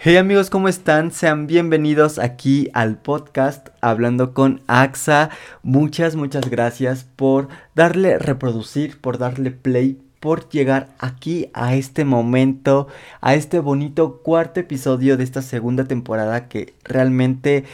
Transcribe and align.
Hey 0.00 0.16
amigos, 0.16 0.48
¿cómo 0.48 0.68
están? 0.68 1.10
Sean 1.10 1.48
bienvenidos 1.48 2.20
aquí 2.20 2.70
al 2.72 2.98
podcast 2.98 3.70
Hablando 3.80 4.32
con 4.32 4.62
AXA. 4.68 5.30
Muchas, 5.64 6.14
muchas 6.14 6.48
gracias 6.48 7.02
por 7.02 7.48
darle 7.74 8.16
reproducir, 8.16 9.00
por 9.00 9.18
darle 9.18 9.50
play, 9.50 10.00
por 10.20 10.48
llegar 10.50 10.90
aquí 11.00 11.50
a 11.52 11.74
este 11.74 12.04
momento, 12.04 12.86
a 13.20 13.34
este 13.34 13.58
bonito 13.58 14.22
cuarto 14.22 14.60
episodio 14.60 15.16
de 15.16 15.24
esta 15.24 15.42
segunda 15.42 15.82
temporada 15.86 16.46
que 16.46 16.74
realmente 16.84 17.64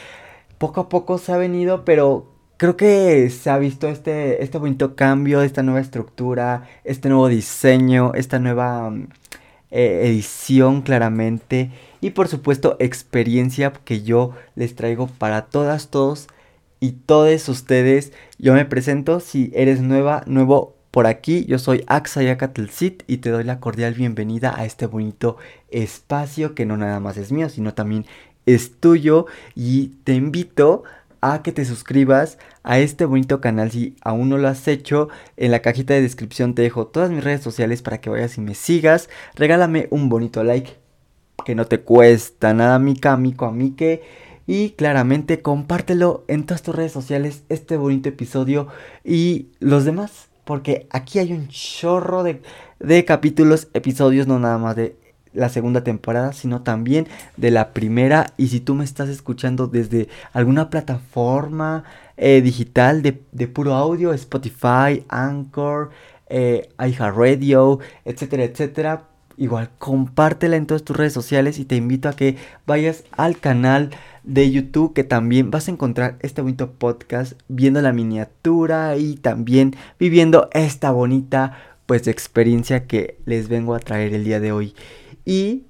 poco 0.57 0.81
a 0.81 0.89
poco 0.89 1.19
se 1.19 1.31
ha 1.31 1.37
venido, 1.37 1.85
pero 1.85 2.33
creo 2.57 2.75
que 2.75 3.29
se 3.29 3.51
ha 3.51 3.59
visto 3.59 3.87
este, 3.87 4.43
este 4.43 4.57
bonito 4.57 4.95
cambio, 4.95 5.43
esta 5.43 5.61
nueva 5.61 5.79
estructura, 5.79 6.67
este 6.85 7.07
nuevo 7.07 7.27
diseño, 7.27 8.15
esta 8.15 8.39
nueva 8.39 8.89
mm, 8.89 9.09
eh, 9.69 10.07
edición 10.07 10.81
claramente 10.81 11.69
y 12.01 12.11
por 12.11 12.27
supuesto 12.27 12.75
experiencia 12.79 13.71
que 13.83 14.03
yo 14.03 14.31
les 14.55 14.75
traigo 14.75 15.07
para 15.07 15.43
todas, 15.43 15.89
todos 15.89 16.27
y 16.79 16.91
todos 16.91 17.49
ustedes. 17.49 18.13
Yo 18.37 18.53
me 18.53 18.65
presento, 18.65 19.19
si 19.19 19.51
eres 19.53 19.81
nueva, 19.81 20.23
nuevo 20.27 20.75
por 20.91 21.07
aquí, 21.07 21.45
yo 21.45 21.59
soy 21.59 21.83
Axayacatelcit 21.87 23.03
y 23.07 23.17
te 23.17 23.29
doy 23.29 23.43
la 23.43 23.59
cordial 23.59 23.93
bienvenida 23.95 24.53
a 24.57 24.63
este 24.63 24.85
bonito 24.85 25.35
espacio 25.69 26.55
que 26.55 26.65
no 26.65 26.77
nada 26.77 27.01
más 27.01 27.17
es 27.17 27.33
mío, 27.33 27.49
sino 27.49 27.73
también 27.73 28.05
es 28.45 28.79
tuyo 28.79 29.25
y 29.55 29.87
te 30.05 30.13
invito 30.13 30.83
a 31.19 31.41
que 31.41 31.51
te 31.51 31.65
suscribas 31.65 32.37
a 32.63 32.79
este 32.79 33.03
bonito 33.05 33.41
canal 33.41 33.71
si 33.71 33.95
aún 34.01 34.29
no 34.29 34.37
lo 34.37 34.47
has 34.47 34.67
hecho. 34.67 35.09
En 35.37 35.51
la 35.51 35.61
cajita 35.61 35.93
de 35.93 36.01
descripción 36.01 36.53
te 36.53 36.61
dejo 36.61 36.87
todas 36.87 37.09
mis 37.09 37.23
redes 37.23 37.41
sociales 37.41 37.81
para 37.81 37.99
que 37.99 38.09
vayas 38.09 38.37
y 38.37 38.41
me 38.41 38.55
sigas. 38.55 39.09
Regálame 39.35 39.87
un 39.91 40.07
bonito 40.07 40.43
like 40.43 40.84
que 41.43 41.55
no 41.55 41.65
te 41.65 41.81
cuesta 41.81 42.53
nada, 42.53 42.79
mica, 42.79 43.13
amigo, 43.13 43.45
amique. 43.45 44.03
Y 44.47 44.71
claramente 44.71 45.41
compártelo 45.41 46.23
en 46.27 46.45
todas 46.45 46.61
tus 46.61 46.75
redes 46.75 46.91
sociales 46.91 47.43
este 47.49 47.77
bonito 47.77 48.09
episodio 48.09 48.67
y 49.03 49.49
los 49.59 49.85
demás. 49.85 50.29
Porque 50.43 50.87
aquí 50.91 51.17
hay 51.17 51.33
un 51.33 51.47
chorro 51.47 52.21
de, 52.21 52.41
de 52.79 53.03
capítulos, 53.05 53.67
episodios, 53.73 54.27
no 54.27 54.37
nada 54.37 54.59
más 54.59 54.75
de 54.75 54.95
la 55.33 55.49
segunda 55.49 55.83
temporada, 55.83 56.33
sino 56.33 56.61
también 56.61 57.07
de 57.37 57.51
la 57.51 57.73
primera. 57.73 58.33
Y 58.37 58.47
si 58.47 58.59
tú 58.59 58.75
me 58.75 58.83
estás 58.83 59.09
escuchando 59.09 59.67
desde 59.67 60.07
alguna 60.33 60.69
plataforma 60.69 61.83
eh, 62.17 62.41
digital 62.41 63.01
de, 63.01 63.21
de, 63.31 63.47
puro 63.47 63.73
audio, 63.73 64.13
Spotify, 64.13 65.03
Anchor, 65.09 65.89
eh, 66.27 66.69
iHeartRadio, 66.79 67.79
etcétera, 68.05 68.43
etcétera, 68.43 69.03
igual 69.37 69.69
compártela 69.77 70.55
en 70.55 70.65
todas 70.65 70.83
tus 70.83 70.95
redes 70.95 71.13
sociales 71.13 71.59
y 71.59 71.65
te 71.65 71.75
invito 71.75 72.09
a 72.09 72.15
que 72.15 72.37
vayas 72.65 73.03
al 73.11 73.37
canal 73.37 73.91
de 74.23 74.49
YouTube 74.51 74.93
que 74.93 75.03
también 75.03 75.51
vas 75.51 75.67
a 75.67 75.71
encontrar 75.71 76.17
este 76.21 76.41
bonito 76.41 76.71
podcast 76.71 77.33
viendo 77.47 77.81
la 77.81 77.93
miniatura 77.93 78.97
y 78.97 79.15
también 79.15 79.75
viviendo 79.99 80.49
esta 80.53 80.91
bonita 80.91 81.57
pues 81.85 82.07
experiencia 82.07 82.87
que 82.87 83.17
les 83.25 83.47
vengo 83.47 83.75
a 83.75 83.79
traer 83.79 84.13
el 84.13 84.23
día 84.23 84.39
de 84.39 84.51
hoy. 84.51 84.73
Y 85.25 85.63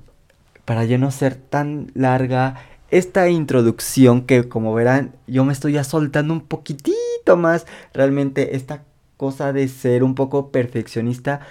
para 0.63 0.85
ya 0.85 0.97
no 0.97 1.11
ser 1.11 1.35
tan 1.35 1.91
larga 1.93 2.55
esta 2.89 3.29
introducción 3.29 4.21
que 4.21 4.47
como 4.47 4.73
verán 4.73 5.13
yo 5.27 5.43
me 5.43 5.53
estoy 5.53 5.73
ya 5.73 5.83
soltando 5.83 6.33
un 6.33 6.41
poquitito 6.41 7.35
más 7.35 7.65
realmente 7.93 8.55
esta 8.55 8.83
cosa 9.17 9.53
de 9.53 9.67
ser 9.67 10.03
un 10.03 10.15
poco 10.15 10.51
perfeccionista 10.51 11.41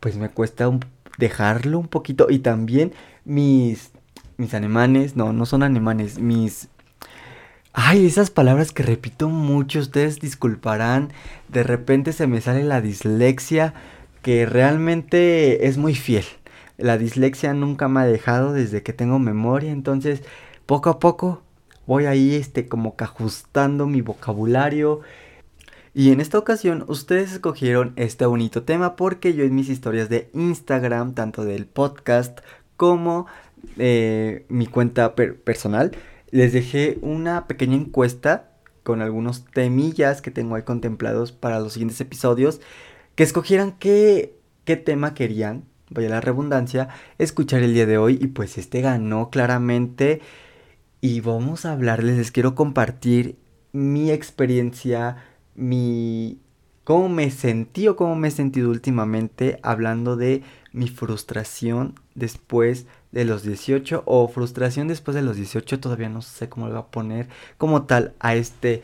pues 0.00 0.16
me 0.16 0.28
cuesta 0.28 0.68
un 0.68 0.80
dejarlo 1.18 1.78
un 1.78 1.88
poquito. 1.88 2.26
Y 2.30 2.40
también 2.40 2.92
mis, 3.24 3.92
mis 4.36 4.54
alemanes, 4.54 5.16
no, 5.16 5.32
no 5.32 5.46
son 5.46 5.62
alemanes, 5.62 6.18
mis... 6.18 6.68
Ay, 7.72 8.06
esas 8.06 8.30
palabras 8.30 8.70
que 8.70 8.84
repito 8.84 9.28
mucho, 9.28 9.80
ustedes 9.80 10.20
disculparán. 10.20 11.12
De 11.48 11.64
repente 11.64 12.12
se 12.12 12.28
me 12.28 12.40
sale 12.40 12.62
la 12.62 12.80
dislexia, 12.80 13.74
que 14.22 14.46
realmente 14.46 15.66
es 15.66 15.76
muy 15.76 15.94
fiel. 15.94 16.24
La 16.76 16.98
dislexia 16.98 17.52
nunca 17.52 17.88
me 17.88 18.00
ha 18.00 18.04
dejado 18.04 18.52
desde 18.52 18.82
que 18.82 18.92
tengo 18.92 19.18
memoria, 19.18 19.70
entonces 19.70 20.22
poco 20.66 20.90
a 20.90 20.98
poco 20.98 21.42
voy 21.86 22.06
ahí 22.06 22.34
este 22.34 22.66
como 22.66 22.96
que 22.96 23.04
ajustando 23.04 23.86
mi 23.86 24.00
vocabulario 24.00 25.00
y 25.94 26.10
en 26.10 26.20
esta 26.20 26.38
ocasión 26.38 26.84
ustedes 26.88 27.32
escogieron 27.32 27.92
este 27.94 28.26
bonito 28.26 28.64
tema 28.64 28.96
porque 28.96 29.34
yo 29.34 29.44
en 29.44 29.54
mis 29.54 29.68
historias 29.68 30.08
de 30.08 30.28
Instagram, 30.34 31.14
tanto 31.14 31.44
del 31.44 31.66
podcast 31.66 32.40
como 32.76 33.26
eh, 33.78 34.44
mi 34.48 34.66
cuenta 34.66 35.14
personal, 35.14 35.92
les 36.30 36.52
dejé 36.52 36.98
una 37.00 37.46
pequeña 37.46 37.76
encuesta 37.76 38.50
con 38.82 39.02
algunos 39.02 39.44
temillas 39.46 40.20
que 40.20 40.30
tengo 40.30 40.56
ahí 40.56 40.62
contemplados 40.62 41.32
para 41.32 41.60
los 41.60 41.74
siguientes 41.74 42.00
episodios, 42.00 42.60
que 43.14 43.22
escogieran 43.22 43.72
qué, 43.78 44.36
qué 44.64 44.76
tema 44.76 45.14
querían, 45.14 45.64
vaya 45.90 46.08
la 46.08 46.20
redundancia, 46.20 46.88
escuchar 47.18 47.62
el 47.62 47.72
día 47.74 47.86
de 47.86 47.98
hoy. 47.98 48.18
Y 48.20 48.28
pues 48.28 48.58
este 48.58 48.80
ganó 48.80 49.30
claramente. 49.30 50.20
Y 51.00 51.20
vamos 51.20 51.64
a 51.66 51.72
hablarles, 51.72 52.16
les 52.16 52.30
quiero 52.30 52.54
compartir 52.54 53.36
mi 53.72 54.10
experiencia 54.10 55.16
mi 55.54 56.38
cómo 56.84 57.08
me 57.08 57.30
sentí 57.30 57.88
o 57.88 57.96
cómo 57.96 58.14
me 58.14 58.28
he 58.28 58.30
sentido 58.30 58.70
últimamente 58.70 59.58
hablando 59.62 60.16
de 60.16 60.42
mi 60.72 60.88
frustración 60.88 61.94
después 62.14 62.86
de 63.10 63.24
los 63.24 63.42
18 63.42 64.02
o 64.04 64.28
frustración 64.28 64.88
después 64.88 65.14
de 65.14 65.22
los 65.22 65.36
18, 65.36 65.80
todavía 65.80 66.08
no 66.08 66.20
sé 66.20 66.48
cómo 66.48 66.66
le 66.66 66.74
voy 66.74 66.82
a 66.82 66.86
poner 66.86 67.28
como 67.58 67.84
tal 67.84 68.12
a 68.20 68.34
este 68.34 68.82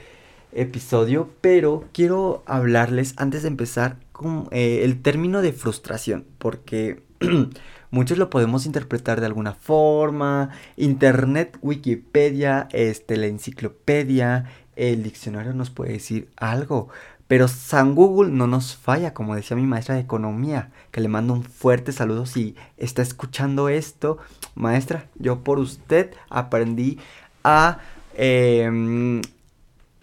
episodio, 0.52 1.30
pero 1.40 1.84
quiero 1.92 2.42
hablarles 2.46 3.14
antes 3.16 3.42
de 3.42 3.48
empezar 3.48 3.98
con 4.12 4.48
eh, 4.50 4.80
el 4.84 5.00
término 5.02 5.42
de 5.42 5.52
frustración, 5.52 6.24
porque 6.38 7.02
muchos 7.90 8.18
lo 8.18 8.30
podemos 8.30 8.66
interpretar 8.66 9.20
de 9.20 9.26
alguna 9.26 9.52
forma, 9.52 10.50
internet, 10.76 11.58
Wikipedia, 11.62 12.68
este, 12.72 13.16
la 13.16 13.26
enciclopedia, 13.26 14.46
el 14.80 15.02
diccionario 15.02 15.52
nos 15.52 15.68
puede 15.70 15.92
decir 15.92 16.30
algo. 16.36 16.88
Pero 17.28 17.46
San 17.46 17.94
Google 17.94 18.32
no 18.32 18.46
nos 18.46 18.74
falla, 18.74 19.14
como 19.14 19.36
decía 19.36 19.56
mi 19.56 19.66
maestra 19.66 19.94
de 19.94 20.00
economía, 20.00 20.70
que 20.90 21.00
le 21.00 21.08
mando 21.08 21.34
un 21.34 21.44
fuerte 21.44 21.92
saludo 21.92 22.26
si 22.26 22.56
está 22.76 23.02
escuchando 23.02 23.68
esto. 23.68 24.18
Maestra, 24.56 25.06
yo 25.16 25.44
por 25.44 25.60
usted 25.60 26.12
aprendí 26.28 26.98
a, 27.44 27.78
em, 28.16 29.20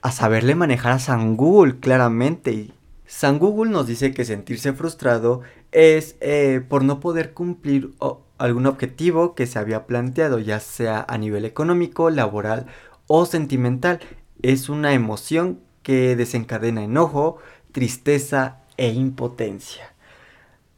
a 0.01 0.11
saberle 0.11 0.55
manejar 0.55 0.93
a 0.93 0.99
San 0.99 1.35
Google, 1.35 1.79
claramente. 1.79 2.71
San 3.07 3.39
Google 3.39 3.71
nos 3.71 3.87
dice 3.87 4.13
que 4.13 4.23
sentirse 4.23 4.73
frustrado 4.73 5.41
es 5.71 6.15
eh, 6.21 6.61
por 6.69 6.83
no 6.83 6.99
poder 6.99 7.33
cumplir 7.33 7.93
algún 8.37 8.67
objetivo 8.67 9.35
que 9.35 9.47
se 9.47 9.59
había 9.59 9.85
planteado, 9.85 10.39
ya 10.39 10.59
sea 10.59 11.05
a 11.07 11.17
nivel 11.17 11.45
económico, 11.45 12.09
laboral 12.09 12.67
o 13.07 13.25
sentimental 13.25 13.99
es 14.41 14.69
una 14.69 14.93
emoción 14.93 15.59
que 15.83 16.15
desencadena 16.15 16.83
enojo, 16.83 17.37
tristeza 17.71 18.59
e 18.77 18.89
impotencia. 18.89 19.93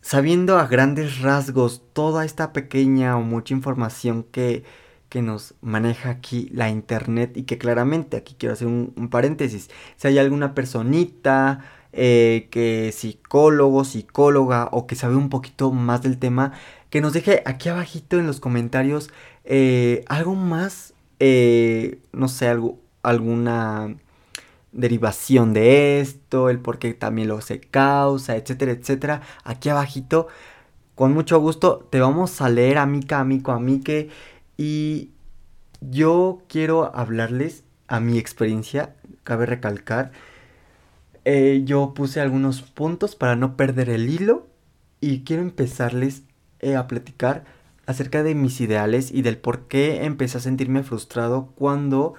Sabiendo 0.02 0.58
a 0.58 0.68
grandes 0.68 1.20
rasgos 1.20 1.81
toda 1.94 2.25
esta 2.25 2.53
pequeña 2.53 3.18
o 3.18 3.22
mucha 3.22 3.53
información 3.53 4.24
que, 4.24 4.64
que 5.09 5.22
nos 5.22 5.56
maneja 5.62 6.09
aquí 6.09 6.50
la 6.53 6.70
internet 6.70 7.36
y 7.36 7.44
que 7.44 7.58
claramente 7.58 8.18
aquí 8.18 8.36
quiero 8.38 8.53
hacer 8.53 8.68
un, 8.68 9.09
paréntesis, 9.09 9.70
si 9.97 10.08
hay 10.08 10.18
alguna 10.18 10.56
personita 10.56 11.66
eh, 11.91 12.47
que 12.52 12.91
psicólogo, 12.94 13.84
psicóloga 13.84 14.70
o 14.72 14.88
que 14.88 14.96
sabe 14.96 15.16
un 15.16 15.30
poquito 15.30 15.72
más 15.72 16.02
del 16.02 16.18
tema, 16.20 16.53
que 16.90 17.02
nos 17.02 17.14
deje 17.14 17.41
aquí 17.46 17.70
abajito 17.70 18.20
en 18.20 18.28
los 18.28 18.40
comentarios 18.40 19.09
eh, 19.44 20.05
algo 20.08 20.35
más, 20.35 20.94
eh, 21.20 22.00
no 22.14 22.28
sé, 22.28 22.47
algo, 22.47 22.79
alguna 23.03 23.96
derivación 24.72 25.53
de 25.53 25.99
esto, 25.99 26.49
el 26.49 26.59
por 26.59 26.79
qué 26.79 26.93
también 26.93 27.28
lo 27.28 27.41
se 27.41 27.59
causa, 27.59 28.35
etcétera, 28.35 28.72
etcétera. 28.72 29.22
Aquí 29.43 29.69
abajito, 29.69 30.28
con 30.96 31.13
mucho 31.13 31.40
gusto, 31.40 31.87
te 31.90 31.99
vamos 31.99 32.41
a 32.41 32.49
leer 32.49 32.78
amica, 32.78 33.19
amico, 33.19 33.51
amique. 33.51 34.09
Y 34.57 35.11
yo 35.81 36.43
quiero 36.47 36.96
hablarles 36.96 37.63
a 37.87 37.99
mi 37.99 38.17
experiencia, 38.17 38.96
cabe 39.23 39.45
recalcar. 39.45 40.11
Eh, 41.25 41.63
yo 41.66 41.93
puse 41.93 42.22
algunos 42.22 42.61
puntos 42.61 43.16
para 43.16 43.35
no 43.35 43.55
perder 43.57 43.90
el 43.90 44.09
hilo 44.09 44.47
y 45.02 45.23
quiero 45.23 45.41
empezarles 45.41 46.23
eh, 46.59 46.75
a 46.75 46.87
platicar 46.87 47.45
acerca 47.85 48.23
de 48.23 48.35
mis 48.35 48.61
ideales 48.61 49.11
y 49.11 49.22
del 49.22 49.37
por 49.37 49.67
qué 49.67 50.05
empecé 50.05 50.37
a 50.37 50.41
sentirme 50.41 50.84
frustrado 50.84 51.47
cuando 51.55 52.13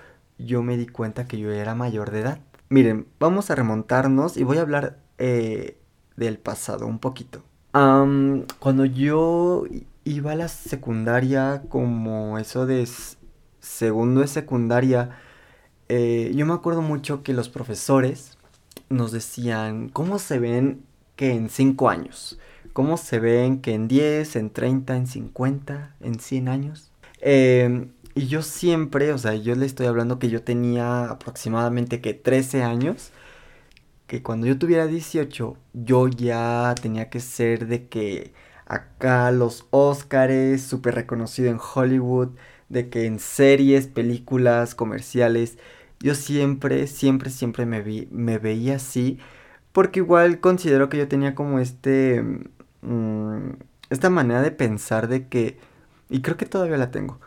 yo 0.44 0.62
me 0.62 0.76
di 0.76 0.86
cuenta 0.86 1.26
que 1.26 1.38
yo 1.38 1.50
era 1.50 1.74
mayor 1.74 2.10
de 2.10 2.20
edad. 2.20 2.40
Miren, 2.68 3.06
vamos 3.18 3.50
a 3.50 3.54
remontarnos 3.54 4.36
y 4.36 4.44
voy 4.44 4.58
a 4.58 4.62
hablar 4.62 4.98
eh, 5.18 5.76
del 6.16 6.38
pasado 6.38 6.86
un 6.86 6.98
poquito. 6.98 7.42
cuando 7.72 8.84
yo 8.84 9.64
iba 10.04 10.32
a 10.32 10.36
la 10.36 10.48
secundaria 10.48 11.62
como 11.68 12.38
eso 12.38 12.66
de 12.66 12.88
segundo 13.60 14.20
de 14.20 14.26
secundaria, 14.26 15.10
eh, 15.88 16.32
yo 16.34 16.46
me 16.46 16.54
acuerdo 16.54 16.82
mucho 16.82 17.22
que 17.22 17.32
los 17.32 17.48
profesores 17.48 18.38
nos 18.88 19.12
decían 19.12 19.88
cómo 19.88 20.18
se 20.18 20.38
ven 20.38 20.84
que 21.16 21.32
en 21.32 21.48
5 21.48 21.88
años, 21.88 22.38
cómo 22.72 22.96
se 22.96 23.18
ven 23.18 23.60
que 23.60 23.74
en 23.74 23.88
10, 23.88 24.36
en 24.36 24.50
30, 24.50 24.96
en 24.96 25.06
50, 25.06 25.96
en 26.00 26.20
100 26.20 26.48
años. 26.48 26.90
Em, 27.20 27.90
y 28.14 28.26
yo 28.26 28.42
siempre, 28.42 29.12
o 29.12 29.18
sea, 29.18 29.34
yo 29.34 29.54
le 29.54 29.66
estoy 29.66 29.86
hablando 29.86 30.18
que 30.18 30.30
yo 30.30 30.42
tenía 30.42 31.04
aproximadamente 31.10 32.00
que 32.00 32.14
13 32.14 32.62
años, 32.62 33.12
que 34.06 34.22
cuando 34.22 34.46
yo 34.46 34.58
tuviera 34.58 34.86
18, 34.86 35.56
yo 35.72 36.08
ya 36.08 36.74
tenía 36.80 37.10
que 37.10 37.20
ser 37.20 37.66
de 37.68 37.88
que 37.88 38.32
acá 38.66 39.30
los 39.32 39.66
Oscars, 39.70 40.62
súper 40.62 40.94
reconocido 40.96 41.50
en 41.50 41.58
Hollywood, 41.60 42.30
de 42.68 42.88
que 42.90 43.06
en 43.06 43.18
series, 43.20 43.86
películas, 43.88 44.74
comerciales, 44.74 45.58
yo 46.00 46.14
siempre, 46.14 46.86
siempre, 46.86 47.30
siempre 47.30 47.66
me, 47.66 47.82
vi, 47.82 48.08
me 48.10 48.38
veía 48.38 48.76
así, 48.76 49.18
porque 49.72 50.00
igual 50.00 50.40
considero 50.40 50.88
que 50.88 50.98
yo 50.98 51.08
tenía 51.08 51.34
como 51.34 51.58
este, 51.60 52.22
mm, 52.82 53.50
esta 53.90 54.10
manera 54.10 54.42
de 54.42 54.50
pensar 54.52 55.08
de 55.08 55.28
que, 55.28 55.58
y 56.08 56.22
creo 56.22 56.36
que 56.36 56.46
todavía 56.46 56.76
la 56.78 56.90
tengo, 56.90 57.20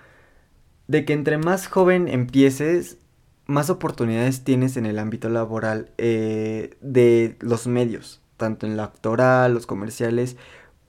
de 0.87 1.05
que 1.05 1.13
entre 1.13 1.37
más 1.37 1.67
joven 1.67 2.07
empieces, 2.07 2.97
más 3.45 3.69
oportunidades 3.69 4.43
tienes 4.43 4.77
en 4.77 4.85
el 4.85 4.99
ámbito 4.99 5.29
laboral 5.29 5.91
eh, 5.97 6.77
de 6.81 7.35
los 7.39 7.67
medios, 7.67 8.21
tanto 8.37 8.65
en 8.65 8.77
la 8.77 8.85
actoral, 8.85 9.53
los 9.53 9.65
comerciales, 9.65 10.37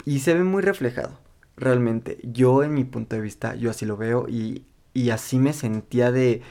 y 0.05 0.21
se 0.21 0.35
ve 0.35 0.45
muy 0.45 0.63
reflejado, 0.63 1.19
realmente. 1.57 2.19
Yo 2.23 2.63
en 2.63 2.75
mi 2.75 2.85
punto 2.85 3.17
de 3.17 3.23
vista, 3.23 3.55
yo 3.55 3.71
así 3.71 3.87
lo 3.87 3.97
veo 3.97 4.29
y, 4.29 4.65
y 4.93 5.11
así 5.11 5.39
me 5.39 5.53
sentía 5.53 6.11
de 6.13 6.43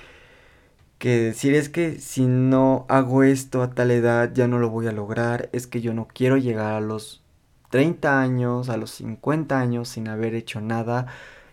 que 0.98 1.20
decir 1.20 1.54
es 1.54 1.68
que 1.68 2.00
si 2.00 2.26
no 2.26 2.86
hago 2.88 3.24
esto 3.24 3.62
a 3.62 3.72
tal 3.72 3.92
edad 3.92 4.32
ya 4.34 4.48
no 4.48 4.58
lo 4.60 4.70
voy 4.70 4.88
a 4.88 4.94
lograr, 4.94 5.50
es 5.52 5.68
que 5.68 5.82
yo 5.82 5.94
no 5.94 6.08
quiero 6.08 6.38
llegar 6.38 6.74
a 6.76 6.82
los 6.82 7.22
30 7.72 8.22
años, 8.22 8.70
a 8.70 8.78
los 8.78 8.92
50 8.92 9.60
años 9.60 9.90
sin 9.90 10.08
haber 10.08 10.34
hecho 10.36 10.62
nada 10.62 11.08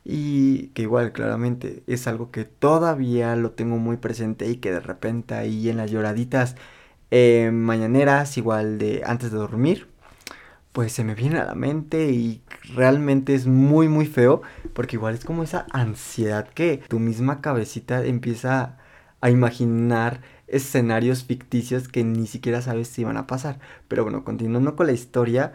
y 0.04 0.68
que 0.68 0.82
igual 0.82 1.12
claramente 1.12 1.82
es 1.86 2.06
algo 2.06 2.30
que 2.30 2.44
todavía 2.44 3.36
lo 3.36 3.52
tengo 3.52 3.76
muy 3.76 3.96
presente 3.98 4.48
y 4.48 4.56
que 4.56 4.72
de 4.72 4.80
repente 4.80 5.34
ahí 5.34 5.68
en 5.68 5.76
las 5.76 5.90
lloraditas 5.90 6.56
eh, 7.10 7.50
mañaneras 7.52 8.36
igual 8.38 8.78
de 8.78 9.02
antes 9.04 9.30
de 9.32 9.38
dormir 9.38 9.88
pues 10.72 10.92
se 10.92 11.04
me 11.04 11.14
viene 11.14 11.38
a 11.38 11.44
la 11.44 11.54
mente 11.54 12.10
y 12.10 12.42
realmente 12.74 13.34
es 13.34 13.46
muy 13.46 13.88
muy 13.88 14.06
feo 14.06 14.42
porque 14.72 14.96
igual 14.96 15.14
es 15.14 15.24
como 15.24 15.42
esa 15.42 15.66
ansiedad 15.72 16.48
que 16.48 16.82
tu 16.88 16.98
misma 16.98 17.40
cabecita 17.40 18.04
empieza 18.04 18.78
a 19.20 19.30
imaginar 19.30 20.20
escenarios 20.46 21.24
ficticios 21.24 21.88
que 21.88 22.04
ni 22.04 22.26
siquiera 22.26 22.62
sabes 22.62 22.88
si 22.88 23.04
van 23.04 23.16
a 23.16 23.26
pasar. 23.26 23.58
Pero 23.88 24.02
bueno, 24.04 24.24
continuando 24.24 24.76
con 24.76 24.86
la 24.86 24.92
historia, 24.92 25.52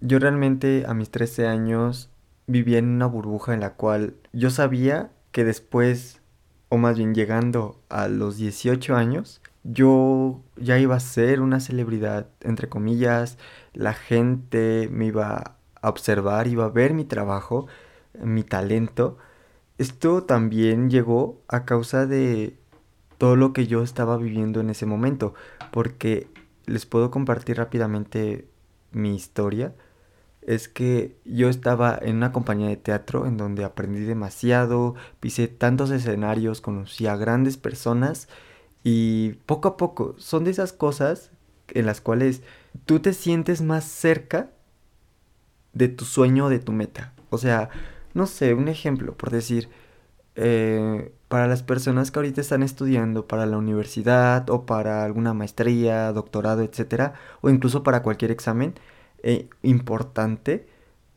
yo 0.00 0.18
realmente 0.18 0.84
a 0.86 0.94
mis 0.94 1.10
13 1.10 1.46
años 1.46 2.10
vivía 2.46 2.78
en 2.78 2.88
una 2.88 3.06
burbuja 3.06 3.54
en 3.54 3.60
la 3.60 3.74
cual 3.74 4.14
yo 4.32 4.50
sabía 4.50 5.10
que 5.32 5.44
después, 5.44 6.20
o 6.68 6.78
más 6.78 6.96
bien 6.96 7.14
llegando 7.14 7.80
a 7.88 8.08
los 8.08 8.36
18 8.36 8.96
años, 8.96 9.40
yo 9.64 10.42
ya 10.56 10.78
iba 10.78 10.94
a 10.94 11.00
ser 11.00 11.40
una 11.40 11.58
celebridad, 11.60 12.28
entre 12.40 12.68
comillas, 12.68 13.38
la 13.72 13.94
gente 13.94 14.88
me 14.92 15.06
iba 15.06 15.56
a 15.80 15.88
observar, 15.88 16.46
iba 16.46 16.66
a 16.66 16.70
ver 16.70 16.94
mi 16.94 17.04
trabajo, 17.04 17.66
mi 18.22 18.44
talento. 18.44 19.16
Esto 19.78 20.24
también 20.24 20.90
llegó 20.90 21.42
a 21.48 21.64
causa 21.64 22.06
de 22.06 22.58
todo 23.18 23.36
lo 23.36 23.52
que 23.52 23.66
yo 23.66 23.82
estaba 23.82 24.16
viviendo 24.18 24.60
en 24.60 24.70
ese 24.70 24.86
momento, 24.86 25.34
porque 25.72 26.28
les 26.66 26.86
puedo 26.86 27.10
compartir 27.10 27.56
rápidamente 27.56 28.46
mi 28.92 29.14
historia. 29.14 29.74
Es 30.46 30.68
que 30.68 31.16
yo 31.24 31.48
estaba 31.48 31.98
en 32.00 32.16
una 32.16 32.32
compañía 32.32 32.68
de 32.68 32.76
teatro 32.76 33.26
en 33.26 33.36
donde 33.36 33.64
aprendí 33.64 34.00
demasiado, 34.00 34.94
pisé 35.20 35.48
tantos 35.48 35.90
escenarios, 35.90 36.60
conocí 36.60 37.06
a 37.06 37.16
grandes 37.16 37.56
personas 37.56 38.28
y 38.82 39.32
poco 39.46 39.68
a 39.68 39.76
poco 39.76 40.14
son 40.18 40.44
de 40.44 40.50
esas 40.50 40.72
cosas 40.72 41.30
en 41.68 41.86
las 41.86 42.00
cuales 42.00 42.42
tú 42.84 43.00
te 43.00 43.14
sientes 43.14 43.62
más 43.62 43.84
cerca 43.84 44.50
de 45.72 45.88
tu 45.88 46.04
sueño, 46.04 46.48
de 46.48 46.58
tu 46.58 46.72
meta. 46.72 47.14
O 47.30 47.38
sea, 47.38 47.70
no 48.12 48.26
sé, 48.26 48.54
un 48.54 48.68
ejemplo, 48.68 49.16
por 49.16 49.30
decir, 49.30 49.68
eh, 50.36 51.12
para 51.28 51.46
las 51.46 51.62
personas 51.62 52.10
que 52.10 52.18
ahorita 52.18 52.40
están 52.40 52.62
estudiando 52.62 53.26
para 53.26 53.46
la 53.46 53.58
universidad 53.58 54.48
o 54.50 54.66
para 54.66 55.04
alguna 55.04 55.34
maestría, 55.34 56.12
doctorado, 56.12 56.62
etcétera, 56.62 57.14
o 57.40 57.50
incluso 57.50 57.82
para 57.82 58.02
cualquier 58.02 58.30
examen 58.30 58.74
eh, 59.24 59.48
importante, 59.62 60.66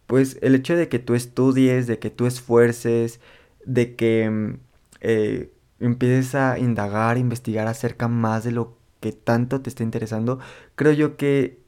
pues 0.08 0.38
el 0.42 0.56
hecho 0.56 0.76
de 0.78 0.90
que 0.90 1.00
tú 1.00 1.16
estudies, 1.16 1.88
de 1.88 2.00
que 2.00 2.10
tú 2.10 2.26
esfuerces, 2.28 3.20
de 3.66 3.96
que 3.96 4.30
mm, 4.30 4.60
eh, 5.02 5.52
empieces 5.80 6.36
a 6.36 6.60
indagar, 6.60 7.18
investigar 7.18 7.68
acerca 7.68 8.08
más 8.08 8.44
de 8.46 8.52
lo 8.52 8.78
que 9.02 9.12
tanto 9.12 9.62
te 9.62 9.70
está 9.70 9.84
interesando, 9.84 10.40
creo 10.76 10.94
yo 10.94 11.18
que 11.18 11.60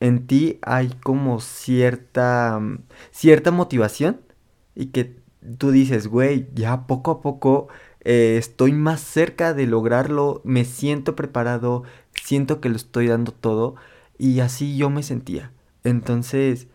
en 0.00 0.26
ti 0.26 0.58
hay 0.62 0.90
como 1.02 1.40
cierta, 1.40 2.58
mm, 2.60 2.84
cierta 3.10 3.50
motivación 3.50 4.20
y 4.74 4.86
que 4.86 5.16
tú 5.58 5.70
dices, 5.72 6.06
güey, 6.08 6.48
ya 6.54 6.86
poco 6.86 7.10
a 7.10 7.20
poco 7.22 7.68
eh, 8.04 8.36
estoy 8.38 8.72
más 8.72 9.00
cerca 9.00 9.54
de 9.54 9.66
lograrlo, 9.66 10.40
me 10.44 10.64
siento 10.64 11.16
preparado, 11.16 11.84
siento 12.12 12.60
que 12.60 12.68
lo 12.68 12.76
estoy 12.76 13.08
dando 13.08 13.32
todo 13.32 13.76
y 14.18 14.40
así 14.40 14.76
yo 14.76 14.90
me 14.90 15.02
sentía. 15.02 15.52
Entonces, 15.84 16.68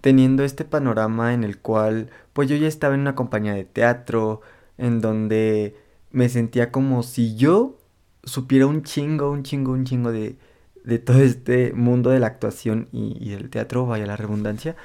teniendo 0.00 0.44
este 0.44 0.64
panorama 0.64 1.34
en 1.34 1.44
el 1.44 1.58
cual, 1.60 2.10
pues 2.32 2.48
yo 2.48 2.56
ya 2.56 2.68
estaba 2.68 2.94
en 2.94 3.00
una 3.02 3.14
compañía 3.14 3.54
de 3.54 3.64
teatro, 3.64 4.42
en 4.78 5.00
donde 5.00 5.76
me 6.10 6.28
sentía 6.28 6.72
como 6.72 7.02
si 7.02 7.36
yo 7.36 7.78
supiera 8.24 8.66
un 8.66 8.82
chingo, 8.82 9.30
un 9.30 9.42
chingo, 9.42 9.72
un 9.72 9.84
chingo 9.84 10.12
de, 10.12 10.38
de 10.84 10.98
todo 10.98 11.18
este 11.20 11.72
mundo 11.74 12.10
de 12.10 12.20
la 12.20 12.28
actuación 12.28 12.88
y, 12.92 13.30
del 13.30 13.50
teatro, 13.50 13.86
vaya 13.86 14.06
la 14.06 14.16
redundancia, 14.16 14.76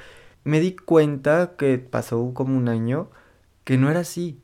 me 0.44 0.60
di 0.60 0.76
cuenta 0.76 1.54
que 1.56 1.78
pasó 1.78 2.34
como 2.34 2.56
un 2.58 2.68
año 2.68 3.10
que 3.64 3.78
no 3.78 3.90
era 3.90 4.00
así. 4.00 4.40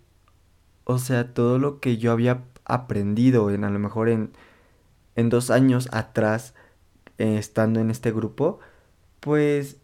O 0.85 0.99
sea, 0.99 1.35
todo 1.35 1.59
lo 1.59 1.81
que 1.81 1.99
yo 1.99 2.13
había 2.13 2.45
aprendido 2.65 3.51
en 3.51 3.65
a 3.65 3.71
lo 3.71 3.79
mejor 3.79 4.09
en, 4.09 4.33
en 5.17 5.29
dos 5.31 5.51
años 5.51 5.89
atrás, 5.93 6.55
eh, 7.19 7.39
estando 7.39 7.81
en 7.81 7.91
este 7.91 8.13
grupo, 8.13 8.61
pues 9.21 9.77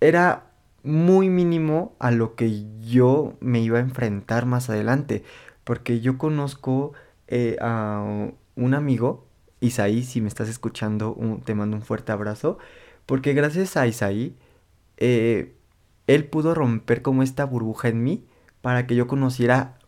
era 0.00 0.50
muy 0.82 1.28
mínimo 1.28 1.94
a 1.98 2.10
lo 2.10 2.34
que 2.34 2.64
yo 2.80 3.34
me 3.40 3.60
iba 3.60 3.78
a 3.78 3.82
enfrentar 3.82 4.46
más 4.46 4.70
adelante. 4.70 5.24
Porque 5.64 6.00
yo 6.00 6.18
conozco 6.18 6.92
eh, 7.28 7.56
a 7.60 8.04
un 8.56 8.74
amigo, 8.74 9.26
Isaí, 9.60 10.02
si 10.02 10.20
me 10.20 10.28
estás 10.28 10.48
escuchando, 10.48 11.16
te 11.44 11.54
mando 11.54 11.76
un 11.76 11.82
fuerte 11.82 12.12
abrazo. 12.12 12.58
Porque 13.06 13.34
gracias 13.34 13.76
a 13.76 13.86
Isaí, 13.86 14.36
eh, 14.96 15.54
él 16.06 16.24
pudo 16.24 16.54
romper 16.54 17.02
como 17.02 17.22
esta 17.22 17.44
burbuja 17.44 17.88
en 17.88 18.02
mí 18.02 18.26
para 18.62 18.86
que 18.86 18.96
yo 18.96 19.06
conociera 19.06 19.78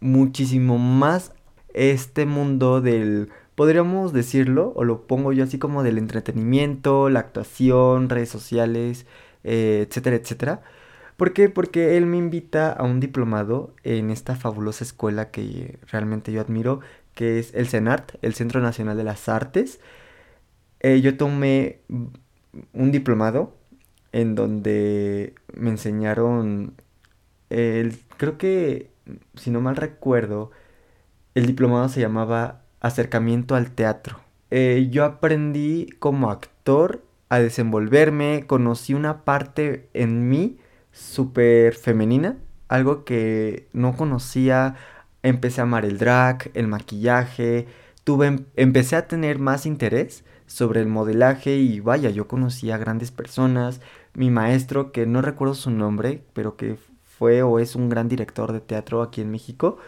muchísimo 0.00 0.78
más 0.78 1.32
este 1.74 2.26
mundo 2.26 2.80
del, 2.80 3.30
podríamos 3.56 4.12
decirlo, 4.12 4.72
o 4.76 4.84
lo 4.84 5.06
pongo 5.06 5.32
yo 5.32 5.44
así 5.44 5.58
como 5.58 5.82
del 5.82 5.98
entretenimiento, 5.98 7.10
la 7.10 7.20
actuación, 7.20 8.08
redes 8.10 8.28
sociales, 8.28 9.06
eh, 9.44 9.86
etcétera, 9.88 10.16
etcétera. 10.16 10.62
¿Por 11.16 11.32
qué? 11.32 11.48
Porque 11.48 11.96
él 11.96 12.06
me 12.06 12.18
invita 12.18 12.72
a 12.72 12.84
un 12.84 13.00
diplomado 13.00 13.74
en 13.82 14.10
esta 14.10 14.36
fabulosa 14.36 14.84
escuela 14.84 15.30
que 15.30 15.78
realmente 15.90 16.32
yo 16.32 16.40
admiro, 16.42 16.80
que 17.14 17.38
es 17.38 17.54
el 17.54 17.68
CENART, 17.68 18.16
el 18.22 18.34
Centro 18.34 18.60
Nacional 18.60 18.96
de 18.98 19.04
las 19.04 19.28
Artes. 19.28 19.80
Eh, 20.80 21.00
yo 21.00 21.16
tomé 21.16 21.80
un 22.72 22.92
diplomado 22.92 23.56
en 24.12 24.34
donde 24.34 25.34
me 25.54 25.70
enseñaron 25.70 26.74
el 27.50 27.98
creo 28.16 28.38
que, 28.38 28.90
si 29.34 29.50
no 29.50 29.60
mal 29.60 29.76
recuerdo, 29.76 30.50
el 31.34 31.46
diplomado 31.46 31.88
se 31.88 32.00
llamaba 32.00 32.62
Acercamiento 32.86 33.54
al 33.54 33.70
Teatro. 33.70 34.20
Eh, 34.50 34.88
yo 34.90 35.04
aprendí 35.04 35.86
como 35.98 36.30
actor 36.30 37.02
a 37.28 37.38
desenvolverme, 37.38 38.44
conocí 38.46 38.94
una 38.94 39.24
parte 39.24 39.88
en 39.92 40.28
mí 40.28 40.58
súper 40.92 41.74
femenina, 41.74 42.38
algo 42.68 43.04
que 43.04 43.68
no 43.72 43.96
conocía, 43.96 44.76
empecé 45.22 45.60
a 45.60 45.64
amar 45.64 45.84
el 45.84 45.98
drag, 45.98 46.50
el 46.54 46.68
maquillaje, 46.68 47.66
tuve, 48.04 48.28
em, 48.28 48.44
empecé 48.56 48.96
a 48.96 49.08
tener 49.08 49.38
más 49.38 49.66
interés 49.66 50.24
sobre 50.46 50.80
el 50.80 50.86
modelaje 50.86 51.56
y 51.56 51.80
vaya, 51.80 52.10
yo 52.10 52.28
conocí 52.28 52.70
a 52.70 52.78
grandes 52.78 53.10
personas, 53.10 53.80
mi 54.14 54.30
maestro, 54.30 54.92
que 54.92 55.06
no 55.06 55.22
recuerdo 55.22 55.54
su 55.54 55.70
nombre, 55.70 56.22
pero 56.32 56.56
que 56.56 56.76
fue 57.04 57.42
o 57.42 57.58
es 57.58 57.74
un 57.74 57.88
gran 57.88 58.08
director 58.08 58.52
de 58.52 58.60
teatro 58.60 59.02
aquí 59.02 59.20
en 59.22 59.30
México, 59.30 59.78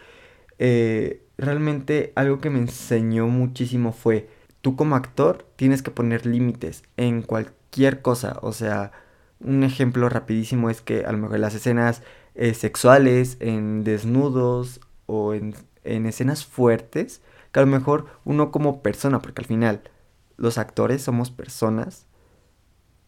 eh, 0.59 1.23
realmente 1.39 2.13
algo 2.17 2.41
que 2.41 2.51
me 2.51 2.59
enseñó 2.59 3.29
muchísimo 3.29 3.93
fue, 3.93 4.29
tú 4.61 4.77
como 4.77 4.97
actor 4.97 5.47
tienes 5.57 5.83
que 5.83 5.91
poner 5.91 6.27
límites 6.27 6.83
en 6.97 7.23
cualquier 7.23 8.03
cosa, 8.03 8.39
o 8.43 8.53
sea, 8.53 8.93
un 9.41 9.63
ejemplo 9.63 10.09
rapidísimo 10.09 10.69
es 10.69 10.83
que 10.83 11.05
a 11.07 11.13
lo 11.13 11.19
mejor 11.19 11.39
las 11.39 11.55
escenas 11.55 12.03
eh, 12.35 12.55
sexuales, 12.55 13.37
en 13.41 13.85
desnudos 13.85 14.81
o 15.07 15.33
en, 15.33 15.55
en 15.85 16.07
escenas 16.07 16.45
fuertes, 16.45 17.23
que 17.53 17.61
a 17.61 17.63
lo 17.65 17.69
mejor 17.69 18.07
uno 18.25 18.51
como 18.51 18.83
persona, 18.83 19.21
porque 19.21 19.41
al 19.41 19.47
final 19.47 19.83
los 20.37 20.59
actores 20.59 21.03
somos 21.03 21.31
personas 21.31 22.07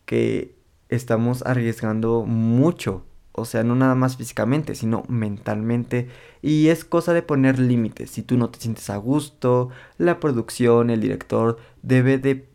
que 0.04 0.56
estamos 0.88 1.42
arriesgando 1.46 2.24
mucho. 2.24 3.04
O 3.32 3.44
sea, 3.44 3.62
no 3.62 3.74
nada 3.74 3.94
más 3.94 4.16
físicamente, 4.16 4.74
sino 4.74 5.04
mentalmente. 5.08 6.08
Y 6.42 6.68
es 6.68 6.84
cosa 6.84 7.12
de 7.12 7.22
poner 7.22 7.58
límites. 7.58 8.10
Si 8.10 8.22
tú 8.22 8.36
no 8.36 8.50
te 8.50 8.60
sientes 8.60 8.90
a 8.90 8.96
gusto, 8.96 9.70
la 9.98 10.20
producción, 10.20 10.90
el 10.90 11.00
director 11.00 11.58
debe 11.82 12.18
de, 12.18 12.48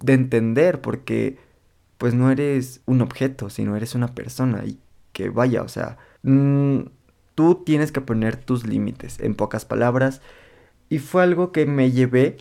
de 0.00 0.12
entender 0.14 0.80
porque 0.80 1.38
pues 1.98 2.14
no 2.14 2.30
eres 2.30 2.82
un 2.86 3.00
objeto, 3.02 3.50
sino 3.50 3.76
eres 3.76 3.94
una 3.94 4.14
persona. 4.14 4.64
Y 4.64 4.78
que 5.12 5.30
vaya, 5.30 5.62
o 5.62 5.68
sea, 5.68 5.98
mm, 6.22 6.80
tú 7.34 7.62
tienes 7.64 7.92
que 7.92 8.00
poner 8.00 8.36
tus 8.36 8.66
límites, 8.66 9.20
en 9.20 9.34
pocas 9.34 9.64
palabras. 9.64 10.20
Y 10.88 10.98
fue 10.98 11.22
algo 11.22 11.52
que 11.52 11.66
me 11.66 11.92
llevé 11.92 12.38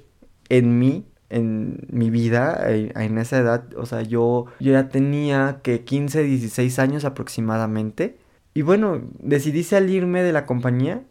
en 0.49 0.79
mí 0.79 1.05
en 1.33 1.87
mi 1.89 2.09
vida, 2.09 2.63
eh, 2.69 2.91
en, 2.95 3.17
esa 3.17 3.39
edad, 3.39 3.65
o 3.75 3.85
sea, 3.85 4.03
yo, 4.03 4.45
ya 4.59 4.89
tenía 4.89 5.61
que 5.63 5.83
15, 5.83 6.23
16 6.23 6.79
años 6.79 7.05
aproximadamente. 7.05 8.17
Y 8.53 8.61
bueno, 8.61 9.01
decidí 9.19 9.63
salirme 9.63 10.21
de 10.21 10.31
la 10.31 10.45
compañía 10.45 11.03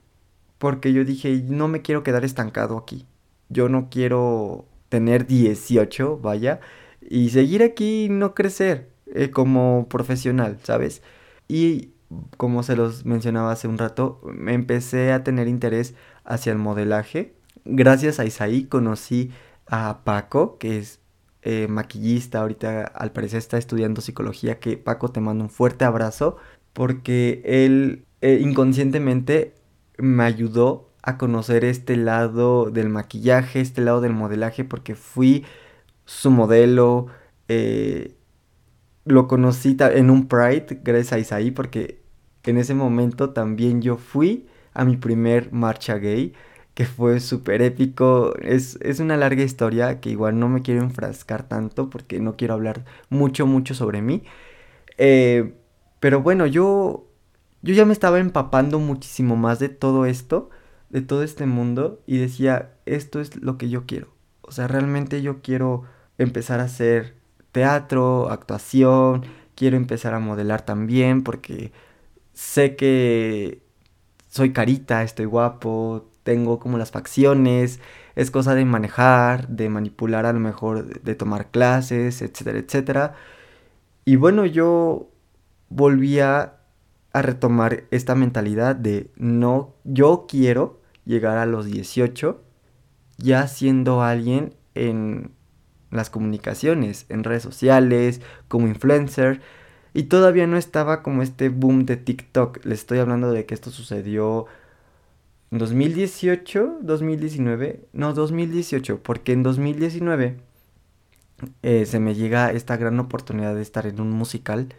porque 0.59 0.93
yo 0.93 1.05
dije, 1.05 1.43
no 1.49 1.67
me 1.67 1.83
quiero 1.83 2.05
quedar 2.05 2.25
estancado 2.25 2.79
aquí. 2.79 3.05
Yo 3.49 3.69
no 3.69 3.89
quiero 3.91 4.65
tener 4.89 5.27
18, 5.27 6.19
vaya, 6.19 6.61
y 7.01 7.31
seguir 7.31 7.65
aquí 7.65 8.05
y 8.05 8.09
no 8.09 8.35
crecer 8.35 8.91
eh, 9.13 9.31
como 9.31 9.89
profesional, 9.89 10.59
¿sabes? 10.63 11.03
Y 11.49 11.91
como 12.37 12.63
se 12.63 12.77
los 12.77 13.05
mencionaba 13.05 13.51
hace 13.51 13.67
un 13.67 13.79
rato, 13.79 14.21
me 14.23 14.55
empecé 14.55 15.13
a 15.13 15.25
tener 15.25 15.49
interés 15.49 15.95
hacia 16.25 16.53
el 16.53 16.59
modelaje. 16.59 17.35
Gracias 17.65 18.21
a 18.21 18.25
Isaí 18.25 18.65
conocí 18.65 19.33
a 19.73 20.05
Paco, 20.05 20.59
que 20.59 20.79
es 20.79 21.01
eh, 21.41 21.67
maquillista, 21.67 22.41
ahorita 22.43 22.85
al 22.85 23.11
parecer 23.13 23.39
está 23.39 23.57
estudiando 23.57 24.03
psicología, 24.03 24.61
que 24.61 24.77
Paco 24.77 25.11
te 25.11 25.21
mando 25.21 25.45
un 25.45 25.51
fuerte 25.51 25.87
abrazo, 25.87 26.37
porque 26.75 27.41
él 27.45 28.05
eh, 28.21 28.39
inconscientemente 28.43 29.55
me 29.97 30.25
ayudó 30.25 30.91
a 31.03 31.17
conocer 31.17 31.65
este 31.65 31.97
lado 31.97 32.71
del 32.71 32.91
maquillaje, 32.91 33.61
este 33.61 33.81
lado 33.81 34.03
del 34.03 34.13
modelaje, 34.13 34.63
porque 34.65 34.95
fui 34.95 35.47
su 36.05 36.31
modelo, 36.31 37.07
eh, 37.49 38.15
lo 39.07 39.27
conocí 39.27 39.77
en 39.81 40.11
un 40.11 40.29
Pride 40.29 40.81
gracias 40.85 41.15
a 41.15 41.19
Isaí, 41.19 41.51
porque 41.51 42.03
en 42.45 42.59
ese 42.59 42.75
momento 42.75 43.31
también 43.31 43.81
yo 43.81 43.97
fui 43.97 44.49
a 44.75 44.85
mi 44.85 44.99
primer 44.99 45.51
marcha 45.51 45.97
gay 45.97 46.35
que 46.75 46.87
fue 46.87 47.21
súper 47.21 47.63
épico. 47.63 48.35
Es, 48.41 48.79
una 49.01 49.17
larga 49.17 49.43
historia 49.43 50.01
que 50.01 50.11
igual 50.11 50.39
no 50.39 50.49
me 50.49 50.63
quiero 50.63 50.83
enfrascar 50.83 51.49
tanto 51.49 51.91
porque 51.91 52.21
no 52.21 52.37
quiero 52.37 52.55
hablar 52.55 52.85
mucho, 53.11 53.47
mucho 53.47 53.75
sobre 53.75 54.03
mí. 54.03 54.23
Eh, 54.99 55.55
pero 56.01 56.23
bueno, 56.23 56.47
yo, 56.47 57.07
yo 57.63 57.75
ya 57.75 57.85
me 57.85 57.93
estaba 57.93 58.19
empapando 58.19 58.79
muchísimo 58.79 59.37
más 59.37 59.59
de 59.59 59.69
todo 59.69 60.07
esto, 60.07 60.51
de 60.91 61.03
todo 61.03 61.23
este 61.23 61.47
mundo, 61.47 62.03
y 62.07 62.19
decía, 62.19 62.73
esto 62.87 63.21
es 63.21 63.37
lo 63.37 63.59
que 63.59 63.69
yo 63.69 63.87
quiero. 63.87 64.09
O 64.43 64.53
sea, 64.53 64.69
realmente 64.69 65.23
yo 65.23 65.43
quiero 65.43 65.85
empezar 66.19 66.61
a 66.61 66.65
hacer 66.65 67.15
teatro, 67.53 68.31
actuación, 68.31 69.25
quiero 69.55 69.77
empezar 69.77 70.15
a 70.15 70.19
modelar 70.19 70.63
también 70.63 71.23
porque 71.23 71.73
sé 72.33 72.77
que 72.77 73.63
soy 74.29 74.53
carita, 74.53 75.03
estoy 75.03 75.27
guapo, 75.27 76.12
tengo 76.23 76.59
como 76.59 76.79
las 76.79 76.91
facciones, 76.91 77.81
es 78.15 78.31
cosa 78.31 78.55
de 78.55 78.65
manejar, 78.65 79.49
de 79.49 79.69
manipular 79.69 80.27
a 80.27 80.33
lo 80.33 80.41
mejor, 80.41 81.03
de 81.03 81.15
tomar 81.15 81.51
clases, 81.51 82.23
etcétera, 82.23 82.59
etcétera. 82.59 83.15
Y 84.05 84.17
bueno, 84.17 84.47
yo 84.47 85.09
volvía 85.69 86.55
a 87.13 87.23
retomar 87.23 87.85
esta 87.91 88.15
mentalidad 88.15 88.77
de 88.77 89.11
no, 89.17 89.75
yo 89.85 90.27
quiero 90.29 90.81
llegar 91.05 91.39
a 91.39 91.47
los 91.47 91.67
18 91.67 92.43
ya 93.19 93.47
siendo 93.47 94.03
alguien 94.03 94.55
en 94.75 95.33
las 95.91 96.11
comunicaciones, 96.11 97.07
en 97.09 97.25
redes 97.25 97.43
sociales, 97.43 98.21
como 98.49 98.67
influencer. 98.67 99.41
Y 99.95 100.05
todavía 100.05 100.47
no 100.47 100.57
estaba 100.57 101.03
como 101.03 101.23
este 101.23 101.49
boom 101.51 101.85
de 101.85 101.97
TikTok. 101.97 102.65
Les 102.65 102.81
estoy 102.81 102.99
hablando 102.99 103.31
de 103.31 103.45
que 103.47 103.55
esto 103.55 103.71
sucedió 103.71 104.47
2018, 105.59 106.79
2019, 106.81 107.85
no, 107.93 108.15
2018, 108.15 109.03
porque 109.03 109.33
en 109.33 109.43
2019 109.43 110.39
eh, 111.63 111.85
se 111.85 112.01
me 112.01 112.15
llega 112.15 112.51
esta 112.53 112.79
gran 112.79 112.99
oportunidad 112.99 113.55
de 113.55 113.61
estar 113.61 113.87
en 113.87 114.01
un 114.01 114.11
musical. 114.11 114.75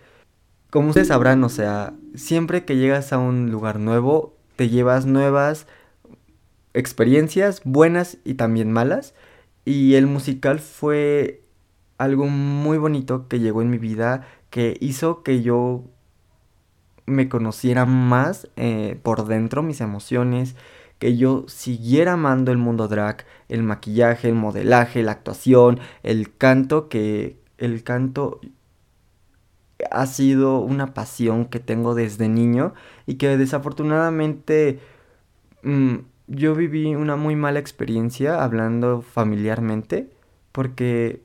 Como 0.72 0.90
ustedes 0.90 1.10
sabrán, 1.10 1.44
o 1.44 1.50
sea, 1.50 1.94
siempre 2.16 2.66
que 2.66 2.76
llegas 2.76 3.14
a 3.14 3.20
un 3.20 3.52
lugar 3.52 3.80
nuevo, 3.80 4.36
te 4.56 4.70
llevas 4.70 5.06
nuevas 5.06 5.68
experiencias, 6.74 7.62
buenas 7.64 8.18
y 8.24 8.34
también 8.34 8.72
malas. 8.72 9.14
Y 9.66 9.94
el 9.94 10.08
musical 10.08 10.60
fue 10.60 11.44
algo 12.00 12.26
muy 12.26 12.80
bonito 12.80 13.28
que 13.28 13.40
llegó 13.40 13.62
en 13.62 13.70
mi 13.70 13.78
vida, 13.78 14.28
que 14.50 14.76
hizo 14.80 15.22
que 15.22 15.44
yo 15.44 15.84
me 17.06 17.30
conociera 17.30 17.86
más 17.86 18.50
eh, 18.56 19.00
por 19.04 19.26
dentro 19.26 19.64
mis 19.64 19.82
emociones, 19.82 20.56
que 21.00 21.18
yo 21.18 21.46
siguiera 21.48 22.14
amando 22.14 22.52
el 22.52 22.58
mundo 22.58 22.88
drag, 22.88 23.26
el 23.50 23.64
maquillaje, 23.64 24.30
el 24.30 24.36
modelaje, 24.36 25.04
la 25.04 25.12
actuación, 25.12 25.80
el 26.04 26.36
canto, 26.36 26.88
que 26.88 27.38
el 27.58 27.84
canto 27.84 28.40
ha 29.92 30.06
sido 30.06 30.60
una 30.60 30.94
pasión 30.94 31.46
que 31.46 31.60
tengo 31.60 31.96
desde 31.96 32.30
niño 32.30 32.74
y 33.06 33.16
que 33.16 33.38
desafortunadamente 33.38 34.80
mm, 35.64 35.96
yo 36.28 36.56
viví 36.56 36.96
una 36.96 37.16
muy 37.16 37.36
mala 37.36 37.60
experiencia 37.60 38.44
hablando 38.44 39.02
familiarmente 39.02 40.10
porque 40.52 41.22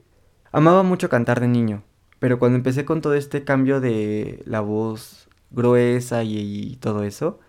amaba 0.50 0.82
mucho 0.82 1.08
cantar 1.08 1.40
de 1.40 1.48
niño, 1.48 1.82
pero 2.18 2.38
cuando 2.38 2.56
empecé 2.56 2.84
con 2.84 3.00
todo 3.00 3.14
este 3.14 3.44
cambio 3.44 3.80
de 3.80 4.42
la 4.44 4.60
voz 4.60 5.27
gruesa 5.50 6.24
y, 6.24 6.76
todo 6.80 7.04
eso, 7.04 7.40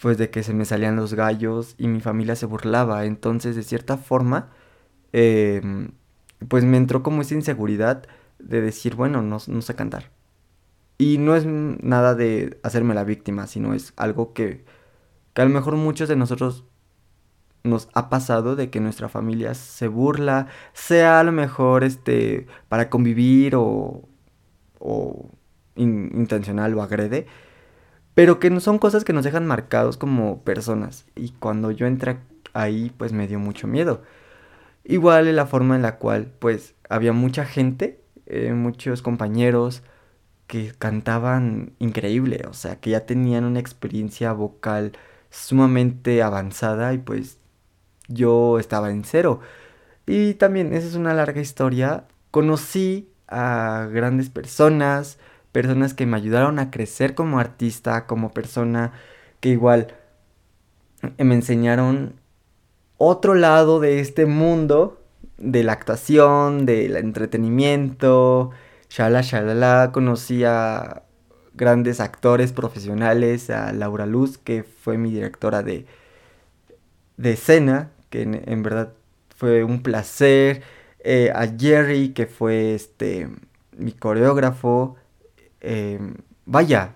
pues 0.00 0.18
de 0.18 0.30
que 0.30 0.42
se 0.42 0.54
me 0.54 0.64
salían 0.64 0.96
los 0.96 1.14
gallos 1.14 1.74
y 1.78 1.88
mi 1.88 2.00
familia 2.00 2.36
se 2.36 2.46
burlaba. 2.46 3.04
Entonces, 3.06 3.56
de 3.56 3.62
cierta 3.62 3.96
forma, 3.98 4.50
em, 5.12 5.92
pues 6.48 6.64
me 6.64 6.76
entró 6.78 7.02
como 7.02 7.22
esa 7.22 7.34
inseguridad 7.34 8.04
de 8.38 8.60
decir, 8.62 8.94
bueno, 8.96 9.22
no, 9.22 9.38
no, 9.46 9.62
sé 9.62 9.74
cantar. 9.74 10.10
Y 10.98 11.18
no 11.18 11.36
es 11.36 11.46
nada 11.46 12.14
de 12.14 12.58
hacerme 12.62 12.94
la 12.94 13.04
víctima, 13.04 13.46
sino 13.46 13.74
es 13.74 13.92
algo 13.96 14.32
que, 14.34 14.64
que 15.34 15.42
a 15.42 15.44
lo 15.46 15.50
mejor 15.50 15.76
muchos 15.76 16.08
de 16.08 16.16
nosotros 16.16 16.64
nos 17.62 17.88
ha 17.94 18.08
pasado 18.08 18.56
de 18.56 18.70
que 18.70 18.80
nuestra 18.80 19.08
familia 19.08 19.54
se 19.54 19.88
burla, 19.88 20.48
sea 20.72 21.20
a 21.20 21.24
lo 21.24 21.32
mejor 21.32 21.84
este 21.84 22.46
para 22.68 22.90
convivir 22.90 23.54
o, 23.56 24.08
o 24.78 25.30
intencional 25.82 26.74
o 26.74 26.82
agrede, 26.82 27.26
pero 28.14 28.38
que 28.38 28.60
son 28.60 28.78
cosas 28.78 29.04
que 29.04 29.12
nos 29.12 29.24
dejan 29.24 29.46
marcados 29.46 29.96
como 29.96 30.42
personas. 30.42 31.06
Y 31.16 31.30
cuando 31.32 31.70
yo 31.70 31.86
entré 31.86 32.18
ahí, 32.52 32.92
pues 32.96 33.12
me 33.12 33.26
dio 33.28 33.38
mucho 33.38 33.66
miedo. 33.66 34.02
Igual 34.84 35.34
la 35.36 35.46
forma 35.46 35.76
en 35.76 35.82
la 35.82 35.96
cual, 35.98 36.32
pues, 36.38 36.74
había 36.88 37.12
mucha 37.12 37.44
gente, 37.44 38.00
eh, 38.26 38.52
muchos 38.52 39.02
compañeros 39.02 39.82
que 40.46 40.72
cantaban 40.78 41.74
increíble, 41.78 42.44
o 42.48 42.54
sea, 42.54 42.76
que 42.80 42.90
ya 42.90 43.06
tenían 43.06 43.44
una 43.44 43.60
experiencia 43.60 44.32
vocal 44.32 44.92
sumamente 45.30 46.22
avanzada 46.22 46.92
y 46.92 46.98
pues 46.98 47.38
yo 48.08 48.58
estaba 48.58 48.90
en 48.90 49.04
cero. 49.04 49.40
Y 50.06 50.34
también, 50.34 50.74
esa 50.74 50.88
es 50.88 50.94
una 50.96 51.14
larga 51.14 51.40
historia. 51.40 52.06
Conocí 52.32 53.12
a 53.28 53.88
grandes 53.92 54.30
personas, 54.30 55.18
personas 55.52 55.94
que 55.94 56.06
me 56.06 56.16
ayudaron 56.16 56.58
a 56.58 56.70
crecer 56.70 57.14
como 57.14 57.38
artista, 57.38 58.06
como 58.06 58.32
persona, 58.32 58.92
que 59.40 59.50
igual 59.50 59.94
me 61.18 61.34
enseñaron 61.34 62.14
otro 62.98 63.34
lado 63.34 63.80
de 63.80 64.00
este 64.00 64.26
mundo, 64.26 65.00
de 65.38 65.64
la 65.64 65.72
actuación, 65.72 66.66
del 66.66 66.96
entretenimiento, 66.96 68.50
shala, 68.90 69.90
conocí 69.92 70.44
a 70.44 71.02
grandes 71.54 72.00
actores 72.00 72.52
profesionales, 72.52 73.50
a 73.50 73.72
Laura 73.72 74.06
Luz, 74.06 74.38
que 74.38 74.64
fue 74.64 74.98
mi 74.98 75.10
directora 75.10 75.62
de, 75.62 75.86
de 77.16 77.32
escena, 77.32 77.90
que 78.10 78.22
en, 78.22 78.62
verdad 78.62 78.92
fue 79.36 79.64
un 79.64 79.82
placer, 79.82 80.62
eh, 81.00 81.32
a 81.34 81.46
Jerry, 81.46 82.10
que 82.10 82.26
fue 82.26 82.74
este 82.74 83.28
mi 83.76 83.92
coreógrafo, 83.92 84.96
em, 85.60 86.14
vaya, 86.46 86.94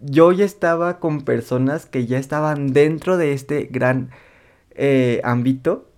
yo 0.00 0.32
ya 0.32 0.44
estaba 0.44 1.00
con 1.00 1.22
personas 1.22 1.86
que 1.86 2.06
ya 2.06 2.18
estaban 2.18 2.72
dentro 2.72 3.16
de 3.16 3.32
este 3.32 3.64
gran 3.64 4.10
eh, 4.70 5.20
ámbito 5.24 5.90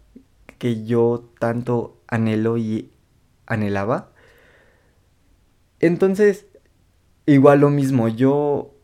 que 0.58 0.84
yo 0.84 1.30
tanto 1.38 2.00
anhelo 2.08 2.56
y 2.58 2.90
anhelaba. 3.46 4.10
Entonces, 5.80 6.46
igual 7.26 7.60
lo 7.60 7.70
mismo, 7.70 8.08
yo 8.08 8.74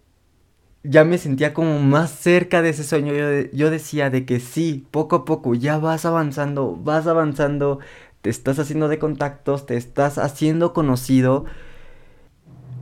ya 0.83 1.05
me 1.05 1.19
sentía 1.19 1.53
como 1.55 1.81
más 1.81 2.11
cerca 2.11 2.63
de 2.63 2.71
ese 2.71 2.85
sueño. 2.85 3.13
Yo, 3.53 3.71
decía 3.71 4.11
de 4.11 4.25
que 4.25 4.41
sí, 4.41 4.87
poco 4.91 5.17
a 5.17 5.25
poco, 5.25 5.55
ya 5.55 5.79
vas 5.79 6.05
avanzando, 6.05 6.77
vas 6.77 7.07
avanzando, 7.07 7.81
te 8.23 8.31
estás 8.31 8.59
haciendo 8.59 8.89
de 8.89 8.99
contactos, 8.99 9.67
te 9.67 9.77
estás 9.77 10.19
haciendo 10.19 10.73
conocido. 10.73 11.45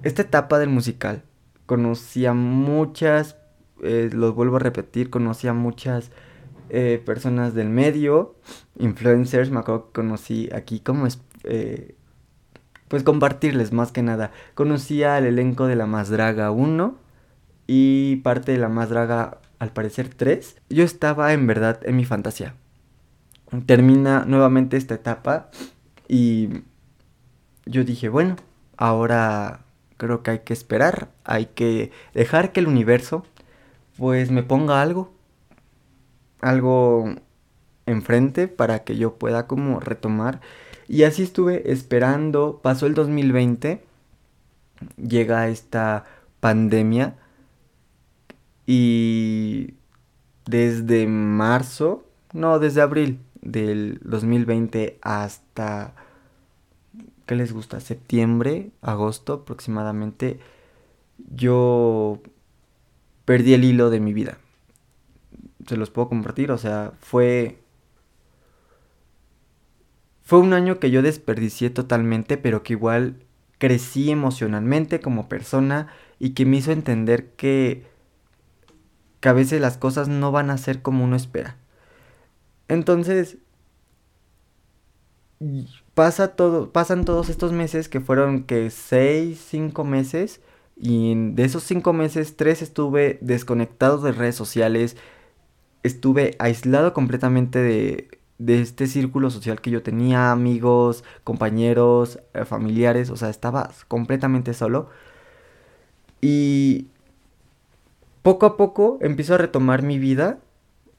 Esta 0.05 0.21
etapa 0.21 0.59
del 0.59 0.69
musical, 0.69 1.23
conocí 1.65 2.27
a 2.27 2.35
muchas, 2.35 3.39
eh, 3.83 4.11
los 4.13 4.35
vuelvo 4.35 4.57
a 4.57 4.59
repetir, 4.59 5.09
conocí 5.09 5.49
a 5.49 5.55
muchas 5.55 6.11
eh, 6.69 7.03
personas 7.07 7.55
del 7.55 7.71
medio, 7.71 8.37
influencers, 8.79 9.51
me 9.51 9.61
acuerdo 9.61 9.87
que 9.87 9.93
conocí 9.93 10.51
aquí 10.53 10.81
como 10.81 11.07
es, 11.07 11.23
eh, 11.45 11.95
pues 12.89 13.03
compartirles 13.03 13.73
más 13.73 13.93
que 13.93 14.03
nada. 14.03 14.31
Conocí 14.53 15.03
al 15.05 15.25
elenco 15.25 15.67
de 15.67 15.77
La 15.77 15.87
Más 15.87 16.11
Draga 16.11 16.51
1 16.51 16.99
y 17.67 18.17
parte 18.17 18.53
de 18.53 18.59
La 18.59 18.69
Más 18.69 18.91
Draga, 18.91 19.39
al 19.59 19.73
parecer 19.73 20.11
3. 20.15 20.61
Yo 20.69 20.85
estaba 20.85 21.33
en 21.33 21.47
verdad 21.47 21.81
en 21.83 21.97
mi 21.97 22.05
fantasía. 22.05 22.55
Termina 23.65 24.27
nuevamente 24.27 24.77
esta 24.77 24.97
etapa 24.97 25.49
y 26.09 26.63
yo 27.65 27.85
dije, 27.85 28.11
bueno, 28.11 28.37
ahora 28.77 29.64
creo 29.97 30.23
que 30.23 30.33
hay 30.33 30.39
que 30.41 30.53
esperar, 30.53 31.09
hay 31.25 31.47
que 31.47 31.93
dejar 32.15 32.53
que 32.53 32.61
el 32.61 32.69
universo 32.69 33.25
pues 33.97 34.31
me 34.31 34.43
ponga 34.43 34.83
algo, 34.83 35.13
algo 36.41 37.15
enfrente 37.87 38.49
para 38.49 38.85
que 38.85 38.97
yo 38.97 39.15
pueda 39.17 39.47
como 39.47 39.81
retomar. 39.81 40.41
Y 40.89 41.05
así 41.05 41.23
estuve 41.23 41.71
esperando, 41.73 42.61
pasó 42.63 42.87
el 42.87 42.95
2020, 42.95 43.85
llega 44.97 45.49
esta 45.49 46.05
pandemia 46.41 47.17
y 48.67 49.75
desde 50.47 51.07
marzo, 51.07 52.05
no, 52.33 52.59
desde 52.59 52.83
abril 52.83 53.21
del 53.41 54.01
2020 54.05 54.99
hasta, 55.03 55.95
¿qué 57.27 57.35
les 57.35 57.53
gusta? 57.53 57.81
Septiembre, 57.81 58.71
agosto 58.83 59.33
aproximadamente, 59.35 60.41
yo 61.35 62.21
perdí 63.25 63.55
el 63.55 63.65
hilo 63.65 63.91
de 63.91 64.01
mi 64.01 64.13
vida. 64.13 64.39
Se 65.67 65.77
los 65.77 65.91
puedo 65.91 66.09
compartir, 66.09 66.51
o 66.51 66.59
sea, 66.59 66.93
fue 67.01 67.59
fue 70.25 70.39
un 70.39 70.55
año 70.55 70.81
que 70.81 70.91
yo 70.91 71.03
desperdicié 71.03 71.71
totalmente, 71.71 72.39
pero 72.39 72.63
que 72.63 72.73
igual 72.73 73.23
crecí 73.59 74.11
emocionalmente 74.11 75.01
como 75.01 75.29
persona 75.29 75.89
y 76.19 76.31
que 76.31 76.47
me 76.47 76.57
hizo 76.57 76.73
entender 76.73 77.33
que, 77.33 77.85
que 79.21 79.29
a 79.29 79.35
veces 79.35 79.61
las 79.61 79.77
cosas 79.77 80.09
no 80.09 80.33
van 80.33 80.51
a 80.51 80.59
ser 80.59 80.83
como 80.83 81.05
uno 81.05 81.15
espera. 81.17 81.57
Entonces, 82.69 83.39
pasa 85.95 86.29
todo, 86.37 86.73
pasan 86.73 87.05
todos 87.05 87.29
estos 87.29 87.53
meses 87.53 87.89
que 87.89 88.01
fueron 88.01 88.45
que 88.45 88.71
6, 88.71 89.39
5 89.49 89.85
meses 89.85 90.41
y 90.77 91.15
de 91.33 91.45
esos 91.45 91.63
5 91.65 91.93
meses, 91.93 92.37
3 92.37 92.63
estuve 92.63 93.19
desconectado 93.21 93.99
de 93.99 94.13
redes 94.13 94.35
sociales, 94.35 94.97
estuve 95.83 96.37
aislado 96.39 96.93
completamente 96.93 97.61
de, 97.61 98.09
de 98.39 98.61
este 98.61 98.87
círculo 98.87 99.31
social 99.31 99.61
que 99.61 99.71
yo 99.71 99.83
tenía, 99.83 100.33
amigos, 100.33 101.05
compañeros, 101.25 102.19
eh, 102.35 102.45
familiares, 102.45 103.11
o 103.11 103.17
sea, 103.17 103.31
estaba 103.31 103.71
completamente 103.89 104.55
solo. 104.55 104.91
Y 106.21 106.89
poco 108.23 108.47
a 108.47 108.57
poco 108.57 108.99
empiezo 109.03 109.35
a 109.35 109.39
retomar 109.39 109.83
mi 109.83 109.99
vida, 109.99 110.41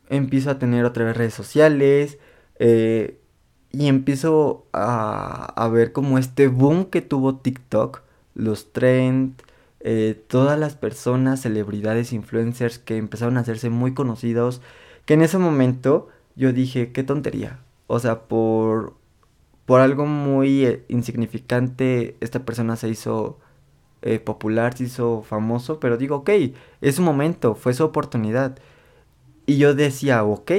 empiezo 0.10 0.52
a 0.52 0.60
tener 0.60 0.86
otras 0.86 1.18
redes 1.18 1.34
sociales, 1.34 2.20
eh, 2.60 3.20
y 3.78 3.88
empiezo 3.88 4.66
a, 4.74 5.54
a, 5.56 5.68
ver 5.70 5.92
como 5.92 6.18
este 6.18 6.48
boom 6.48 6.86
que 6.86 7.02
tuvo 7.02 7.38
TikTok, 7.38 8.02
los 8.34 8.72
trends, 8.74 9.36
eh, 9.82 10.20
todas 10.28 10.58
las 10.60 10.76
personas, 10.76 11.42
celebridades, 11.42 12.14
influencers 12.14 12.80
que 12.80 12.98
empezaron 12.98 13.38
a 13.38 13.42
hacerse 13.42 13.70
muy 13.70 13.94
conocidos, 13.94 14.62
que 15.06 15.14
en 15.14 15.22
ese 15.22 15.38
momento 15.38 16.10
yo 16.36 16.54
dije, 16.54 16.92
qué 16.92 17.04
tontería. 17.04 17.60
O 17.88 18.00
sea, 18.00 18.22
por, 18.24 18.96
por 19.66 19.82
algo 19.82 20.06
muy 20.06 20.66
eh, 20.66 20.86
insignificante, 20.88 22.18
esta 22.20 22.46
persona 22.46 22.76
se 22.76 22.90
hizo 22.90 23.40
eh, 24.02 24.20
popular, 24.20 24.78
se 24.78 24.86
hizo 24.86 25.24
famoso, 25.24 25.80
pero 25.80 25.98
digo, 25.98 26.18
ok, 26.18 26.30
es 26.82 27.00
un 27.00 27.06
momento, 27.06 27.56
fue 27.56 27.74
su 27.74 27.84
oportunidad. 27.84 28.58
Y 29.46 29.58
yo 29.58 29.76
decía, 29.76 30.24
ok, 30.24 30.52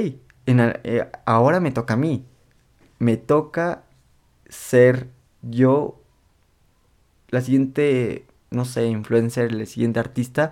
en, 0.45 0.59
eh, 0.83 1.09
ahora 1.25 1.59
me 1.59 1.71
toca 1.71 1.95
a 1.95 1.97
mí. 1.97 2.25
Me 2.99 3.17
toca 3.17 3.83
ser 4.49 5.09
yo 5.41 5.99
la 7.29 7.41
siguiente, 7.41 8.25
no 8.51 8.65
sé, 8.65 8.87
influencer, 8.87 9.51
el 9.51 9.67
siguiente 9.67 9.99
artista 9.99 10.51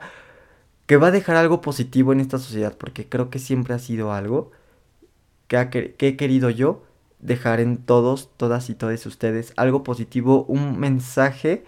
que 0.85 0.97
va 0.97 1.07
a 1.07 1.11
dejar 1.11 1.35
algo 1.35 1.61
positivo 1.61 2.13
en 2.13 2.19
esta 2.19 2.37
sociedad, 2.37 2.77
porque 2.77 3.07
creo 3.07 3.29
que 3.29 3.39
siempre 3.39 3.73
ha 3.73 3.79
sido 3.79 4.13
algo 4.13 4.51
que, 5.47 5.95
he 5.99 6.15
querido 6.15 6.49
yo 6.49 6.83
dejar 7.19 7.59
en 7.59 7.77
todos, 7.77 8.29
todas 8.37 8.69
y 8.69 8.75
todos 8.75 9.05
ustedes 9.05 9.53
algo 9.57 9.83
positivo, 9.83 10.45
un 10.47 10.79
mensaje 10.79 11.65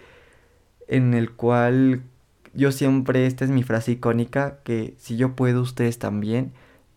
en 0.88 1.14
el 1.14 1.32
cual 1.32 2.04
yo 2.54 2.72
siempre, 2.72 3.26
esta 3.26 3.46
es 3.46 3.52
mi 3.52 3.64
frase 3.64 3.94
icónica, 3.94 4.60
que 4.64 4.96
si 4.98 5.18
yo 5.18 5.36
puedo, 5.36 5.62
ustedes 5.62 6.00
también, 6.00 6.54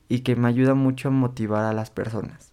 y 0.08 0.20
que 0.20 0.36
me 0.36 0.48
ayuda 0.48 0.74
mucho 0.74 1.08
a 1.08 1.12
motivar 1.12 1.64
a 1.64 1.72
las 1.72 1.90
personas. 1.90 2.49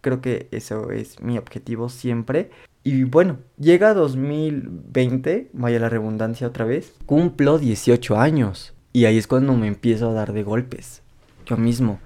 Creo 0.00 0.20
que 0.20 0.48
eso 0.50 0.90
es 0.90 1.20
mi 1.20 1.38
objetivo 1.38 1.88
siempre. 1.88 2.50
Y 2.84 3.04
bueno, 3.04 3.38
llega 3.58 3.94
2020, 3.94 5.50
vaya 5.52 5.78
la 5.78 5.88
redundancia 5.88 6.46
otra 6.46 6.64
vez, 6.64 6.94
cumplo 7.06 7.58
18 7.58 8.18
años. 8.18 8.74
Y 8.92 9.04
ahí 9.04 9.18
es 9.18 9.26
cuando 9.26 9.54
me 9.54 9.66
empiezo 9.66 10.10
a 10.10 10.14
dar 10.14 10.32
de 10.32 10.42
golpes. 10.42 11.02
Yo 11.44 11.56
mismo. 11.56 12.00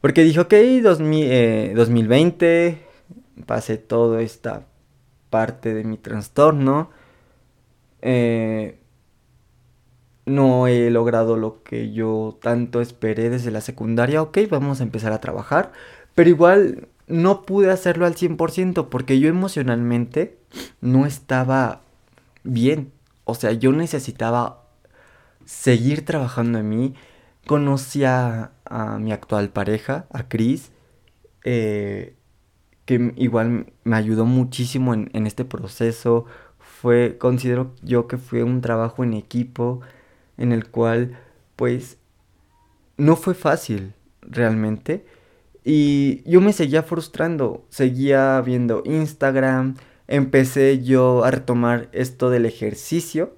Porque 0.00 0.22
dijo, 0.22 0.42
ok, 0.42 0.54
2020, 0.82 2.66
eh, 2.66 2.78
pasé 3.46 3.78
toda 3.78 4.22
esta 4.22 4.66
parte 5.30 5.74
de 5.74 5.84
mi 5.84 5.98
trastorno. 5.98 6.90
Eh, 8.00 8.78
no 10.26 10.66
he 10.68 10.90
logrado 10.90 11.36
lo 11.36 11.62
que 11.62 11.92
yo 11.92 12.38
tanto 12.40 12.80
esperé 12.80 13.30
desde 13.30 13.50
la 13.50 13.60
secundaria. 13.60 14.22
Ok, 14.22 14.38
vamos 14.50 14.80
a 14.80 14.84
empezar 14.84 15.12
a 15.12 15.20
trabajar. 15.20 15.72
Pero 16.14 16.30
igual 16.30 16.88
no 17.08 17.42
pude 17.42 17.70
hacerlo 17.70 18.06
al 18.06 18.14
100% 18.14 18.88
porque 18.88 19.18
yo 19.18 19.28
emocionalmente 19.28 20.38
no 20.80 21.06
estaba 21.06 21.82
bien. 22.44 22.92
O 23.24 23.34
sea, 23.34 23.52
yo 23.52 23.72
necesitaba 23.72 24.64
seguir 25.44 26.04
trabajando 26.04 26.58
en 26.58 26.68
mí, 26.68 26.94
conocí 27.46 28.04
a, 28.04 28.52
mi 29.00 29.12
actual 29.12 29.48
pareja, 29.48 30.06
a 30.10 30.28
Chris, 30.28 30.70
eh, 31.44 32.14
que 32.84 33.12
igual 33.16 33.72
me 33.84 33.96
ayudó 33.96 34.26
muchísimo 34.26 34.94
en, 34.94 35.10
en, 35.14 35.26
este 35.26 35.44
proceso. 35.44 36.26
Fue, 36.58 37.16
considero 37.18 37.74
yo 37.82 38.06
que 38.08 38.18
fue 38.18 38.42
un 38.42 38.60
trabajo 38.60 39.04
en 39.04 39.14
equipo 39.14 39.80
en 40.36 40.52
el 40.52 40.68
cual, 40.68 41.18
pues, 41.56 41.98
no 42.98 43.16
fue 43.16 43.34
fácil 43.34 43.94
realmente. 44.22 45.06
Y 45.70 46.22
yo 46.24 46.40
me 46.40 46.54
seguía 46.54 46.82
frustrando, 46.82 47.66
seguía 47.68 48.40
viendo 48.40 48.82
Instagram, 48.86 49.74
empecé 50.06 50.82
yo 50.82 51.24
a 51.24 51.30
retomar 51.30 51.90
esto 51.92 52.30
del 52.30 52.46
ejercicio. 52.46 53.36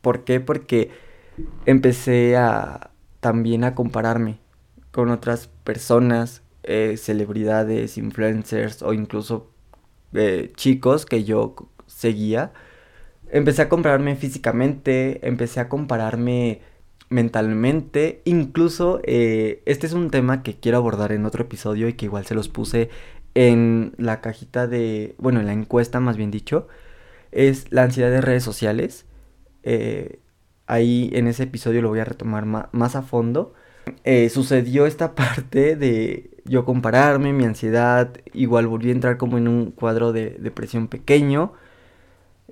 ¿Por 0.00 0.24
qué? 0.24 0.40
Porque 0.40 0.90
empecé 1.66 2.38
a 2.38 2.92
también 3.20 3.64
a 3.64 3.74
compararme 3.74 4.38
con 4.90 5.10
otras 5.10 5.48
personas, 5.64 6.40
eh, 6.62 6.94
celebridades, 6.96 7.98
influencers 7.98 8.80
o 8.80 8.94
incluso 8.94 9.50
eh, 10.14 10.50
chicos 10.56 11.04
que 11.04 11.24
yo 11.24 11.56
seguía, 11.88 12.54
empecé 13.30 13.60
a 13.60 13.68
compararme 13.68 14.16
físicamente, 14.16 15.28
empecé 15.28 15.60
a 15.60 15.68
compararme 15.68 16.62
mentalmente, 17.10 18.22
incluso 18.24 19.00
eh, 19.04 19.62
este 19.66 19.86
es 19.86 19.92
un 19.92 20.10
tema 20.10 20.42
que 20.42 20.58
quiero 20.58 20.78
abordar 20.78 21.12
en 21.12 21.26
otro 21.26 21.42
episodio 21.42 21.88
y 21.88 21.94
que 21.94 22.06
igual 22.06 22.24
se 22.24 22.34
los 22.34 22.48
puse 22.48 22.88
en 23.34 23.94
la 23.98 24.20
cajita 24.20 24.66
de, 24.66 25.16
bueno, 25.18 25.40
en 25.40 25.46
la 25.46 25.52
encuesta 25.52 26.00
más 26.00 26.16
bien 26.16 26.30
dicho, 26.30 26.68
es 27.32 27.66
la 27.70 27.82
ansiedad 27.82 28.10
de 28.10 28.20
redes 28.20 28.44
sociales. 28.44 29.06
Eh, 29.64 30.20
ahí 30.66 31.10
en 31.12 31.26
ese 31.26 31.44
episodio 31.44 31.82
lo 31.82 31.88
voy 31.88 32.00
a 32.00 32.04
retomar 32.04 32.46
más 32.46 32.96
a 32.96 33.02
fondo. 33.02 33.54
Eh, 34.04 34.28
sucedió 34.30 34.86
esta 34.86 35.14
parte 35.16 35.76
de 35.76 36.30
yo 36.44 36.64
compararme, 36.64 37.32
mi 37.32 37.44
ansiedad, 37.44 38.12
igual 38.32 38.68
volví 38.68 38.90
a 38.90 38.92
entrar 38.92 39.16
como 39.16 39.36
en 39.36 39.48
un 39.48 39.72
cuadro 39.72 40.12
de 40.12 40.30
depresión 40.38 40.88
pequeño 40.88 41.54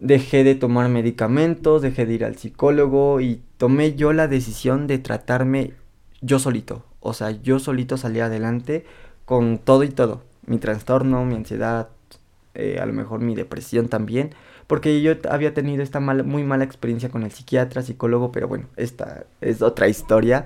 dejé 0.00 0.44
de 0.44 0.54
tomar 0.54 0.88
medicamentos, 0.88 1.82
dejé 1.82 2.06
de 2.06 2.14
ir 2.14 2.24
al 2.24 2.36
psicólogo 2.36 3.20
y 3.20 3.42
tomé 3.56 3.94
yo 3.94 4.12
la 4.12 4.28
decisión 4.28 4.86
de 4.86 4.98
tratarme 4.98 5.72
yo 6.20 6.38
solito. 6.38 6.84
O 7.00 7.14
sea, 7.14 7.30
yo 7.30 7.58
solito 7.58 7.96
salí 7.96 8.20
adelante 8.20 8.84
con 9.24 9.58
todo 9.58 9.84
y 9.84 9.88
todo. 9.88 10.22
Mi 10.46 10.58
trastorno, 10.58 11.24
mi 11.24 11.34
ansiedad, 11.34 11.88
eh, 12.54 12.78
a 12.80 12.86
lo 12.86 12.92
mejor 12.92 13.20
mi 13.20 13.34
depresión 13.34 13.88
también. 13.88 14.30
Porque 14.66 15.00
yo 15.00 15.14
había 15.30 15.54
tenido 15.54 15.82
esta 15.82 16.00
muy 16.00 16.44
mala 16.44 16.64
experiencia 16.64 17.08
con 17.08 17.22
el 17.22 17.30
psiquiatra, 17.30 17.82
psicólogo, 17.82 18.32
pero 18.32 18.48
bueno, 18.48 18.66
esta 18.76 19.24
es 19.40 19.62
otra 19.62 19.88
historia. 19.88 20.44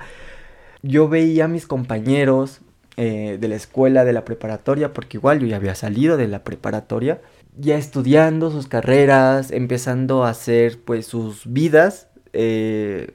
Yo 0.83 1.09
veía 1.09 1.47
a 1.47 1.49
mis 1.49 1.67
compañeros 1.67 2.61
eh, 2.97 3.39
de 3.41 3.49
la 3.49 3.57
escuela, 3.57 4.05
de 4.05 4.13
la 4.13 4.25
preparatoria, 4.25 4.93
porque 4.93 5.17
igual 5.17 5.41
yo 5.41 5.47
ya 5.47 5.57
había 5.57 5.75
salido 5.75 6.17
de 6.17 6.29
la 6.29 6.45
preparatoria 6.45 7.21
ya 7.57 7.77
estudiando 7.77 8.51
sus 8.51 8.67
carreras, 8.67 9.51
empezando 9.51 10.25
a 10.25 10.31
hacer 10.31 10.81
pues 10.85 11.07
sus 11.07 11.53
vidas 11.53 12.09
eh, 12.33 13.15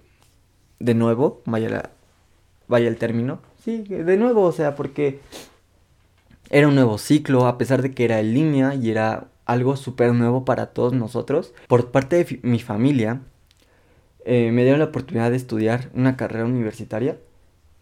de 0.79 0.93
nuevo, 0.93 1.41
vaya, 1.45 1.91
vaya 2.67 2.87
el 2.87 2.97
término, 2.97 3.39
sí, 3.63 3.83
de 3.83 4.17
nuevo, 4.17 4.43
o 4.43 4.51
sea, 4.51 4.75
porque 4.75 5.19
era 6.49 6.67
un 6.67 6.75
nuevo 6.75 6.97
ciclo, 6.97 7.47
a 7.47 7.57
pesar 7.57 7.81
de 7.81 7.91
que 7.91 8.05
era 8.05 8.19
en 8.19 8.33
línea 8.33 8.75
y 8.75 8.89
era 8.91 9.27
algo 9.45 9.75
súper 9.75 10.13
nuevo 10.13 10.45
para 10.45 10.67
todos 10.67 10.93
nosotros. 10.93 11.53
Por 11.67 11.91
parte 11.91 12.23
de 12.23 12.39
mi 12.43 12.59
familia, 12.59 13.21
eh, 14.25 14.51
me 14.51 14.63
dieron 14.63 14.79
la 14.79 14.85
oportunidad 14.85 15.31
de 15.31 15.37
estudiar 15.37 15.89
una 15.93 16.17
carrera 16.17 16.45
universitaria, 16.45 17.17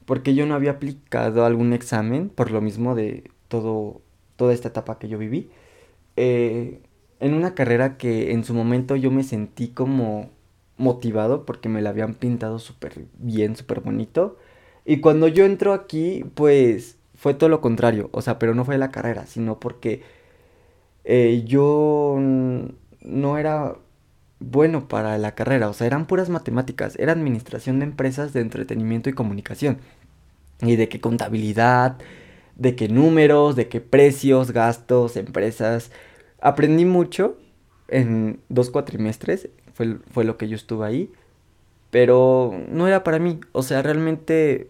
porque 0.05 0.35
yo 0.35 0.45
no 0.45 0.55
había 0.55 0.71
aplicado 0.71 1.45
algún 1.45 1.73
examen, 1.73 2.29
por 2.29 2.51
lo 2.51 2.61
mismo 2.61 2.95
de 2.95 3.29
todo, 3.47 4.01
toda 4.35 4.53
esta 4.53 4.69
etapa 4.69 4.99
que 4.99 5.07
yo 5.07 5.17
viví. 5.17 5.49
Eh, 6.17 6.81
en 7.19 7.33
una 7.33 7.55
carrera 7.55 7.97
que 7.97 8.31
en 8.33 8.43
su 8.43 8.53
momento 8.53 8.95
yo 8.95 9.11
me 9.11 9.23
sentí 9.23 9.69
como 9.69 10.29
motivado 10.77 11.45
porque 11.45 11.69
me 11.69 11.81
la 11.81 11.89
habían 11.91 12.13
pintado 12.15 12.59
súper 12.59 13.05
bien, 13.17 13.55
súper 13.55 13.81
bonito. 13.81 14.37
Y 14.85 14.99
cuando 15.01 15.27
yo 15.27 15.45
entro 15.45 15.73
aquí, 15.73 16.25
pues 16.35 16.97
fue 17.15 17.33
todo 17.33 17.49
lo 17.49 17.61
contrario. 17.61 18.09
O 18.13 18.21
sea, 18.21 18.39
pero 18.39 18.53
no 18.55 18.65
fue 18.65 18.77
la 18.77 18.91
carrera, 18.91 19.25
sino 19.27 19.59
porque 19.59 20.03
eh, 21.03 21.43
yo 21.45 22.17
no 22.19 23.37
era 23.37 23.77
bueno 24.39 24.87
para 24.87 25.17
la 25.17 25.35
carrera. 25.35 25.69
O 25.69 25.73
sea, 25.73 25.87
eran 25.87 26.07
puras 26.07 26.29
matemáticas. 26.29 26.95
Era 26.99 27.13
administración 27.13 27.79
de 27.79 27.85
empresas 27.85 28.33
de 28.33 28.41
entretenimiento 28.41 29.09
y 29.09 29.13
comunicación. 29.13 29.77
Y 30.61 30.75
de 30.77 30.89
qué 30.89 31.01
contabilidad, 31.01 31.97
de 32.55 32.75
qué 32.75 32.87
números, 32.87 33.55
de 33.55 33.67
qué 33.67 33.81
precios, 33.81 34.51
gastos, 34.51 35.17
empresas. 35.17 35.91
Aprendí 36.41 36.85
mucho 36.85 37.37
en 37.87 38.39
dos 38.49 38.69
cuatrimestres, 38.69 39.49
fue, 39.73 39.97
fue 40.11 40.23
lo 40.23 40.37
que 40.37 40.47
yo 40.47 40.55
estuve 40.55 40.85
ahí, 40.87 41.11
pero 41.91 42.53
no 42.69 42.87
era 42.87 43.03
para 43.03 43.19
mí. 43.19 43.39
O 43.51 43.63
sea, 43.63 43.81
realmente 43.81 44.69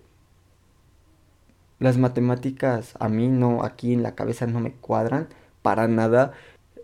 las 1.79 1.97
matemáticas 1.97 2.93
a 2.99 3.09
mí 3.09 3.27
no, 3.27 3.63
aquí 3.63 3.93
en 3.93 4.03
la 4.03 4.15
cabeza 4.15 4.47
no 4.47 4.59
me 4.59 4.71
cuadran 4.71 5.27
para 5.61 5.87
nada. 5.87 6.33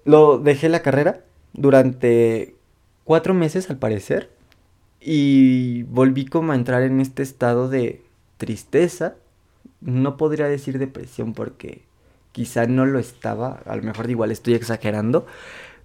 Lo 0.05 0.37
dejé 0.37 0.69
la 0.69 0.81
carrera 0.81 1.21
durante 1.53 2.55
cuatro 3.03 3.33
meses 3.33 3.69
al 3.69 3.77
parecer 3.77 4.29
y 4.99 5.83
volví 5.83 6.25
como 6.25 6.51
a 6.51 6.55
entrar 6.55 6.83
en 6.83 6.99
este 6.99 7.23
estado 7.23 7.69
de 7.69 8.03
tristeza 8.37 9.15
no 9.81 10.17
podría 10.17 10.47
decir 10.47 10.79
depresión 10.79 11.33
porque 11.33 11.83
quizá 12.31 12.65
no 12.65 12.85
lo 12.85 12.99
estaba, 12.99 13.59
a 13.65 13.75
lo 13.75 13.83
mejor 13.83 14.09
igual 14.09 14.31
estoy 14.31 14.53
exagerando, 14.53 15.25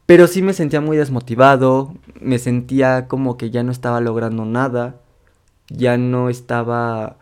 pero 0.06 0.28
sí 0.28 0.42
me 0.42 0.52
sentía 0.52 0.80
muy 0.80 0.96
desmotivado, 0.96 1.94
me 2.20 2.38
sentía 2.38 3.08
como 3.08 3.36
que 3.36 3.50
ya 3.50 3.62
no 3.62 3.72
estaba 3.72 4.00
logrando 4.00 4.44
nada, 4.44 4.96
ya 5.68 5.96
no 5.96 6.28
estaba 6.28 7.16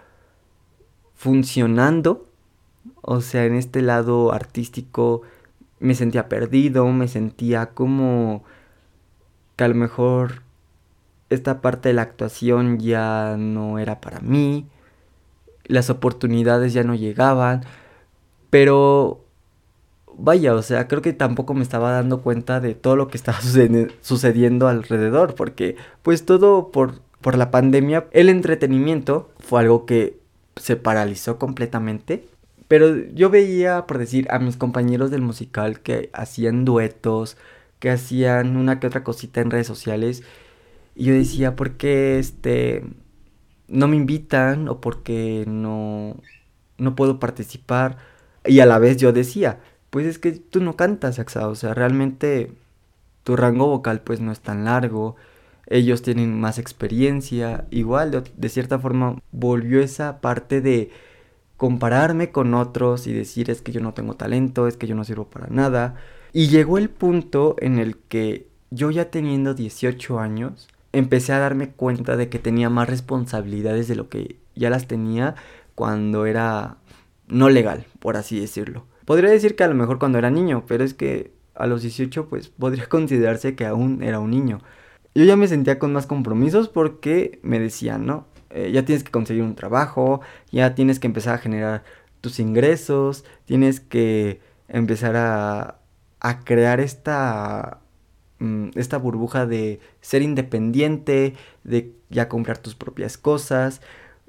funcionando, 1.14 2.26
o 3.00 3.20
sea, 3.22 3.46
en 3.46 3.54
este 3.54 3.80
lado 3.80 4.32
artístico 4.32 5.22
me 5.80 5.94
sentía 5.94 6.28
perdido, 6.28 6.86
me 6.88 7.08
sentía 7.08 7.70
como 7.70 8.44
que 9.56 9.64
a 9.64 9.68
lo 9.68 9.74
mejor 9.74 10.42
esta 11.30 11.60
parte 11.62 11.88
de 11.88 11.94
la 11.94 12.02
actuación 12.02 12.78
ya 12.78 13.36
no 13.38 13.78
era 13.78 14.00
para 14.00 14.20
mí, 14.20 14.66
las 15.66 15.90
oportunidades 15.90 16.72
ya 16.72 16.84
no 16.84 16.94
llegaban, 16.94 17.62
pero 18.50 19.24
vaya, 20.16 20.54
o 20.54 20.62
sea, 20.62 20.88
creo 20.88 21.02
que 21.02 21.12
tampoco 21.12 21.54
me 21.54 21.62
estaba 21.62 21.92
dando 21.92 22.22
cuenta 22.22 22.60
de 22.60 22.74
todo 22.74 22.96
lo 22.96 23.08
que 23.08 23.16
estaba 23.16 23.38
sucediendo 24.00 24.68
alrededor, 24.68 25.34
porque 25.34 25.76
pues 26.02 26.24
todo 26.24 26.70
por, 26.70 27.00
por 27.20 27.36
la 27.36 27.50
pandemia, 27.50 28.06
el 28.12 28.28
entretenimiento 28.28 29.30
fue 29.40 29.60
algo 29.60 29.86
que 29.86 30.18
se 30.56 30.76
paralizó 30.76 31.38
completamente. 31.38 32.28
Pero 32.68 32.96
yo 33.14 33.28
veía, 33.30 33.86
por 33.86 33.98
decir, 33.98 34.26
a 34.30 34.38
mis 34.38 34.56
compañeros 34.56 35.10
del 35.10 35.20
musical 35.20 35.80
que 35.80 36.10
hacían 36.12 36.64
duetos, 36.64 37.36
que 37.78 37.90
hacían 37.90 38.56
una 38.56 38.80
que 38.80 38.86
otra 38.86 39.04
cosita 39.04 39.40
en 39.40 39.50
redes 39.50 39.66
sociales. 39.66 40.22
Y 40.94 41.04
yo 41.04 41.14
decía, 41.14 41.56
¿por 41.56 41.72
qué 41.72 42.18
este 42.18 42.84
no 43.68 43.88
me 43.88 43.96
invitan 43.96 44.68
o 44.68 44.80
porque 44.80 45.44
no, 45.46 46.16
no 46.78 46.94
puedo 46.96 47.18
participar. 47.18 47.98
Y 48.44 48.60
a 48.60 48.66
la 48.66 48.78
vez 48.78 48.98
yo 48.98 49.12
decía, 49.12 49.60
pues 49.90 50.06
es 50.06 50.18
que 50.18 50.32
tú 50.32 50.60
no 50.60 50.76
cantas, 50.76 51.18
Axa, 51.18 51.48
o 51.48 51.54
sea, 51.54 51.74
realmente 51.74 52.52
tu 53.24 53.36
rango 53.36 53.66
vocal 53.66 54.02
pues 54.02 54.20
no 54.20 54.32
es 54.32 54.40
tan 54.40 54.64
largo, 54.64 55.16
ellos 55.66 56.02
tienen 56.02 56.38
más 56.38 56.58
experiencia, 56.58 57.66
igual 57.70 58.10
de, 58.10 58.22
de 58.36 58.48
cierta 58.50 58.78
forma 58.78 59.18
volvió 59.32 59.80
esa 59.80 60.20
parte 60.20 60.60
de 60.60 60.90
compararme 61.56 62.30
con 62.30 62.54
otros 62.54 63.06
y 63.06 63.12
decir 63.12 63.50
es 63.50 63.62
que 63.62 63.72
yo 63.72 63.80
no 63.80 63.94
tengo 63.94 64.14
talento, 64.16 64.68
es 64.68 64.76
que 64.76 64.86
yo 64.86 64.94
no 64.94 65.04
sirvo 65.04 65.26
para 65.26 65.46
nada. 65.48 65.96
Y 66.32 66.48
llegó 66.48 66.78
el 66.78 66.90
punto 66.90 67.56
en 67.60 67.78
el 67.78 67.96
que 67.96 68.48
yo 68.70 68.90
ya 68.90 69.10
teniendo 69.10 69.54
18 69.54 70.18
años, 70.20 70.68
empecé 70.94 71.32
a 71.32 71.38
darme 71.38 71.70
cuenta 71.70 72.16
de 72.16 72.28
que 72.28 72.38
tenía 72.38 72.70
más 72.70 72.88
responsabilidades 72.88 73.88
de 73.88 73.96
lo 73.96 74.08
que 74.08 74.38
ya 74.54 74.70
las 74.70 74.86
tenía 74.86 75.34
cuando 75.74 76.26
era 76.26 76.78
no 77.28 77.48
legal, 77.48 77.86
por 77.98 78.16
así 78.16 78.38
decirlo. 78.38 78.86
Podría 79.04 79.30
decir 79.30 79.56
que 79.56 79.64
a 79.64 79.68
lo 79.68 79.74
mejor 79.74 79.98
cuando 79.98 80.18
era 80.18 80.30
niño, 80.30 80.64
pero 80.66 80.84
es 80.84 80.94
que 80.94 81.32
a 81.54 81.66
los 81.66 81.82
18 81.82 82.28
pues 82.28 82.48
podría 82.58 82.86
considerarse 82.86 83.54
que 83.54 83.66
aún 83.66 84.02
era 84.02 84.20
un 84.20 84.30
niño. 84.30 84.60
Yo 85.14 85.24
ya 85.24 85.36
me 85.36 85.48
sentía 85.48 85.78
con 85.78 85.92
más 85.92 86.06
compromisos 86.06 86.68
porque 86.68 87.38
me 87.42 87.60
decían, 87.60 88.06
¿no? 88.06 88.26
Eh, 88.50 88.70
ya 88.72 88.84
tienes 88.84 89.04
que 89.04 89.10
conseguir 89.10 89.42
un 89.42 89.54
trabajo, 89.54 90.20
ya 90.50 90.74
tienes 90.74 91.00
que 91.00 91.06
empezar 91.06 91.34
a 91.34 91.38
generar 91.38 91.84
tus 92.20 92.40
ingresos, 92.40 93.24
tienes 93.44 93.80
que 93.80 94.40
empezar 94.68 95.16
a, 95.16 95.78
a 96.20 96.40
crear 96.44 96.80
esta 96.80 97.83
esta 98.74 98.98
burbuja 98.98 99.46
de 99.46 99.80
ser 100.00 100.22
independiente, 100.22 101.34
de 101.64 101.92
ya 102.10 102.28
comprar 102.28 102.58
tus 102.58 102.74
propias 102.74 103.18
cosas. 103.18 103.80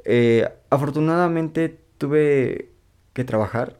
Eh, 0.03 0.47
afortunadamente 0.69 1.79
tuve 1.97 2.69
que 3.13 3.23
trabajar. 3.23 3.79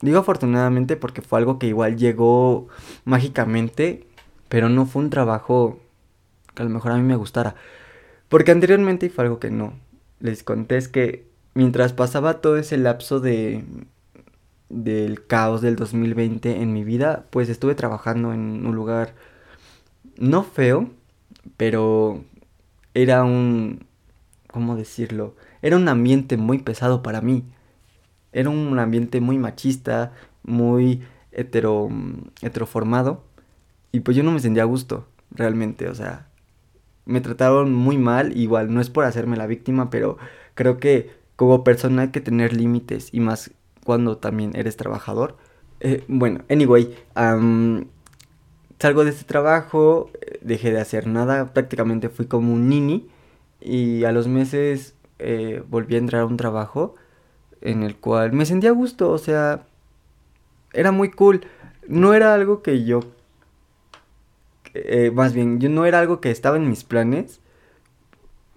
Digo 0.00 0.18
afortunadamente 0.18 0.96
porque 0.96 1.22
fue 1.22 1.38
algo 1.38 1.58
que 1.58 1.66
igual 1.68 1.96
llegó 1.96 2.68
mágicamente, 3.04 4.06
pero 4.48 4.68
no 4.68 4.86
fue 4.86 5.02
un 5.02 5.10
trabajo 5.10 5.80
que 6.54 6.62
a 6.62 6.64
lo 6.64 6.70
mejor 6.70 6.92
a 6.92 6.96
mí 6.96 7.02
me 7.02 7.16
gustara. 7.16 7.54
Porque 8.28 8.50
anteriormente 8.52 9.08
fue 9.10 9.24
algo 9.24 9.38
que 9.38 9.50
no. 9.50 9.74
Les 10.20 10.42
conté 10.42 10.76
es 10.76 10.88
que 10.88 11.26
mientras 11.54 11.92
pasaba 11.92 12.40
todo 12.40 12.56
ese 12.56 12.76
lapso 12.76 13.20
de 13.20 13.64
del 14.68 15.26
caos 15.26 15.60
del 15.60 15.76
2020 15.76 16.60
en 16.60 16.72
mi 16.72 16.84
vida, 16.84 17.26
pues 17.30 17.48
estuve 17.48 17.74
trabajando 17.74 18.32
en 18.32 18.66
un 18.66 18.74
lugar 18.74 19.14
no 20.18 20.42
feo, 20.42 20.90
pero 21.56 22.24
era 22.94 23.24
un, 23.24 23.86
¿cómo 24.50 24.76
decirlo? 24.76 25.34
Era 25.62 25.76
un 25.76 25.88
ambiente 25.88 26.36
muy 26.36 26.58
pesado 26.58 27.02
para 27.02 27.20
mí. 27.20 27.44
Era 28.32 28.50
un 28.50 28.78
ambiente 28.78 29.20
muy 29.20 29.38
machista, 29.38 30.12
muy 30.42 31.02
hetero, 31.32 31.88
heteroformado. 32.42 33.24
Y 33.92 34.00
pues 34.00 34.16
yo 34.16 34.22
no 34.22 34.32
me 34.32 34.40
sentía 34.40 34.62
a 34.62 34.66
gusto, 34.66 35.06
realmente, 35.30 35.88
o 35.88 35.94
sea, 35.94 36.28
me 37.06 37.20
trataron 37.20 37.72
muy 37.72 37.98
mal, 37.98 38.36
igual 38.36 38.74
no 38.74 38.80
es 38.80 38.90
por 38.90 39.04
hacerme 39.04 39.36
la 39.36 39.46
víctima, 39.46 39.90
pero 39.90 40.18
creo 40.54 40.78
que 40.78 41.10
como 41.36 41.64
persona 41.64 42.02
hay 42.02 42.08
que 42.08 42.20
tener 42.20 42.52
límites 42.52 43.08
y 43.12 43.20
más 43.20 43.52
cuando 43.84 44.18
también 44.18 44.52
eres 44.54 44.76
trabajador. 44.76 45.36
Eh, 45.80 46.04
bueno, 46.08 46.44
anyway, 46.50 46.94
salgo 48.78 49.04
de 49.04 49.10
este 49.10 49.24
trabajo, 49.24 50.10
dejé 50.40 50.72
de 50.72 50.80
hacer 50.80 51.06
nada, 51.06 51.52
prácticamente 51.52 52.08
fui 52.08 52.26
como 52.26 52.52
un 52.52 52.68
nini 52.68 53.08
y 53.60 54.04
a 54.04 54.12
los 54.12 54.28
meses 54.28 54.94
eh, 55.18 55.62
volví 55.68 55.94
a 55.94 55.98
entrar 55.98 56.22
a 56.22 56.26
un 56.26 56.36
trabajo 56.36 56.94
en 57.60 57.82
el 57.82 57.96
cual 57.96 58.32
me 58.32 58.46
sentía 58.46 58.70
a 58.70 58.72
gusto, 58.74 59.10
o 59.10 59.18
sea, 59.18 59.66
era 60.72 60.92
muy 60.92 61.10
cool. 61.10 61.46
No 61.88 62.14
era 62.14 62.34
algo 62.34 62.62
que 62.62 62.84
yo 62.84 63.00
eh, 64.84 65.10
más 65.10 65.32
bien, 65.32 65.60
yo 65.60 65.68
no 65.70 65.86
era 65.86 66.00
algo 66.00 66.20
que 66.20 66.30
estaba 66.30 66.56
en 66.56 66.68
mis 66.68 66.84
planes, 66.84 67.40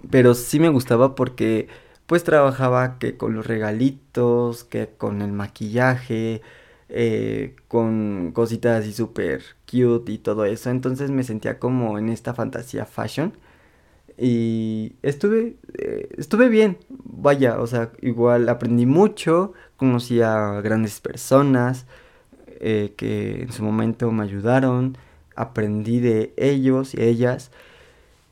pero 0.09 0.33
sí 0.33 0.59
me 0.59 0.69
gustaba 0.69 1.15
porque 1.15 1.67
pues 2.07 2.23
trabajaba 2.23 2.99
que 2.99 3.17
con 3.17 3.33
los 3.35 3.45
regalitos, 3.47 4.63
que 4.63 4.89
con 4.97 5.21
el 5.21 5.31
maquillaje, 5.31 6.41
eh, 6.89 7.55
con 7.67 8.31
cositas 8.33 8.81
así 8.81 8.93
súper 8.93 9.43
cute 9.69 10.11
y 10.11 10.17
todo 10.17 10.45
eso. 10.45 10.69
Entonces 10.69 11.11
me 11.11 11.23
sentía 11.23 11.59
como 11.59 11.99
en 11.99 12.09
esta 12.09 12.33
fantasía 12.33 12.85
fashion. 12.85 13.33
Y 14.17 14.93
estuve, 15.01 15.55
eh, 15.77 16.09
estuve 16.17 16.49
bien, 16.49 16.77
vaya, 16.89 17.59
o 17.61 17.67
sea, 17.67 17.91
igual 18.01 18.49
aprendí 18.49 18.85
mucho, 18.85 19.53
conocí 19.77 20.21
a 20.21 20.61
grandes 20.61 20.99
personas 20.99 21.85
que 22.59 23.43
en 23.43 23.53
su 23.53 23.63
momento 23.63 24.11
me 24.11 24.23
ayudaron 24.23 24.97
aprendí 25.39 26.01
de 26.01 26.33
ellos 26.35 26.93
y 26.93 27.01
ellas. 27.01 27.49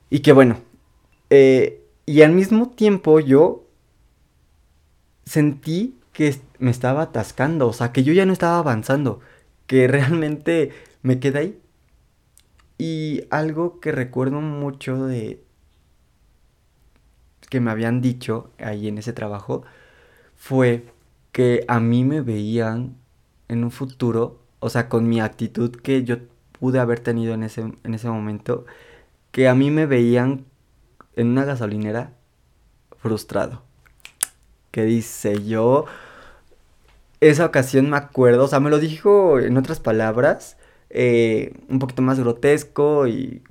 Y 0.09 0.19
que 0.19 0.33
bueno, 0.33 0.57
eh, 1.29 1.81
y 2.05 2.21
al 2.21 2.33
mismo 2.33 2.69
tiempo 2.69 3.19
yo 3.21 3.63
sentí 5.25 5.95
que 6.11 6.35
me 6.59 6.69
estaba 6.69 7.03
atascando, 7.03 7.67
o 7.67 7.73
sea, 7.73 7.93
que 7.93 8.03
yo 8.03 8.11
ya 8.13 8.25
no 8.25 8.33
estaba 8.33 8.59
avanzando, 8.59 9.21
que 9.67 9.87
realmente 9.87 10.71
me 11.07 11.21
quedé 11.21 11.39
ahí. 11.39 11.61
Y 12.77 13.23
algo 13.29 13.79
que 13.79 13.93
recuerdo 13.93 14.41
mucho 14.41 15.05
de 15.05 15.41
que 17.49 17.61
me 17.61 17.71
habían 17.71 18.01
dicho 18.01 18.51
ahí 18.59 18.89
en 18.89 18.97
ese 18.97 19.13
trabajo 19.13 19.63
fue 20.35 20.85
que 21.31 21.63
a 21.69 21.79
mí 21.79 22.03
me 22.03 22.19
veían 22.19 22.97
en 23.47 23.63
un 23.63 23.71
futuro, 23.71 24.41
o 24.59 24.69
sea, 24.69 24.89
con 24.89 25.07
mi 25.07 25.21
actitud 25.21 25.71
que 25.71 26.03
yo 26.03 26.17
pude 26.59 26.79
haber 26.79 26.99
tenido 26.99 27.33
en 27.33 27.43
ese, 27.43 27.61
en 27.61 27.93
ese 27.93 28.09
momento, 28.09 28.65
que 29.31 29.47
a 29.47 29.55
mí 29.55 29.71
me 29.71 29.85
veían 29.85 30.43
en 31.15 31.29
una 31.29 31.45
gasolinera 31.45 32.11
frustrado. 32.97 33.61
Que 34.71 34.83
dice 34.83 35.41
yo, 35.45 35.85
esa 37.21 37.45
ocasión 37.45 37.89
me 37.89 37.95
acuerdo, 37.95 38.43
o 38.43 38.47
sea, 38.49 38.59
me 38.59 38.69
lo 38.69 38.77
dijo 38.79 39.39
en 39.39 39.55
otras 39.57 39.79
palabras, 39.79 40.57
eh, 40.89 41.53
un 41.69 41.79
poquito 41.79 42.01
más 42.01 42.19
grotesco 42.19 43.07
y 43.07 43.43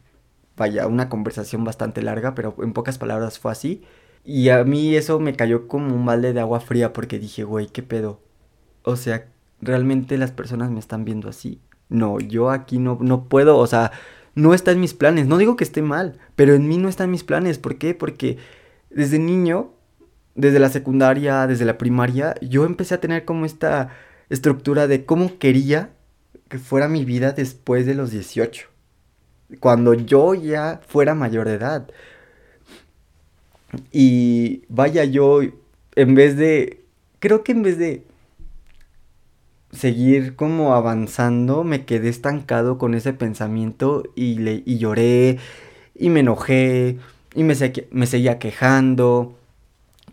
vaya, 0.56 0.86
una 0.86 1.08
conversación 1.08 1.64
bastante 1.64 2.02
larga, 2.02 2.34
pero 2.34 2.56
en 2.62 2.72
pocas 2.72 2.98
palabras 2.98 3.38
fue 3.38 3.52
así. 3.52 3.82
Y 4.24 4.48
a 4.50 4.64
mí 4.64 4.96
eso 4.96 5.20
me 5.20 5.36
cayó 5.36 5.68
como 5.68 5.94
un 5.94 6.06
balde 6.06 6.32
de 6.32 6.40
agua 6.40 6.60
fría 6.60 6.92
porque 6.92 7.18
dije, 7.18 7.44
güey, 7.44 7.68
¿qué 7.68 7.82
pedo? 7.82 8.20
O 8.82 8.96
sea, 8.96 9.28
realmente 9.60 10.18
las 10.18 10.32
personas 10.32 10.70
me 10.70 10.80
están 10.80 11.04
viendo 11.04 11.28
así 11.28 11.60
no, 11.88 12.18
yo 12.18 12.50
aquí 12.50 12.78
no, 12.78 12.98
no 13.00 13.28
puedo, 13.28 13.58
o 13.58 13.66
sea, 13.66 13.92
no 14.34 14.54
está 14.54 14.72
en 14.72 14.80
mis 14.80 14.94
planes. 14.94 15.26
No 15.26 15.38
digo 15.38 15.56
que 15.56 15.64
esté 15.64 15.82
mal, 15.82 16.18
pero 16.34 16.54
en 16.54 16.68
mí 16.68 16.78
no 16.78 16.88
está 16.88 17.04
en 17.04 17.10
mis 17.10 17.24
planes. 17.24 17.58
¿Por 17.58 17.78
qué? 17.78 17.94
Porque 17.94 18.38
desde 18.90 19.18
niño, 19.18 19.72
desde 20.34 20.58
la 20.58 20.68
secundaria, 20.68 21.46
desde 21.46 21.64
la 21.64 21.78
primaria, 21.78 22.34
yo 22.42 22.64
empecé 22.64 22.94
a 22.94 23.00
tener 23.00 23.24
como 23.24 23.46
esta 23.46 23.90
estructura 24.28 24.86
de 24.88 25.04
cómo 25.04 25.38
quería 25.38 25.90
que 26.48 26.58
fuera 26.58 26.88
mi 26.88 27.04
vida 27.04 27.32
después 27.32 27.86
de 27.86 27.94
los 27.94 28.10
18. 28.10 28.68
Cuando 29.60 29.94
yo 29.94 30.34
ya 30.34 30.80
fuera 30.86 31.14
mayor 31.14 31.46
de 31.48 31.54
edad. 31.54 31.88
Y 33.92 34.62
vaya 34.68 35.04
yo, 35.04 35.40
en 35.94 36.14
vez 36.14 36.36
de, 36.36 36.80
creo 37.18 37.44
que 37.44 37.52
en 37.52 37.62
vez 37.62 37.78
de 37.78 38.04
seguir 39.72 40.36
como 40.36 40.74
avanzando, 40.74 41.64
me 41.64 41.84
quedé 41.84 42.08
estancado 42.08 42.78
con 42.78 42.94
ese 42.94 43.12
pensamiento 43.12 44.04
y, 44.14 44.38
le, 44.38 44.62
y 44.64 44.78
lloré 44.78 45.38
y 45.94 46.10
me 46.10 46.20
enojé 46.20 46.98
y 47.34 47.44
me, 47.44 47.54
me 47.90 48.06
seguía 48.06 48.38
quejando. 48.38 49.34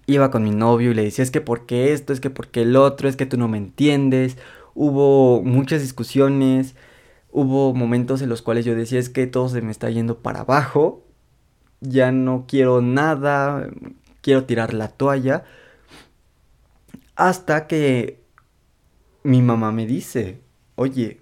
Iba 0.05 0.31
con 0.31 0.43
mi 0.43 0.51
novio 0.51 0.91
y 0.91 0.93
le 0.93 1.03
decía, 1.03 1.23
es 1.23 1.31
que 1.31 1.39
por 1.39 1.65
qué 1.65 1.93
esto, 1.93 2.11
es 2.11 2.19
que 2.19 2.29
por 2.29 2.49
qué 2.49 2.63
el 2.63 2.75
otro, 2.75 3.07
es 3.07 3.15
que 3.15 3.25
tú 3.25 3.37
no 3.37 3.47
me 3.47 3.57
entiendes. 3.57 4.37
Hubo 4.75 5.41
muchas 5.43 5.81
discusiones, 5.81 6.75
hubo 7.31 7.73
momentos 7.73 8.21
en 8.21 8.29
los 8.29 8.41
cuales 8.41 8.65
yo 8.65 8.75
decía, 8.75 8.99
es 8.99 9.09
que 9.09 9.27
todo 9.27 9.49
se 9.49 9.61
me 9.61 9.71
está 9.71 9.89
yendo 9.89 10.19
para 10.19 10.41
abajo, 10.41 11.03
ya 11.81 12.11
no 12.11 12.45
quiero 12.47 12.81
nada, 12.81 13.69
quiero 14.21 14.45
tirar 14.45 14.73
la 14.73 14.87
toalla. 14.87 15.43
Hasta 17.15 17.67
que 17.67 18.23
mi 19.23 19.41
mamá 19.41 19.71
me 19.71 19.85
dice, 19.85 20.41
oye, 20.75 21.21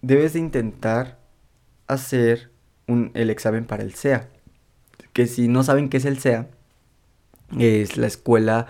debes 0.00 0.32
de 0.32 0.40
intentar 0.40 1.18
hacer 1.86 2.50
un, 2.88 3.10
el 3.14 3.30
examen 3.30 3.64
para 3.64 3.82
el 3.82 3.94
SEA. 3.94 4.28
Que 5.12 5.26
si 5.26 5.48
no 5.48 5.62
saben 5.62 5.88
qué 5.88 5.98
es 5.98 6.04
el 6.04 6.18
SEA, 6.18 6.48
es 7.58 7.96
la 7.96 8.06
escuela 8.06 8.66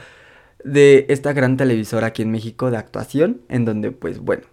de 0.64 1.06
esta 1.08 1.32
gran 1.32 1.56
televisora 1.56 2.08
aquí 2.08 2.22
en 2.22 2.30
México 2.30 2.70
de 2.70 2.76
actuación, 2.76 3.42
en 3.48 3.64
donde 3.64 3.90
pues 3.92 4.18
bueno, 4.20 4.44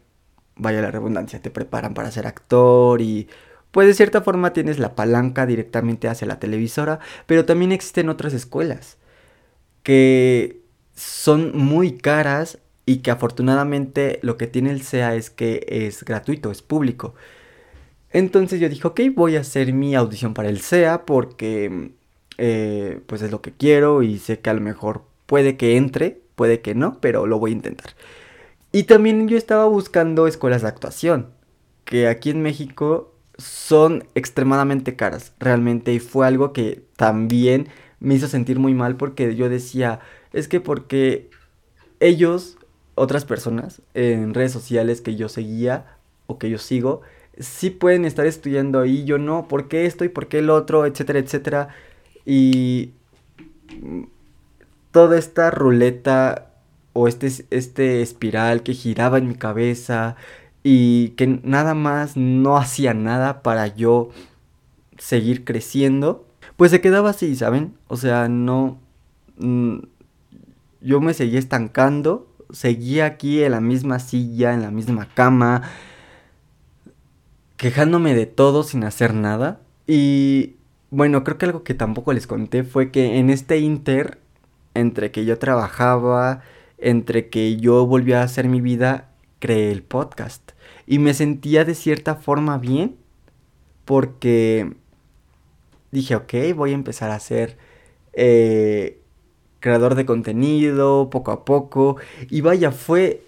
vaya 0.55 0.81
la 0.81 0.91
redundancia, 0.91 1.41
te 1.41 1.51
preparan 1.51 1.93
para 1.93 2.11
ser 2.11 2.27
actor 2.27 3.01
y 3.01 3.27
pues 3.71 3.87
de 3.87 3.93
cierta 3.93 4.21
forma 4.21 4.53
tienes 4.53 4.79
la 4.79 4.95
palanca 4.95 5.45
directamente 5.45 6.07
hacia 6.07 6.27
la 6.27 6.39
televisora, 6.39 6.99
pero 7.25 7.45
también 7.45 7.71
existen 7.71 8.09
otras 8.09 8.33
escuelas 8.33 8.97
que 9.83 10.61
son 10.95 11.57
muy 11.57 11.93
caras 11.97 12.59
y 12.85 12.97
que 12.97 13.11
afortunadamente 13.11 14.19
lo 14.23 14.37
que 14.37 14.47
tiene 14.47 14.71
el 14.71 14.81
SEA 14.81 15.15
es 15.15 15.29
que 15.29 15.65
es 15.69 16.03
gratuito, 16.03 16.51
es 16.51 16.61
público. 16.61 17.13
Entonces 18.11 18.59
yo 18.59 18.69
dije, 18.69 18.87
ok, 18.87 19.01
voy 19.15 19.35
a 19.35 19.41
hacer 19.41 19.73
mi 19.73 19.95
audición 19.95 20.33
para 20.33 20.49
el 20.49 20.61
SEA 20.61 21.05
porque 21.05 21.91
eh, 22.37 23.01
pues 23.05 23.21
es 23.21 23.31
lo 23.31 23.41
que 23.41 23.51
quiero 23.51 24.01
y 24.01 24.17
sé 24.17 24.39
que 24.39 24.49
a 24.49 24.53
lo 24.53 24.61
mejor 24.61 25.03
puede 25.29 25.57
que 25.57 25.77
entre, 25.77 26.23
puede 26.33 26.59
que 26.59 26.73
no, 26.73 26.99
pero 26.99 27.27
lo 27.27 27.37
voy 27.37 27.51
a 27.51 27.53
intentar. 27.53 27.91
Y 28.71 28.83
también 28.83 29.27
yo 29.27 29.37
estaba 29.37 29.65
buscando 29.65 30.25
escuelas 30.25 30.63
de 30.63 30.69
actuación, 30.69 31.27
que 31.85 32.07
aquí 32.07 32.31
en 32.31 32.41
México 32.41 33.13
son 33.37 34.05
extremadamente 34.15 34.95
caras, 34.95 35.33
realmente, 35.39 35.93
y 35.93 35.99
fue 35.99 36.25
algo 36.25 36.51
que 36.51 36.83
también 36.95 37.67
me 37.99 38.15
hizo 38.15 38.27
sentir 38.27 38.57
muy 38.57 38.73
mal 38.73 38.95
porque 38.95 39.35
yo 39.35 39.49
decía, 39.49 39.99
es 40.33 40.47
que 40.47 40.59
porque 40.59 41.29
ellos 41.99 42.57
otras 42.95 43.23
personas 43.23 43.83
en 43.93 44.33
redes 44.33 44.51
sociales 44.51 45.01
que 45.01 45.15
yo 45.15 45.29
seguía 45.29 45.97
o 46.25 46.39
que 46.39 46.49
yo 46.49 46.57
sigo, 46.57 47.01
sí 47.37 47.69
pueden 47.69 48.03
estar 48.03 48.25
estudiando 48.25 48.79
ahí, 48.79 49.05
yo 49.05 49.19
no, 49.19 49.47
¿por 49.47 49.67
qué 49.67 49.85
esto 49.85 50.05
y 50.05 50.09
por 50.09 50.27
qué 50.27 50.39
el 50.39 50.49
otro, 50.49 50.87
etcétera, 50.87 51.19
etcétera? 51.19 51.67
Y 52.25 52.93
toda 54.91 55.17
esta 55.17 55.51
ruleta 55.51 56.51
o 56.93 57.07
este, 57.07 57.31
este 57.51 58.01
espiral 58.01 58.63
que 58.63 58.73
giraba 58.73 59.17
en 59.17 59.27
mi 59.27 59.35
cabeza 59.35 60.15
y 60.63 61.09
que 61.09 61.27
nada 61.43 61.73
más 61.73 62.17
no 62.17 62.57
hacía 62.57 62.93
nada 62.93 63.41
para 63.41 63.67
yo 63.67 64.09
seguir 64.97 65.45
creciendo, 65.45 66.27
pues 66.57 66.71
se 66.71 66.81
quedaba 66.81 67.11
así, 67.11 67.35
¿saben? 67.35 67.75
O 67.87 67.97
sea, 67.97 68.27
no... 68.27 68.79
Mm, 69.37 69.79
yo 70.81 71.01
me 71.01 71.13
seguía 71.13 71.39
estancando 71.39 72.29
seguía 72.51 73.05
aquí 73.05 73.43
en 73.43 73.51
la 73.51 73.61
misma 73.61 73.99
silla, 73.99 74.53
en 74.53 74.61
la 74.61 74.71
misma 74.71 75.07
cama, 75.13 75.63
quejándome 77.57 78.15
de 78.15 78.25
todo 78.25 78.63
sin 78.63 78.83
hacer 78.83 79.13
nada. 79.13 79.61
Y 79.87 80.55
bueno, 80.91 81.23
creo 81.23 81.37
que 81.37 81.45
algo 81.45 81.63
que 81.63 81.73
tampoco 81.73 82.13
les 82.13 82.27
conté 82.27 82.63
fue 82.63 82.91
que 82.91 83.17
en 83.19 83.29
este 83.29 83.59
inter, 83.59 84.19
entre 84.73 85.11
que 85.11 85.25
yo 85.25 85.37
trabajaba, 85.37 86.41
entre 86.77 87.29
que 87.29 87.57
yo 87.57 87.85
volví 87.85 88.13
a 88.13 88.23
hacer 88.23 88.47
mi 88.47 88.61
vida, 88.61 89.09
creé 89.39 89.71
el 89.71 89.83
podcast. 89.83 90.51
Y 90.85 90.99
me 90.99 91.13
sentía 91.13 91.65
de 91.65 91.75
cierta 91.75 92.15
forma 92.15 92.57
bien 92.57 92.95
porque 93.85 94.73
dije, 95.91 96.15
ok, 96.15 96.33
voy 96.55 96.71
a 96.71 96.75
empezar 96.75 97.11
a 97.11 97.15
hacer 97.15 97.57
eh, 98.13 98.99
creador 99.59 99.95
de 99.95 100.05
contenido, 100.05 101.09
poco 101.09 101.31
a 101.31 101.45
poco. 101.45 101.97
Y 102.29 102.41
vaya, 102.41 102.71
fue, 102.71 103.23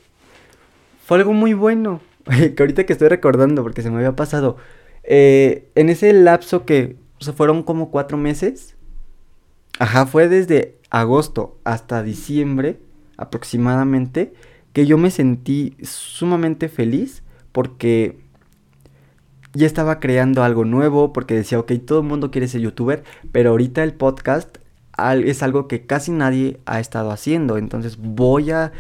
fue 1.06 1.18
algo 1.18 1.34
muy 1.34 1.54
bueno. 1.54 2.02
que 2.26 2.56
ahorita 2.60 2.86
que 2.86 2.94
estoy 2.94 3.08
recordando 3.08 3.64
porque 3.64 3.82
se 3.82 3.90
me 3.90 3.98
había 3.98 4.16
pasado, 4.16 4.58
eh, 5.04 5.70
en 5.76 5.90
ese 5.90 6.14
lapso 6.14 6.66
que 6.66 6.96
se 7.20 7.34
fueron 7.34 7.64
como 7.64 7.92
cuatro 7.92 8.18
meses, 8.18 8.76
ajá, 9.80 10.06
fue 10.06 10.28
desde 10.28 10.78
agosto 10.92 11.58
hasta 11.64 12.04
diciembre 12.04 12.80
aproximadamente 13.18 14.34
que 14.74 14.86
yo 14.86 14.98
me 14.98 15.10
sentí 15.10 15.76
sumamente 15.82 16.70
feliz 16.70 17.24
porque 17.52 18.20
ya 19.54 19.66
estaba 19.66 20.00
creando 20.00 20.44
algo 20.44 20.64
nuevo, 20.64 21.12
porque 21.12 21.34
decía, 21.34 21.60
ok, 21.60 21.74
todo 21.86 22.00
el 22.00 22.08
mundo 22.08 22.32
quiere 22.32 22.48
ser 22.48 22.62
youtuber, 22.62 23.04
pero 23.32 23.50
ahorita 23.50 23.84
el 23.84 23.94
podcast 23.94 24.58
es 25.26 25.44
algo 25.44 25.68
que 25.68 25.86
casi 25.86 26.12
nadie 26.12 26.60
ha 26.66 26.80
estado 26.80 27.12
haciendo, 27.12 27.58
entonces 27.58 27.98
voy 27.98 28.52
a, 28.52 28.72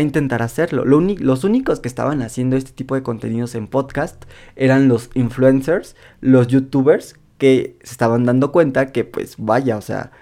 intentar 0.00 0.40
hacerlo. 0.40 0.86
los 0.86 1.44
únicos 1.44 1.80
que 1.80 1.88
estaban 1.88 2.22
haciendo 2.22 2.56
este 2.56 2.72
tipo 2.72 2.94
de 2.94 3.02
contenidos 3.02 3.54
en 3.54 3.66
podcast 3.66 4.24
eran 4.56 4.88
los 4.88 5.10
influencers, 5.12 5.96
los 6.22 6.46
youtubers, 6.46 7.16
que 7.36 7.76
se 7.82 7.92
estaban 7.92 8.24
dando 8.24 8.52
cuenta 8.52 8.86
que 8.86 9.04
pues 9.04 9.34
vaya, 9.36 9.76
o 9.76 9.82
sea, 9.82 10.12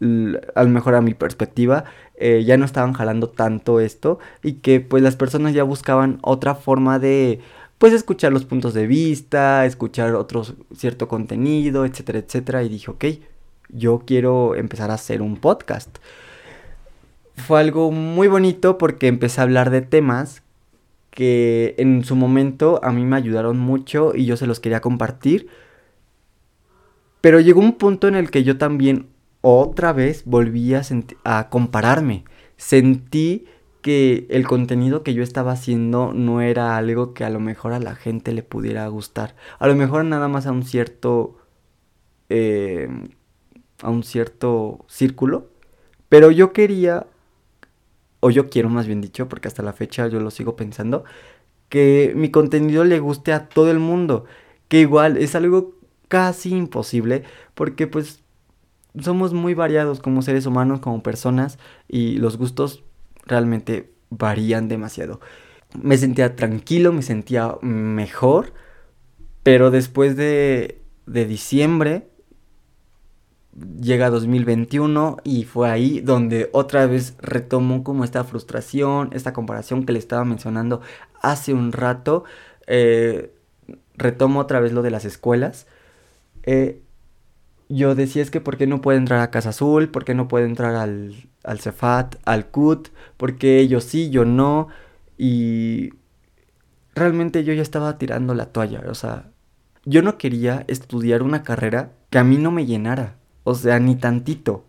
a 0.00 0.62
lo 0.62 0.68
mejor 0.68 0.94
a 0.94 1.00
mi 1.00 1.14
perspectiva, 1.14 1.84
eh, 2.16 2.44
ya 2.44 2.56
no 2.56 2.64
estaban 2.64 2.92
jalando 2.92 3.28
tanto 3.28 3.80
esto 3.80 4.18
y 4.42 4.54
que 4.54 4.80
pues 4.80 5.02
las 5.02 5.16
personas 5.16 5.54
ya 5.54 5.64
buscaban 5.64 6.18
otra 6.22 6.54
forma 6.54 6.98
de 6.98 7.40
pues 7.78 7.92
escuchar 7.92 8.32
los 8.32 8.44
puntos 8.44 8.74
de 8.74 8.86
vista, 8.86 9.66
escuchar 9.66 10.14
otro 10.14 10.44
cierto 10.74 11.08
contenido, 11.08 11.84
etcétera, 11.84 12.18
etcétera. 12.18 12.62
Y 12.62 12.68
dije, 12.68 12.90
ok, 12.90 13.04
yo 13.68 14.02
quiero 14.06 14.54
empezar 14.54 14.90
a 14.90 14.94
hacer 14.94 15.22
un 15.22 15.36
podcast. 15.36 15.98
Fue 17.36 17.60
algo 17.60 17.90
muy 17.92 18.28
bonito 18.28 18.78
porque 18.78 19.08
empecé 19.08 19.40
a 19.40 19.44
hablar 19.44 19.70
de 19.70 19.82
temas 19.82 20.42
que 21.10 21.74
en 21.78 22.04
su 22.04 22.16
momento 22.16 22.80
a 22.82 22.92
mí 22.92 23.04
me 23.04 23.16
ayudaron 23.16 23.58
mucho 23.58 24.12
y 24.14 24.26
yo 24.26 24.36
se 24.36 24.46
los 24.46 24.60
quería 24.60 24.80
compartir. 24.80 25.48
Pero 27.20 27.40
llegó 27.40 27.60
un 27.60 27.74
punto 27.74 28.08
en 28.08 28.14
el 28.14 28.30
que 28.30 28.44
yo 28.44 28.56
también 28.56 29.06
otra 29.40 29.92
vez 29.92 30.24
volví 30.24 30.74
a, 30.74 30.82
a 31.24 31.48
compararme. 31.48 32.24
Sentí 32.56 33.46
que 33.82 34.26
el 34.30 34.46
contenido 34.46 35.02
que 35.02 35.14
yo 35.14 35.22
estaba 35.22 35.52
haciendo 35.52 36.12
no 36.12 36.40
era 36.40 36.76
algo 36.76 37.14
que 37.14 37.24
a 37.24 37.30
lo 37.30 37.40
mejor 37.40 37.72
a 37.72 37.78
la 37.78 37.94
gente 37.94 38.32
le 38.32 38.42
pudiera 38.42 38.86
gustar. 38.88 39.36
A 39.58 39.66
lo 39.68 39.74
mejor 39.74 40.04
nada 40.04 40.28
más 40.28 40.46
a 40.46 40.52
un 40.52 40.64
cierto... 40.64 41.38
Eh, 42.28 42.88
a 43.82 43.90
un 43.90 44.02
cierto 44.02 44.84
círculo. 44.88 45.48
Pero 46.08 46.30
yo 46.30 46.52
quería, 46.52 47.06
o 48.20 48.30
yo 48.30 48.48
quiero 48.48 48.68
más 48.68 48.86
bien 48.86 49.00
dicho, 49.00 49.28
porque 49.28 49.48
hasta 49.48 49.62
la 49.62 49.72
fecha 49.72 50.08
yo 50.08 50.20
lo 50.20 50.30
sigo 50.30 50.56
pensando, 50.56 51.04
que 51.68 52.12
mi 52.16 52.30
contenido 52.30 52.84
le 52.84 53.00
guste 53.00 53.32
a 53.32 53.48
todo 53.48 53.70
el 53.70 53.78
mundo. 53.78 54.24
Que 54.68 54.80
igual 54.80 55.16
es 55.16 55.34
algo 55.34 55.74
casi 56.08 56.50
imposible, 56.50 57.24
porque 57.54 57.86
pues 57.86 58.22
somos 59.00 59.32
muy 59.32 59.54
variados 59.54 60.00
como 60.00 60.22
seres 60.22 60.46
humanos, 60.46 60.80
como 60.80 61.02
personas, 61.02 61.58
y 61.88 62.16
los 62.18 62.36
gustos 62.36 62.84
realmente 63.24 63.92
varían 64.10 64.68
demasiado. 64.68 65.20
Me 65.80 65.98
sentía 65.98 66.36
tranquilo, 66.36 66.92
me 66.92 67.02
sentía 67.02 67.56
mejor, 67.60 68.52
pero 69.42 69.70
después 69.70 70.16
de, 70.16 70.80
de 71.06 71.26
diciembre 71.26 72.08
llega 73.80 74.10
2021 74.10 75.18
y 75.24 75.44
fue 75.44 75.70
ahí 75.70 76.00
donde 76.00 76.50
otra 76.52 76.86
vez 76.86 77.14
retomó 77.20 77.84
como 77.84 78.04
esta 78.04 78.24
frustración, 78.24 79.10
esta 79.12 79.32
comparación 79.32 79.86
que 79.86 79.92
le 79.92 79.98
estaba 79.98 80.24
mencionando 80.24 80.80
hace 81.22 81.54
un 81.54 81.72
rato. 81.72 82.24
Eh, 82.66 83.32
retomo 83.94 84.40
otra 84.40 84.60
vez 84.60 84.72
lo 84.72 84.82
de 84.82 84.90
las 84.90 85.04
escuelas. 85.04 85.66
Eh, 86.42 86.82
yo 87.68 87.94
decía 87.94 88.22
es 88.22 88.30
que 88.30 88.40
por 88.40 88.56
qué 88.56 88.66
no 88.66 88.80
puede 88.80 88.98
entrar 88.98 89.20
a 89.20 89.30
Casa 89.30 89.50
Azul, 89.50 89.88
por 89.88 90.04
qué 90.04 90.14
no 90.14 90.28
puede 90.28 90.46
entrar 90.46 90.74
al, 90.76 91.14
al 91.44 91.60
Cefat, 91.60 92.16
al 92.24 92.46
CUT, 92.46 92.88
porque 93.16 93.58
ellos 93.58 93.84
sí, 93.84 94.10
yo 94.10 94.24
no. 94.24 94.68
Y 95.18 95.90
realmente 96.94 97.44
yo 97.44 97.52
ya 97.52 97.62
estaba 97.62 97.98
tirando 97.98 98.34
la 98.34 98.46
toalla, 98.46 98.82
o 98.88 98.94
sea, 98.94 99.30
yo 99.84 100.02
no 100.02 100.18
quería 100.18 100.64
estudiar 100.68 101.22
una 101.22 101.42
carrera 101.42 101.92
que 102.10 102.18
a 102.18 102.24
mí 102.24 102.38
no 102.38 102.50
me 102.50 102.66
llenara, 102.66 103.16
o 103.44 103.54
sea, 103.54 103.78
ni 103.78 103.96
tantito. 103.96 104.64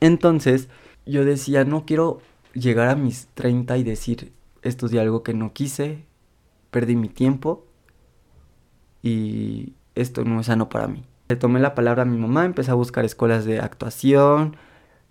Entonces, 0.00 0.68
yo 1.06 1.24
decía, 1.24 1.64
no 1.64 1.84
quiero 1.84 2.20
llegar 2.54 2.88
a 2.88 2.96
mis 2.96 3.28
30 3.34 3.76
y 3.78 3.84
decir, 3.84 4.32
estudié 4.62 5.00
algo 5.00 5.22
que 5.22 5.34
no 5.34 5.52
quise, 5.52 6.04
perdí 6.70 6.96
mi 6.96 7.08
tiempo 7.08 7.66
y 9.02 9.74
esto 9.94 10.24
no 10.24 10.40
es 10.40 10.46
sano 10.46 10.68
para 10.68 10.88
mí. 10.88 11.04
Le 11.34 11.40
tomé 11.40 11.58
la 11.58 11.74
palabra 11.74 12.02
a 12.02 12.04
mi 12.04 12.16
mamá, 12.16 12.44
empecé 12.44 12.70
a 12.70 12.74
buscar 12.74 13.04
escuelas 13.04 13.44
de 13.44 13.58
actuación, 13.58 14.56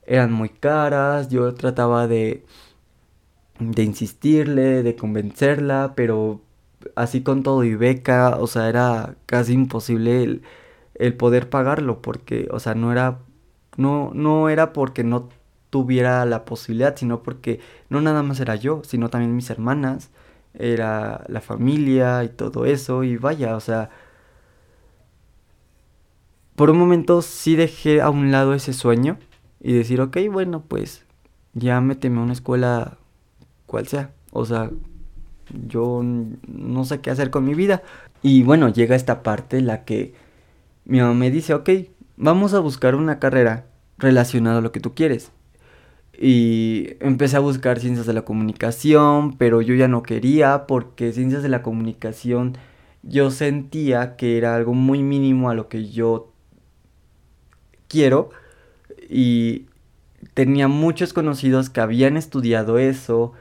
eran 0.06 0.32
muy 0.32 0.48
caras, 0.50 1.28
yo 1.30 1.54
trataba 1.54 2.08
de, 2.08 2.46
de 3.60 3.84
insistirle, 3.84 4.84
de 4.84 4.96
convencerla, 4.96 5.94
pero 5.96 6.42
así 6.96 7.24
con 7.24 7.44
todo 7.44 7.64
y 7.66 7.76
beca, 7.76 8.38
o 8.40 8.48
sea, 8.48 8.70
era 8.70 9.16
casi 9.26 9.54
imposible 9.54 10.24
el, 10.24 10.44
el 10.96 11.16
poder 11.16 11.50
pagarlo, 11.50 12.02
porque, 12.02 12.48
o 12.52 12.60
sea, 12.60 12.76
no 12.76 12.92
era, 12.92 13.20
no, 13.78 14.12
no 14.14 14.50
era 14.50 14.74
porque 14.74 15.04
no 15.04 15.30
tuviera 15.70 16.26
la 16.26 16.46
posibilidad, 16.46 16.96
sino 16.96 17.24
porque 17.24 17.60
no 17.90 18.02
nada 18.02 18.24
más 18.24 18.40
era 18.40 18.56
yo, 18.56 18.82
sino 18.86 19.10
también 19.10 19.36
mis 19.36 19.50
hermanas, 19.50 20.12
era 20.54 21.26
la 21.28 21.42
familia 21.42 22.24
y 22.24 22.30
todo 22.30 22.66
eso, 22.66 23.04
y 23.04 23.18
vaya, 23.18 23.56
o 23.58 23.60
sea, 23.60 23.90
por 26.56 26.70
un 26.70 26.78
momento 26.78 27.22
sí 27.22 27.56
dejé 27.56 28.02
a 28.02 28.10
un 28.10 28.32
lado 28.32 28.54
ese 28.54 28.74
sueño 28.74 29.18
y 29.62 29.74
decir, 29.74 30.02
ok, 30.02 30.18
bueno, 30.32 30.64
pues 30.68 31.06
ya 31.54 31.82
méteme 31.82 32.20
a 32.20 32.24
una 32.24 32.34
escuela 32.34 32.98
cual 33.66 33.88
sea. 33.88 34.12
O 34.32 34.46
sea, 34.46 34.72
yo 35.68 36.02
no 36.04 36.86
sé 36.86 37.02
qué 37.02 37.12
hacer 37.12 37.30
con 37.30 37.46
mi 37.46 37.54
vida. 37.54 37.82
Y 38.22 38.44
bueno, 38.44 38.70
llega 38.70 38.96
esta 38.96 39.24
parte 39.24 39.58
en 39.58 39.68
la 39.68 39.84
que 39.86 40.14
mi 40.86 41.00
mamá 41.00 41.14
me 41.14 41.32
dice, 41.32 41.54
ok, 41.54 41.70
vamos 42.18 42.54
a 42.54 42.60
buscar 42.60 42.96
una 42.96 43.20
carrera 43.20 43.66
relacionada 43.98 44.60
a 44.60 44.62
lo 44.62 44.72
que 44.72 44.80
tú 44.80 44.94
quieres. 44.94 45.32
Y 46.18 46.90
empecé 47.00 47.38
a 47.38 47.40
buscar 47.40 47.80
ciencias 47.80 48.06
de 48.06 48.14
la 48.14 48.24
comunicación, 48.24 49.38
pero 49.38 49.62
yo 49.62 49.74
ya 49.76 49.88
no 49.88 50.04
quería 50.04 50.68
porque 50.68 51.12
ciencias 51.12 51.42
de 51.42 51.50
la 51.50 51.64
comunicación 51.64 52.58
yo 53.04 53.32
sentía 53.32 54.16
que 54.16 54.38
era 54.38 54.56
algo 54.56 54.74
muy 54.74 55.04
mínimo 55.04 55.50
a 55.50 55.54
lo 55.54 55.68
que 55.68 55.90
yo 55.90 56.33
quiero 57.94 58.32
y 59.08 59.68
tenía 60.34 60.68
muchos 60.68 61.14
conocidos 61.14 61.70
que 61.70 61.80
habían 61.80 62.18
estudiado 62.18 62.80
eso, 62.80 63.34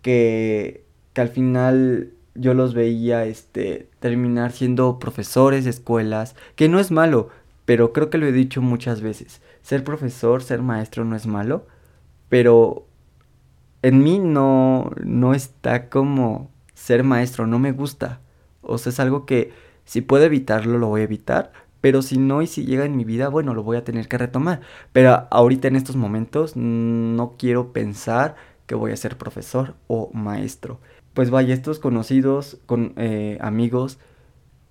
que, 0.00 0.84
que 1.12 1.20
al 1.20 1.28
final 1.28 2.12
yo 2.36 2.54
los 2.54 2.72
veía 2.72 3.24
este, 3.24 3.88
terminar 3.98 4.52
siendo 4.52 5.00
profesores 5.00 5.64
de 5.64 5.70
escuelas, 5.70 6.36
que 6.54 6.68
no 6.68 6.78
es 6.78 6.92
malo, 6.92 7.30
pero 7.64 7.92
creo 7.92 8.08
que 8.08 8.18
lo 8.18 8.26
he 8.26 8.32
dicho 8.32 8.62
muchas 8.62 9.00
veces, 9.00 9.40
ser 9.62 9.82
profesor, 9.82 10.40
ser 10.40 10.62
maestro 10.62 11.04
no 11.04 11.16
es 11.16 11.26
malo, 11.26 11.66
pero 12.28 12.86
en 13.82 14.04
mí 14.04 14.20
no, 14.20 14.92
no 15.02 15.34
está 15.34 15.88
como 15.88 16.52
ser 16.74 17.02
maestro, 17.02 17.48
no 17.48 17.58
me 17.58 17.72
gusta, 17.72 18.20
o 18.62 18.78
sea, 18.78 18.90
es 18.90 19.00
algo 19.00 19.26
que 19.26 19.52
si 19.84 20.00
puedo 20.00 20.24
evitarlo, 20.24 20.78
lo 20.78 20.88
voy 20.88 21.00
a 21.00 21.04
evitar, 21.04 21.52
pero 21.86 22.02
si 22.02 22.18
no 22.18 22.42
y 22.42 22.48
si 22.48 22.64
llega 22.64 22.84
en 22.84 22.96
mi 22.96 23.04
vida, 23.04 23.28
bueno, 23.28 23.54
lo 23.54 23.62
voy 23.62 23.76
a 23.76 23.84
tener 23.84 24.08
que 24.08 24.18
retomar. 24.18 24.60
Pero 24.92 25.28
ahorita 25.30 25.68
en 25.68 25.76
estos 25.76 25.94
momentos 25.94 26.56
no 26.56 27.36
quiero 27.38 27.72
pensar 27.72 28.34
que 28.66 28.74
voy 28.74 28.90
a 28.90 28.96
ser 28.96 29.16
profesor 29.16 29.76
o 29.86 30.10
maestro. 30.12 30.80
Pues 31.14 31.30
vaya, 31.30 31.54
estos 31.54 31.78
conocidos, 31.78 32.58
con 32.66 32.92
eh, 32.96 33.38
amigos, 33.40 34.00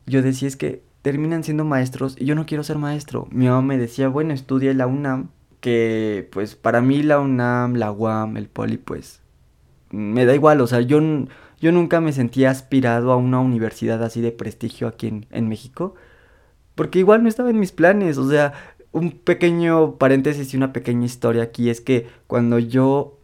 yo 0.06 0.22
decía 0.22 0.50
es 0.50 0.58
que 0.58 0.84
terminan 1.04 1.46
siendo 1.46 1.64
maestros 1.64 2.18
y 2.20 2.26
yo 2.26 2.36
no 2.36 2.46
quiero 2.46 2.66
ser 2.66 2.80
maestro. 2.80 3.30
Mi 3.32 3.46
mamá 3.46 3.62
me 3.62 3.78
decía, 3.78 4.10
bueno, 4.10 4.34
estudia 4.34 4.74
la 4.74 4.86
UNAM, 4.86 5.30
que 5.62 6.28
pues 6.34 6.56
para 6.56 6.82
mí 6.82 7.02
la 7.02 7.22
UNAM, 7.22 7.76
la 7.76 7.94
UAM, 7.94 8.36
el 8.36 8.50
Poli, 8.50 8.76
pues 8.76 9.22
me 9.90 10.26
da 10.26 10.36
igual, 10.36 10.60
o 10.60 10.68
sea, 10.68 10.82
yo, 10.82 11.00
yo 11.62 11.72
nunca 11.72 12.02
me 12.02 12.12
sentía 12.12 12.52
aspirado 12.52 13.14
a 13.14 13.16
una 13.16 13.40
universidad 13.40 14.04
así 14.04 14.20
de 14.20 14.34
prestigio 14.34 14.90
aquí 14.90 15.08
en, 15.08 15.28
en 15.32 15.48
México. 15.48 15.96
Porque 16.76 17.00
igual 17.00 17.24
no 17.24 17.30
estaba 17.30 17.50
en 17.50 17.60
mis 17.60 17.72
planes. 17.72 18.18
O 18.18 18.30
sea, 18.30 18.54
un 18.92 19.12
pequeño 19.12 19.98
paréntesis 19.98 20.54
y 20.54 20.58
una 20.58 20.74
pequeña 20.74 21.06
historia 21.06 21.44
aquí 21.44 21.70
es 21.70 21.82
que 21.82 22.08
cuando 22.28 22.60
yo 22.60 23.20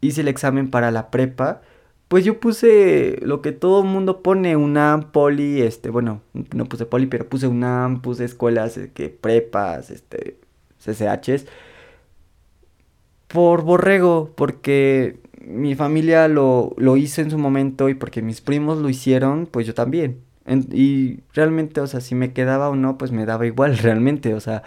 hice 0.00 0.22
el 0.22 0.28
examen 0.28 0.70
para 0.70 0.90
la 0.90 1.10
prepa, 1.10 1.62
pues 2.08 2.24
yo 2.24 2.40
puse 2.40 3.18
lo 3.22 3.42
que 3.42 3.52
todo 3.52 3.82
mundo 3.82 4.22
pone, 4.22 4.56
una 4.56 5.10
poli, 5.12 5.62
este, 5.62 5.90
bueno, 5.90 6.22
no 6.54 6.66
puse 6.66 6.86
poli, 6.86 7.06
pero 7.06 7.28
puse 7.28 7.46
una 7.48 8.00
puse 8.02 8.24
escuelas, 8.24 8.76
eh, 8.78 8.92
que 8.94 9.08
prepas, 9.08 9.90
este, 9.90 10.38
CCHs, 10.78 11.46
por 13.28 13.62
borrego, 13.62 14.32
porque 14.36 15.18
mi 15.44 15.74
familia 15.74 16.28
lo, 16.28 16.74
lo 16.78 16.96
hizo 16.96 17.20
en 17.20 17.30
su 17.30 17.38
momento 17.38 17.88
y 17.88 17.94
porque 17.94 18.22
mis 18.22 18.40
primos 18.40 18.78
lo 18.78 18.88
hicieron, 18.88 19.46
pues 19.46 19.66
yo 19.66 19.74
también. 19.74 20.23
Y 20.46 21.20
realmente, 21.32 21.80
o 21.80 21.86
sea, 21.86 22.00
si 22.00 22.14
me 22.14 22.32
quedaba 22.32 22.68
o 22.68 22.76
no, 22.76 22.98
pues 22.98 23.12
me 23.12 23.26
daba 23.26 23.46
igual, 23.46 23.78
realmente. 23.82 24.34
O 24.34 24.40
sea, 24.40 24.62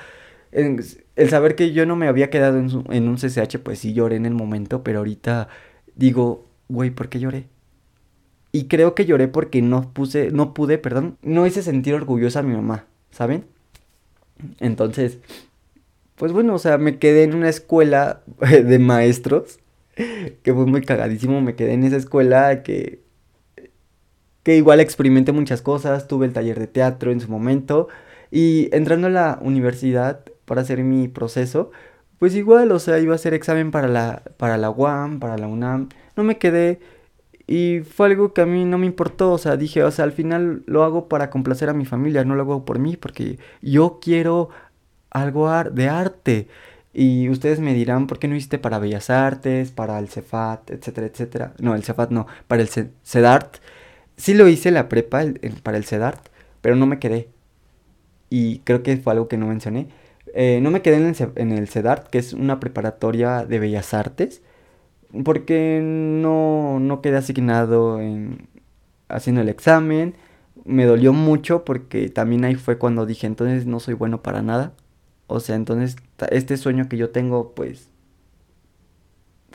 el 0.52 1.30
saber 1.30 1.56
que 1.56 1.72
yo 1.72 1.86
no 1.86 1.96
me 1.96 2.08
había 2.08 2.30
quedado 2.30 2.58
en, 2.60 2.70
en, 2.92 3.08
un 3.08 3.18
CCH, 3.18 3.60
pues 3.60 3.80
sí 3.80 3.94
lloré 3.94 4.16
en 4.16 4.26
el 4.26 4.34
momento, 4.34 4.84
pero 4.84 5.00
ahorita 5.00 5.50
digo, 5.96 6.48
güey, 6.70 6.90
¿por 6.92 7.10
qué 7.10 7.20
lloré? 7.20 7.48
Y 8.52 8.66
creo 8.66 8.96
que 8.96 9.06
lloré 9.06 9.28
porque 9.28 9.62
no 9.62 9.94
puse, 9.94 10.32
no 10.32 10.54
pude, 10.54 10.78
perdón, 10.78 11.18
no 11.22 11.46
hice 11.46 11.62
sentir 11.62 11.94
orgullosa 11.94 12.40
a 12.40 12.44
mi 12.44 12.56
mamá, 12.56 12.86
¿saben? 13.12 13.46
Entonces, 14.60 15.20
pues 16.16 16.32
bueno, 16.32 16.56
o 16.56 16.60
sea, 16.60 16.78
me 16.78 16.98
quedé 16.98 17.24
en 17.24 17.36
una 17.36 17.50
escuela 17.50 18.24
de 18.40 18.80
maestros, 18.80 19.60
que 19.96 20.54
fue 20.54 20.66
muy 20.66 20.82
cagadísimo, 20.82 21.42
me 21.42 21.56
quedé 21.56 21.74
en 21.74 21.84
esa 21.84 21.98
escuela 21.98 22.64
que, 22.64 23.02
que 24.48 24.56
igual 24.56 24.80
experimenté 24.80 25.34
muchas 25.34 25.62
cosas, 25.62 26.08
tuve 26.08 26.26
el 26.26 26.32
taller 26.32 26.58
de 26.58 26.68
teatro 26.68 27.12
en 27.12 27.20
su 27.20 27.30
momento, 27.30 27.90
y 28.32 28.70
entrando 28.74 29.08
a 29.08 29.10
la 29.10 29.40
universidad 29.42 30.22
para 30.46 30.62
hacer 30.62 30.86
mi 30.86 31.10
proceso, 31.10 31.72
pues 32.18 32.34
igual, 32.34 32.72
o 32.72 32.80
sea, 32.80 32.98
iba 33.00 33.12
a 33.12 33.16
hacer 33.16 33.34
examen 33.34 33.72
para 33.72 33.90
la, 33.90 34.24
para 34.38 34.58
la 34.58 34.70
UAM, 34.70 35.20
para 35.20 35.38
la 35.38 35.50
UNAM, 35.50 35.90
no 36.16 36.24
me 36.24 36.38
quedé, 36.38 36.80
y 37.46 37.82
fue 37.82 38.08
algo 38.08 38.34
que 38.34 38.40
a 38.40 38.46
mí 38.46 38.64
no 38.64 38.78
me 38.78 38.86
importó, 38.86 39.34
o 39.34 39.38
sea, 39.38 39.58
dije, 39.58 39.84
o 39.84 39.92
sea, 39.92 40.06
al 40.06 40.14
final 40.14 40.64
lo 40.66 40.86
hago 40.86 41.10
para 41.10 41.30
complacer 41.30 41.68
a 41.68 41.74
mi 41.74 41.84
familia, 41.84 42.24
no 42.24 42.36
lo 42.36 42.44
hago 42.44 42.64
por 42.64 42.80
mí, 42.80 42.96
porque 42.96 43.40
yo 43.62 44.00
quiero 44.02 44.48
algo 45.10 45.52
de 45.66 45.90
arte. 45.90 46.48
Y 46.94 47.28
ustedes 47.28 47.60
me 47.60 47.74
dirán, 47.74 48.08
¿por 48.08 48.18
qué 48.18 48.30
no 48.30 48.36
hiciste 48.38 48.60
para 48.60 48.80
Bellas 48.80 49.10
Artes, 49.10 49.72
para 49.72 50.00
el 50.00 50.08
Cefat, 50.08 50.72
etcétera, 50.72 51.08
etcétera? 51.08 51.54
No, 51.60 51.76
el 51.76 51.84
Cefat 51.84 52.12
no, 52.12 52.28
para 52.48 52.62
el 52.62 52.70
CEDART. 52.70 53.58
Sí 54.18 54.34
lo 54.34 54.48
hice 54.48 54.72
la 54.72 54.90
prepa 54.90 55.24
para 55.64 55.78
el 55.78 55.86
CEDART, 55.86 56.28
pero 56.62 56.76
no 56.76 56.86
me 56.88 57.00
quedé. 57.00 57.30
Y 58.30 58.60
creo 58.60 58.84
que 58.84 58.98
fue 58.98 59.14
algo 59.14 59.28
que 59.28 59.38
no 59.38 59.48
mencioné. 59.48 59.88
Eh, 60.34 60.60
no 60.62 60.72
me 60.72 60.82
quedé 60.82 60.98
en 60.98 61.08
el, 61.08 61.16
en 61.36 61.52
el 61.52 61.70
que 62.12 62.18
es 62.18 62.34
una 62.34 62.60
preparatoria 62.60 63.46
de 63.46 63.60
Bellas 63.60 63.94
Artes 63.94 64.42
porque 65.24 65.82
no, 65.84 66.80
no 66.80 67.02
quedé 67.02 67.18
asignado 67.18 68.00
en, 68.02 68.48
haciendo 69.10 69.42
el 69.42 69.50
examen. 69.50 70.16
Me 70.66 70.86
dolió 70.86 71.14
mucho 71.14 71.66
porque 71.66 72.10
también 72.10 72.46
ahí 72.46 72.56
fue 72.56 72.78
cuando 72.78 73.06
dije, 73.06 73.28
entonces 73.28 73.66
no 73.66 73.80
soy 73.80 73.94
bueno 73.94 74.22
para 74.22 74.42
nada. 74.42 74.74
O 75.28 75.40
sea, 75.40 75.56
entonces 75.56 75.98
este 76.32 76.58
sueño 76.58 76.90
que 76.90 76.98
yo 76.98 77.10
tengo, 77.12 77.54
pues, 77.56 77.90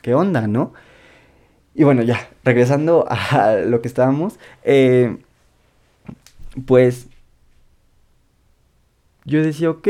¿qué 0.01 0.13
onda, 0.13 0.47
no? 0.47 0.73
Y 1.75 1.83
bueno, 1.83 2.03
ya, 2.03 2.29
regresando 2.43 3.05
a 3.09 3.55
lo 3.65 3.81
que 3.81 3.87
estábamos, 3.87 4.39
eh, 4.63 5.17
pues 6.65 7.07
yo 9.25 9.41
decía, 9.41 9.69
ok, 9.69 9.87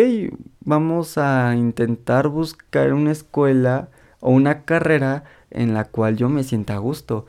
vamos 0.62 1.18
a 1.18 1.56
intentar 1.56 2.28
buscar 2.28 2.94
una 2.94 3.12
escuela 3.12 3.90
o 4.20 4.32
una 4.32 4.64
carrera 4.64 5.24
en 5.52 5.74
la 5.74 5.86
cual 5.86 6.18
yo 6.18 6.30
me 6.30 6.44
sienta 6.44 6.76
a 6.76 6.80
gusto. 6.80 7.26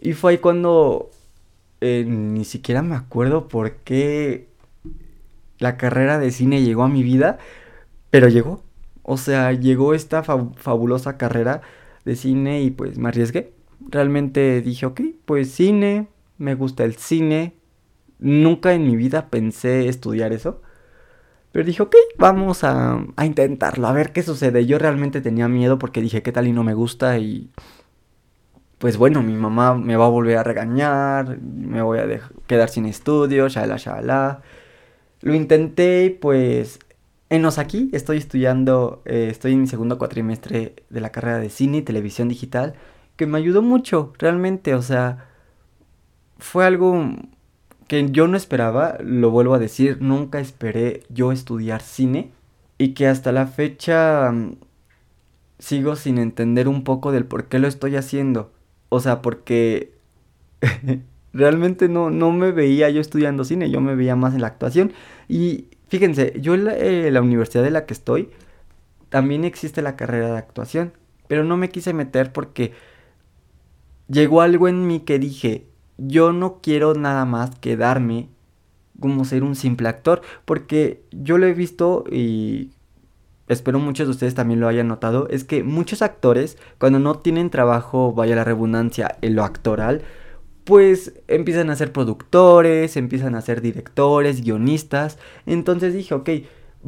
Y 0.00 0.12
fue 0.12 0.32
ahí 0.32 0.38
cuando 0.38 1.10
eh, 1.80 2.04
ni 2.06 2.44
siquiera 2.44 2.82
me 2.82 2.96
acuerdo 2.96 3.48
por 3.48 3.76
qué 3.76 4.48
la 5.58 5.76
carrera 5.76 6.18
de 6.18 6.30
cine 6.30 6.62
llegó 6.62 6.82
a 6.82 6.88
mi 6.88 7.02
vida, 7.02 7.38
pero 8.10 8.28
llegó. 8.28 8.62
O 9.02 9.16
sea, 9.16 9.52
llegó 9.52 9.94
esta 9.94 10.22
fabulosa 10.22 11.16
carrera 11.16 11.62
de 12.04 12.16
cine 12.16 12.62
y 12.62 12.70
pues 12.70 12.98
me 12.98 13.08
arriesgué. 13.08 13.53
Realmente 13.88 14.60
dije, 14.62 14.86
ok, 14.86 15.00
pues 15.24 15.52
cine, 15.52 16.08
me 16.38 16.54
gusta 16.54 16.84
el 16.84 16.96
cine. 16.96 17.54
Nunca 18.18 18.72
en 18.72 18.86
mi 18.86 18.96
vida 18.96 19.28
pensé 19.30 19.88
estudiar 19.88 20.32
eso. 20.32 20.60
Pero 21.54 21.64
dije, 21.64 21.82
ok, 21.82 21.94
vamos 22.18 22.64
a, 22.64 22.98
intentarlo, 23.22 23.86
a 23.86 23.92
ver 23.92 24.12
qué 24.12 24.24
sucede. 24.24 24.66
Yo 24.66 24.76
realmente 24.78 25.20
tenía 25.20 25.46
miedo 25.48 25.78
porque 25.78 26.00
dije, 26.00 26.20
¿qué 26.20 26.32
tal 26.32 26.48
y 26.48 26.52
no 26.52 26.64
me 26.64 26.74
gusta? 26.74 27.18
Y 27.18 27.48
pues 28.78 28.96
bueno, 28.96 29.22
mi 29.22 29.34
mamá 29.34 29.74
me 29.74 29.96
va 29.96 30.06
a 30.06 30.08
volver 30.08 30.36
a 30.36 30.42
regañar, 30.42 31.38
me 31.40 31.80
voy 31.80 32.00
a 32.00 32.20
quedar 32.48 32.70
sin 32.70 32.86
estudios, 32.86 33.52
shala, 33.52 33.76
shala. 33.76 34.42
Lo 35.20 35.32
intenté 35.34 36.18
pues 36.20 36.80
enos 37.30 37.58
aquí, 37.58 37.88
estoy 37.92 38.18
estudiando, 38.18 39.02
eh, 39.04 39.28
estoy 39.30 39.52
en 39.52 39.60
mi 39.60 39.66
segundo 39.68 39.96
cuatrimestre 39.96 40.74
de 40.90 41.00
la 41.00 41.10
carrera 41.10 41.38
de 41.38 41.50
cine 41.50 41.78
y 41.78 41.82
televisión 41.82 42.28
digital, 42.28 42.74
que 43.16 43.26
me 43.26 43.38
ayudó 43.38 43.62
mucho, 43.62 44.12
realmente, 44.18 44.74
o 44.74 44.82
sea, 44.82 45.28
fue 46.38 46.66
algo 46.66 47.10
que 47.88 48.10
yo 48.10 48.28
no 48.28 48.36
esperaba, 48.36 48.98
lo 49.00 49.30
vuelvo 49.30 49.54
a 49.54 49.58
decir, 49.58 49.98
nunca 50.00 50.40
esperé 50.40 51.02
yo 51.08 51.32
estudiar 51.32 51.82
cine 51.82 52.30
y 52.78 52.94
que 52.94 53.06
hasta 53.06 53.32
la 53.32 53.46
fecha 53.46 54.30
mm, 54.32 54.56
sigo 55.58 55.96
sin 55.96 56.18
entender 56.18 56.68
un 56.68 56.84
poco 56.84 57.12
del 57.12 57.26
por 57.26 57.46
qué 57.46 57.58
lo 57.58 57.68
estoy 57.68 57.96
haciendo. 57.96 58.52
O 58.88 59.00
sea, 59.00 59.22
porque 59.22 59.92
realmente 61.32 61.88
no, 61.88 62.10
no 62.10 62.32
me 62.32 62.52
veía 62.52 62.90
yo 62.90 63.00
estudiando 63.00 63.44
cine, 63.44 63.70
yo 63.70 63.80
me 63.80 63.94
veía 63.94 64.16
más 64.16 64.34
en 64.34 64.40
la 64.40 64.48
actuación. 64.48 64.92
Y 65.28 65.66
fíjense, 65.88 66.34
yo 66.40 66.54
en 66.54 66.64
la, 66.64 66.76
eh, 66.76 67.10
la 67.10 67.22
universidad 67.22 67.62
de 67.64 67.70
la 67.70 67.86
que 67.86 67.94
estoy, 67.94 68.30
también 69.08 69.44
existe 69.44 69.82
la 69.82 69.96
carrera 69.96 70.32
de 70.32 70.38
actuación, 70.38 70.92
pero 71.28 71.44
no 71.44 71.56
me 71.56 71.70
quise 71.70 71.92
meter 71.92 72.32
porque 72.32 72.72
llegó 74.08 74.40
algo 74.40 74.68
en 74.68 74.86
mí 74.86 75.00
que 75.00 75.18
dije, 75.18 75.66
yo 75.98 76.32
no 76.32 76.60
quiero 76.60 76.94
nada 76.94 77.24
más 77.24 77.56
quedarme 77.56 78.28
como 79.00 79.24
ser 79.24 79.42
un 79.42 79.54
simple 79.54 79.88
actor, 79.88 80.22
porque 80.44 81.02
yo 81.10 81.38
lo 81.38 81.46
he 81.46 81.54
visto 81.54 82.04
y 82.10 82.70
espero 83.48 83.78
muchos 83.78 84.06
de 84.06 84.12
ustedes 84.12 84.34
también 84.34 84.60
lo 84.60 84.68
hayan 84.68 84.88
notado, 84.88 85.28
es 85.28 85.44
que 85.44 85.62
muchos 85.62 86.00
actores 86.02 86.56
cuando 86.78 86.98
no 86.98 87.18
tienen 87.18 87.50
trabajo, 87.50 88.12
vaya 88.12 88.36
la 88.36 88.44
redundancia, 88.44 89.18
en 89.20 89.34
lo 89.34 89.44
actoral, 89.44 90.02
pues 90.64 91.20
empiezan 91.28 91.68
a 91.68 91.76
ser 91.76 91.92
productores, 91.92 92.96
empiezan 92.96 93.34
a 93.34 93.42
ser 93.42 93.60
directores, 93.60 94.42
guionistas, 94.42 95.18
entonces 95.44 95.92
dije, 95.92 96.14
ok, 96.14 96.30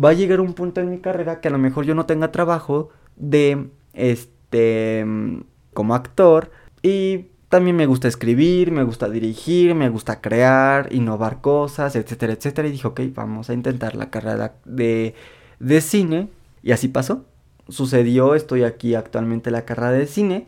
va 0.02 0.10
a 0.10 0.14
llegar 0.14 0.40
un 0.40 0.54
punto 0.54 0.80
en 0.80 0.90
mi 0.90 0.98
carrera 0.98 1.40
que 1.40 1.48
a 1.48 1.50
lo 1.50 1.58
mejor 1.58 1.84
yo 1.84 1.94
no 1.94 2.06
tenga 2.06 2.32
trabajo 2.32 2.88
de, 3.16 3.68
este, 3.92 5.04
como 5.74 5.94
actor 5.94 6.50
y 6.86 7.32
también 7.48 7.74
me 7.74 7.86
gusta 7.86 8.06
escribir, 8.06 8.70
me 8.70 8.84
gusta 8.84 9.08
dirigir, 9.08 9.74
me 9.74 9.88
gusta 9.88 10.20
crear, 10.20 10.88
innovar 10.92 11.40
cosas, 11.40 11.96
etcétera, 11.96 12.34
etcétera. 12.34 12.68
Y 12.68 12.70
dije, 12.70 12.86
ok, 12.86 13.00
vamos 13.12 13.50
a 13.50 13.54
intentar 13.54 13.96
la 13.96 14.08
carrera 14.08 14.54
de, 14.64 15.16
de 15.58 15.80
cine. 15.80 16.28
Y 16.62 16.70
así 16.70 16.86
pasó. 16.86 17.24
Sucedió, 17.68 18.36
estoy 18.36 18.62
aquí 18.62 18.94
actualmente 18.94 19.48
en 19.48 19.54
la 19.54 19.64
carrera 19.64 19.90
de 19.90 20.06
cine. 20.06 20.46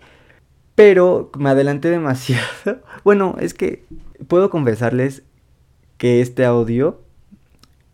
Pero 0.76 1.32
me 1.36 1.50
adelanté 1.50 1.90
demasiado. 1.90 2.82
Bueno, 3.02 3.34
es 3.40 3.52
que 3.52 3.84
puedo 4.28 4.48
confesarles 4.48 5.24
que 5.96 6.20
este 6.20 6.44
audio 6.44 7.00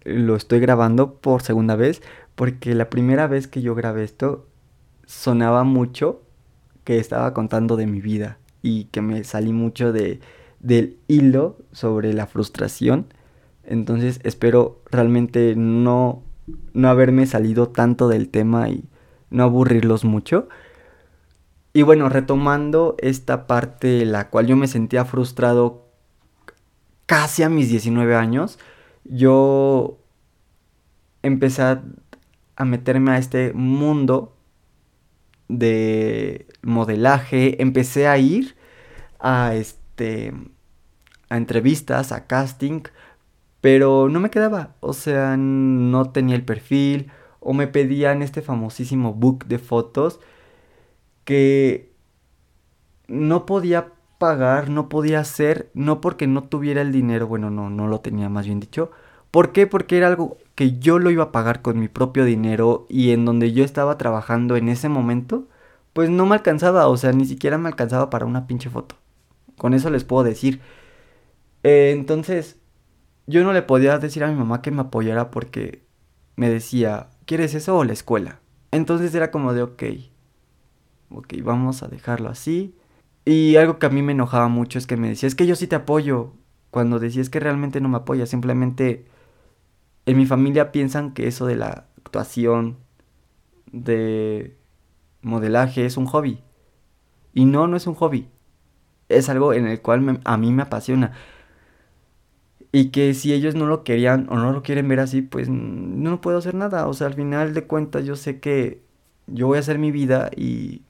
lo 0.04 0.36
estoy 0.36 0.60
grabando 0.60 1.14
por 1.14 1.40
segunda 1.40 1.76
vez. 1.76 2.02
Porque 2.34 2.74
la 2.74 2.90
primera 2.90 3.26
vez 3.26 3.48
que 3.48 3.62
yo 3.62 3.74
grabé 3.74 4.04
esto 4.04 4.46
sonaba 5.06 5.64
mucho 5.64 6.23
que 6.84 6.98
estaba 6.98 7.34
contando 7.34 7.76
de 7.76 7.86
mi 7.86 8.00
vida 8.00 8.38
y 8.62 8.84
que 8.84 9.02
me 9.02 9.24
salí 9.24 9.52
mucho 9.52 9.92
de, 9.92 10.20
del 10.60 10.98
hilo 11.08 11.58
sobre 11.72 12.12
la 12.12 12.26
frustración. 12.26 13.06
Entonces 13.64 14.20
espero 14.24 14.82
realmente 14.90 15.54
no, 15.56 16.22
no 16.72 16.88
haberme 16.88 17.26
salido 17.26 17.68
tanto 17.68 18.08
del 18.08 18.28
tema 18.28 18.68
y 18.68 18.84
no 19.30 19.44
aburrirlos 19.44 20.04
mucho. 20.04 20.48
Y 21.72 21.82
bueno, 21.82 22.08
retomando 22.08 22.94
esta 22.98 23.46
parte 23.46 24.04
la 24.04 24.30
cual 24.30 24.46
yo 24.46 24.56
me 24.56 24.68
sentía 24.68 25.04
frustrado 25.04 25.88
casi 27.06 27.42
a 27.42 27.48
mis 27.48 27.68
19 27.68 28.14
años, 28.14 28.58
yo 29.04 29.98
empecé 31.22 31.62
a 31.62 32.64
meterme 32.64 33.12
a 33.12 33.18
este 33.18 33.52
mundo 33.54 34.33
de 35.48 36.46
modelaje, 36.62 37.60
empecé 37.62 38.06
a 38.08 38.18
ir 38.18 38.56
a 39.20 39.54
este 39.54 40.34
a 41.30 41.36
entrevistas, 41.36 42.12
a 42.12 42.26
casting, 42.26 42.82
pero 43.60 44.08
no 44.08 44.20
me 44.20 44.30
quedaba, 44.30 44.76
o 44.80 44.92
sea, 44.92 45.36
no 45.38 46.10
tenía 46.12 46.36
el 46.36 46.44
perfil 46.44 47.10
o 47.40 47.54
me 47.54 47.66
pedían 47.68 48.22
este 48.22 48.42
famosísimo 48.42 49.14
book 49.14 49.46
de 49.46 49.58
fotos 49.58 50.20
que 51.24 51.92
no 53.08 53.46
podía 53.46 53.92
pagar, 54.18 54.70
no 54.70 54.88
podía 54.88 55.20
hacer, 55.20 55.70
no 55.74 56.00
porque 56.00 56.26
no 56.26 56.44
tuviera 56.44 56.82
el 56.82 56.92
dinero, 56.92 57.26
bueno, 57.26 57.50
no, 57.50 57.70
no 57.70 57.88
lo 57.88 58.00
tenía 58.00 58.28
más 58.28 58.46
bien 58.46 58.60
dicho. 58.60 58.90
¿Por 59.34 59.50
qué? 59.50 59.66
Porque 59.66 59.98
era 59.98 60.06
algo 60.06 60.38
que 60.54 60.78
yo 60.78 61.00
lo 61.00 61.10
iba 61.10 61.24
a 61.24 61.32
pagar 61.32 61.60
con 61.60 61.80
mi 61.80 61.88
propio 61.88 62.24
dinero 62.24 62.86
y 62.88 63.10
en 63.10 63.24
donde 63.24 63.52
yo 63.52 63.64
estaba 63.64 63.98
trabajando 63.98 64.54
en 64.54 64.68
ese 64.68 64.88
momento, 64.88 65.48
pues 65.92 66.08
no 66.08 66.24
me 66.24 66.36
alcanzaba, 66.36 66.86
o 66.86 66.96
sea, 66.96 67.10
ni 67.10 67.24
siquiera 67.26 67.58
me 67.58 67.68
alcanzaba 67.68 68.10
para 68.10 68.26
una 68.26 68.46
pinche 68.46 68.70
foto. 68.70 68.94
Con 69.58 69.74
eso 69.74 69.90
les 69.90 70.04
puedo 70.04 70.22
decir. 70.22 70.60
Eh, 71.64 71.90
entonces, 71.98 72.60
yo 73.26 73.42
no 73.42 73.52
le 73.52 73.62
podía 73.62 73.98
decir 73.98 74.22
a 74.22 74.28
mi 74.28 74.36
mamá 74.36 74.62
que 74.62 74.70
me 74.70 74.82
apoyara 74.82 75.32
porque 75.32 75.82
me 76.36 76.48
decía, 76.48 77.08
¿quieres 77.26 77.56
eso 77.56 77.76
o 77.76 77.82
la 77.82 77.92
escuela? 77.92 78.38
Entonces 78.70 79.12
era 79.16 79.32
como 79.32 79.52
de, 79.52 79.62
ok, 79.62 79.82
ok, 81.10 81.34
vamos 81.42 81.82
a 81.82 81.88
dejarlo 81.88 82.28
así. 82.28 82.76
Y 83.24 83.56
algo 83.56 83.80
que 83.80 83.86
a 83.86 83.90
mí 83.90 84.00
me 84.00 84.12
enojaba 84.12 84.46
mucho 84.46 84.78
es 84.78 84.86
que 84.86 84.96
me 84.96 85.08
decía, 85.08 85.26
es 85.26 85.34
que 85.34 85.48
yo 85.48 85.56
sí 85.56 85.66
te 85.66 85.74
apoyo. 85.74 86.34
Cuando 86.70 87.00
decías 87.00 87.30
que 87.30 87.40
realmente 87.40 87.80
no 87.80 87.88
me 87.88 87.96
apoya, 87.96 88.26
simplemente 88.26 89.12
en 90.06 90.16
mi 90.16 90.26
familia 90.26 90.72
piensan 90.72 91.12
que 91.12 91.26
eso 91.26 91.46
de 91.46 91.56
la 91.56 91.86
actuación, 91.98 92.78
de 93.72 94.56
modelaje, 95.22 95.86
es 95.86 95.96
un 95.96 96.06
hobby. 96.06 96.40
Y 97.32 97.46
no, 97.46 97.66
no 97.66 97.76
es 97.76 97.86
un 97.86 97.94
hobby. 97.94 98.28
Es 99.08 99.28
algo 99.28 99.52
en 99.52 99.66
el 99.66 99.80
cual 99.80 100.20
a 100.24 100.36
mí 100.36 100.52
me 100.52 100.62
apasiona. 100.62 101.12
Y 102.72 102.90
que 102.90 103.14
si 103.14 103.32
ellos 103.32 103.54
no 103.54 103.66
lo 103.66 103.84
querían 103.84 104.26
o 104.30 104.36
no 104.36 104.52
lo 104.52 104.62
quieren 104.62 104.88
ver 104.88 105.00
así, 105.00 105.22
pues 105.22 105.48
no 105.48 106.20
puedo 106.20 106.38
hacer 106.38 106.54
nada. 106.54 106.88
O 106.88 106.94
sea, 106.94 107.06
al 107.06 107.14
final 107.14 107.54
de 107.54 107.66
cuentas 107.66 108.04
yo 108.04 108.16
sé 108.16 108.40
que 108.40 108.82
yo 109.26 109.46
voy 109.46 109.56
a 109.58 109.60
hacer 109.60 109.78
mi 109.78 109.90
vida 109.90 110.30
y 110.36 110.82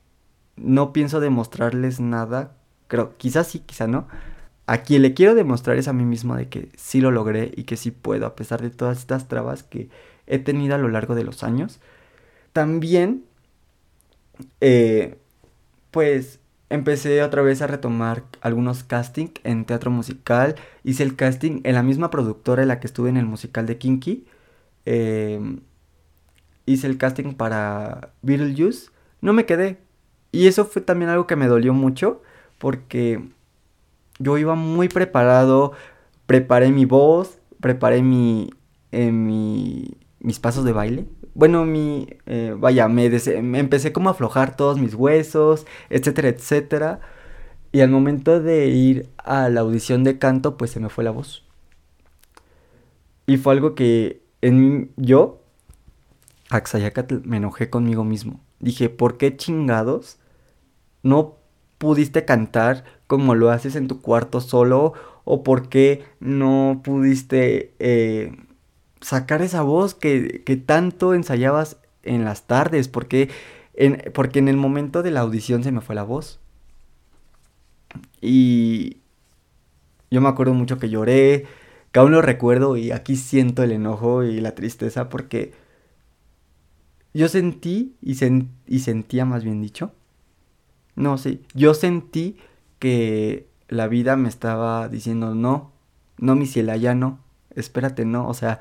no 0.57 0.93
pienso 0.93 1.21
demostrarles 1.21 2.01
nada. 2.01 2.57
Creo, 2.89 3.17
quizás 3.17 3.49
sí, 3.49 3.61
quizá 3.61 3.87
no. 3.87 4.07
A 4.67 4.79
quien 4.79 5.03
le 5.03 5.15
quiero 5.15 5.35
demostrar 5.35 5.77
es 5.77 5.89
a 5.89 5.93
mí 5.93 6.05
mismo 6.05 6.37
de 6.37 6.49
que 6.49 6.71
sí 6.77 7.01
lo 7.01 7.11
logré 7.11 7.53
y 7.55 7.65
que 7.65 7.77
sí 7.77 7.91
puedo, 7.91 8.27
a 8.27 8.35
pesar 8.35 8.63
de 8.63 8.71
todas 8.71 8.99
estas 8.99 9.29
trabas 9.29 9.63
que 9.63 9.91
he 10.27 10.39
tenido 10.39 10.75
a 10.75 10.79
lo 10.79 10.89
largo 10.89 11.15
de 11.15 11.25
los 11.25 11.43
años. 11.43 11.81
También, 12.53 13.25
eh, 14.61 15.19
pues 15.91 16.41
empecé 16.71 17.23
otra 17.23 17.43
vez 17.43 17.63
a 17.63 17.67
retomar 17.67 18.25
algunos 18.41 18.85
castings 18.85 19.33
en 19.45 19.65
teatro 19.67 19.91
musical. 19.91 20.57
Hice 20.83 21.03
el 21.03 21.17
casting 21.17 21.61
en 21.65 21.75
la 21.75 21.83
misma 21.83 22.11
productora 22.11 22.63
en 22.63 22.69
la 22.69 22.81
que 22.81 22.87
estuve 22.87 23.11
en 23.11 23.17
el 23.19 23.27
musical 23.27 23.67
de 23.67 23.79
Kinky. 23.79 24.27
Eh, 24.87 25.59
hice 26.67 26.87
el 26.87 26.99
casting 26.99 27.35
para 27.35 28.13
Beetlejuice. 28.23 28.91
No 29.21 29.33
me 29.33 29.47
quedé. 29.47 29.79
Y 30.33 30.49
eso 30.49 30.65
fue 30.65 30.83
también 30.83 31.11
algo 31.11 31.27
que 31.27 31.37
me 31.37 31.47
dolió 31.47 31.75
mucho 31.75 32.23
porque 32.59 33.23
yo 34.19 34.39
iba 34.39 34.55
muy 34.55 34.89
preparado, 34.89 35.73
preparé 36.27 36.71
mi 36.71 36.85
voz, 36.85 37.39
preparé 37.61 38.03
mi, 38.03 38.51
eh, 38.93 39.11
mis 39.11 40.39
pasos 40.41 40.65
de 40.65 40.73
baile. 40.73 41.07
Bueno, 41.35 41.65
mi, 41.65 42.07
eh, 42.27 42.55
vaya, 42.57 42.89
me, 42.89 43.11
me, 43.43 43.59
empecé 43.59 43.93
como 43.93 44.09
a 44.09 44.13
aflojar 44.13 44.57
todos 44.57 44.79
mis 44.79 44.95
huesos, 44.95 45.67
etcétera, 45.91 46.29
etcétera. 46.29 47.01
Y 47.73 47.81
al 47.81 47.91
momento 47.91 48.41
de 48.41 48.69
ir 48.69 49.09
a 49.19 49.49
la 49.49 49.61
audición 49.61 50.05
de 50.05 50.19
canto, 50.19 50.57
pues 50.57 50.71
se 50.71 50.81
me 50.81 50.91
fue 50.91 51.03
la 51.03 51.11
voz. 51.11 51.45
Y 53.27 53.37
fue 53.37 53.55
algo 53.55 53.75
que 53.75 54.23
en 54.43 54.93
yo, 54.97 55.43
Axayacatl, 56.51 57.17
me 57.25 57.39
enojé 57.39 57.71
conmigo 57.71 58.05
mismo. 58.05 58.41
Dije, 58.61 58.91
¿por 58.91 59.17
qué 59.17 59.37
chingados 59.37 60.19
no 61.03 61.37
pudiste 61.79 62.25
cantar 62.25 62.85
como 63.07 63.35
lo 63.35 63.51
haces 63.51 63.77
en 63.77 63.89
tu 63.89 64.01
cuarto 64.01 64.41
solo 64.41 64.95
o 65.25 65.43
por 65.43 65.69
qué 65.69 66.05
no 66.21 66.81
pudiste 66.85 67.75
eh, 67.79 68.37
sacar 69.01 69.43
esa 69.43 69.63
voz 69.63 69.95
que, 69.95 70.43
tanto 70.67 71.15
ensayabas 71.15 71.79
en 72.03 72.25
las 72.25 72.47
tardes, 72.47 72.89
porque 72.89 73.31
en, 73.75 74.03
porque 74.15 74.39
en 74.39 74.49
el 74.49 74.57
momento 74.57 75.03
de 75.03 75.11
la 75.11 75.21
audición 75.21 75.65
se 75.65 75.73
me 75.73 75.81
fue 75.81 75.95
la 75.95 76.05
voz. 76.05 76.41
Y 78.21 78.99
yo 80.11 80.21
me 80.21 80.29
acuerdo 80.29 80.55
mucho 80.55 80.79
que 80.79 80.89
lloré, 80.89 81.47
que 81.93 82.01
aún 82.01 82.13
lo 82.13 82.23
recuerdo 82.23 82.77
y 82.77 82.91
aquí 82.91 83.17
siento 83.17 83.63
el 83.63 83.73
enojo 83.73 84.25
y 84.25 84.41
la 84.41 84.55
tristeza 84.55 85.09
porque 85.09 85.53
yo 87.13 87.29
sentí 87.29 87.95
y, 88.03 88.17
y 88.67 88.79
sentía 88.81 89.25
más 89.25 89.45
bien 89.45 89.63
dicho. 89.63 89.93
No, 90.97 91.19
sí, 91.19 91.43
yo 91.55 91.75
sentí 91.75 92.37
que 92.85 93.49
la 93.69 93.89
vida 93.89 94.15
me 94.15 94.29
estaba 94.29 94.91
diciendo, 94.91 95.35
no, 95.35 95.73
no, 96.19 96.35
mi 96.35 96.45
ciela, 96.45 96.77
ya 96.77 96.95
no, 96.95 97.19
espérate, 97.57 98.05
no, 98.05 98.29
o 98.29 98.35
sea, 98.35 98.61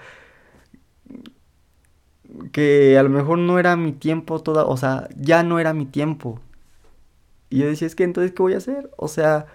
que 2.54 2.98
a 2.98 3.04
lo 3.04 3.10
mejor 3.10 3.38
no 3.38 3.60
era 3.60 3.76
mi 3.76 3.92
tiempo 3.92 4.42
toda, 4.42 4.64
o 4.66 4.78
sea, 4.78 5.10
ya 5.18 5.44
no 5.44 5.60
era 5.60 5.74
mi 5.74 5.86
tiempo. 5.86 6.40
Y 7.50 7.58
yo 7.60 7.68
decía, 7.68 7.86
es 7.86 7.96
que 7.96 8.06
entonces, 8.06 8.32
¿qué 8.32 8.42
voy 8.42 8.54
a 8.54 8.60
hacer? 8.60 8.90
O 8.96 9.10
sea, 9.10 9.48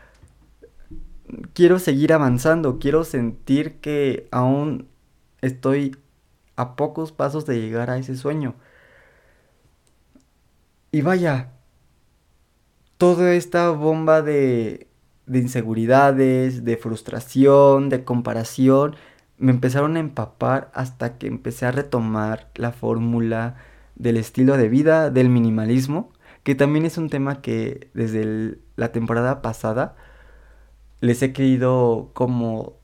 quiero 1.54 1.78
seguir 1.78 2.12
avanzando, 2.12 2.78
quiero 2.78 3.04
sentir 3.04 3.80
que 3.80 4.28
aún 4.30 4.86
estoy 5.40 5.96
a 6.56 6.76
pocos 6.76 7.12
pasos 7.12 7.46
de 7.46 7.58
llegar 7.58 7.88
a 7.88 7.96
ese 7.96 8.16
sueño. 8.16 8.54
Y 10.92 11.00
vaya, 11.00 11.52
toda 12.98 13.34
esta 13.34 13.70
bomba 13.70 14.22
de, 14.22 14.88
de 15.26 15.38
inseguridades, 15.38 16.64
de 16.64 16.76
frustración, 16.76 17.88
de 17.88 18.04
comparación, 18.04 18.96
me 19.38 19.52
empezaron 19.52 19.96
a 19.96 20.00
empapar 20.00 20.70
hasta 20.74 21.16
que 21.18 21.28
empecé 21.28 21.66
a 21.66 21.72
retomar 21.72 22.50
la 22.56 22.72
fórmula 22.72 23.56
del 23.94 24.16
estilo 24.16 24.56
de 24.56 24.68
vida, 24.68 25.10
del 25.10 25.28
minimalismo, 25.28 26.12
que 26.42 26.54
también 26.54 26.86
es 26.86 26.98
un 26.98 27.08
tema 27.10 27.40
que 27.40 27.90
desde 27.94 28.58
la 28.76 28.92
temporada 28.92 29.42
pasada 29.42 29.96
les 31.00 31.22
he 31.22 31.32
querido 31.32 32.10
como 32.14 32.78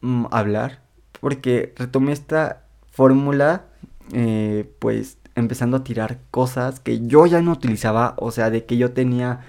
mm, 0.00 0.26
hablar, 0.30 0.82
porque 1.20 1.74
retomé 1.76 2.12
esta 2.12 2.64
fórmula, 2.90 3.66
eh, 4.12 4.72
pues 4.78 5.18
empezando 5.34 5.78
a 5.78 5.84
tirar 5.84 6.18
cosas 6.30 6.80
que 6.80 7.00
yo 7.06 7.26
ya 7.26 7.40
no 7.42 7.52
utilizaba, 7.52 8.14
o 8.18 8.30
sea, 8.30 8.50
de 8.50 8.64
que 8.66 8.76
yo 8.76 8.92
tenía 8.92 9.40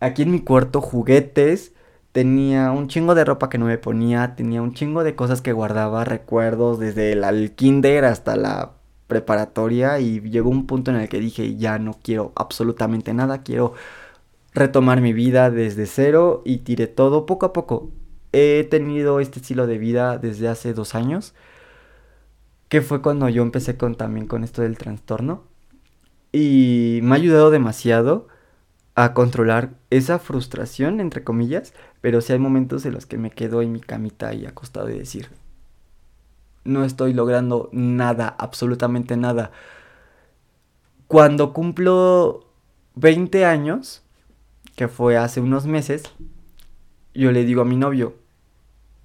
aquí 0.00 0.22
en 0.22 0.30
mi 0.32 0.40
cuarto 0.40 0.80
juguetes, 0.80 1.72
tenía 2.12 2.70
un 2.72 2.88
chingo 2.88 3.14
de 3.14 3.24
ropa 3.24 3.48
que 3.48 3.58
no 3.58 3.66
me 3.66 3.78
ponía, 3.78 4.36
tenía 4.36 4.62
un 4.62 4.74
chingo 4.74 5.04
de 5.04 5.16
cosas 5.16 5.42
que 5.42 5.52
guardaba, 5.52 6.04
recuerdos 6.04 6.78
desde 6.78 7.12
el 7.12 7.52
kinder 7.54 8.04
hasta 8.04 8.36
la 8.36 8.72
preparatoria 9.06 10.00
y 10.00 10.20
llegó 10.20 10.50
un 10.50 10.66
punto 10.66 10.90
en 10.90 10.98
el 10.98 11.08
que 11.08 11.20
dije 11.20 11.56
ya 11.56 11.78
no 11.78 11.98
quiero 12.02 12.32
absolutamente 12.36 13.14
nada, 13.14 13.42
quiero 13.42 13.74
retomar 14.54 15.00
mi 15.00 15.12
vida 15.12 15.50
desde 15.50 15.86
cero 15.86 16.42
y 16.44 16.58
tiré 16.58 16.86
todo 16.86 17.26
poco 17.26 17.46
a 17.46 17.52
poco. 17.52 17.90
He 18.32 18.64
tenido 18.70 19.20
este 19.20 19.40
estilo 19.40 19.66
de 19.66 19.78
vida 19.78 20.18
desde 20.18 20.48
hace 20.48 20.74
dos 20.74 20.94
años 20.94 21.34
que 22.74 22.82
fue 22.82 23.02
cuando 23.02 23.28
yo 23.28 23.44
empecé 23.44 23.76
con 23.76 23.94
también 23.94 24.26
con 24.26 24.42
esto 24.42 24.62
del 24.62 24.76
trastorno 24.76 25.44
y 26.32 26.98
me 27.04 27.12
ha 27.12 27.18
ayudado 27.18 27.52
demasiado 27.52 28.26
a 28.96 29.14
controlar 29.14 29.74
esa 29.90 30.18
frustración 30.18 30.98
entre 30.98 31.22
comillas, 31.22 31.72
pero 32.00 32.20
sí 32.20 32.32
hay 32.32 32.40
momentos 32.40 32.84
en 32.84 32.94
los 32.94 33.06
que 33.06 33.16
me 33.16 33.30
quedo 33.30 33.62
en 33.62 33.70
mi 33.70 33.78
camita 33.78 34.34
y 34.34 34.44
acostado 34.44 34.90
y 34.90 34.98
decir 34.98 35.28
no 36.64 36.84
estoy 36.84 37.12
logrando 37.12 37.68
nada, 37.70 38.34
absolutamente 38.40 39.16
nada. 39.16 39.52
Cuando 41.06 41.52
cumplo 41.52 42.50
20 42.96 43.44
años, 43.44 44.02
que 44.74 44.88
fue 44.88 45.16
hace 45.16 45.40
unos 45.40 45.66
meses, 45.66 46.02
yo 47.14 47.30
le 47.30 47.44
digo 47.44 47.62
a 47.62 47.66
mi 47.66 47.76
novio, 47.76 48.16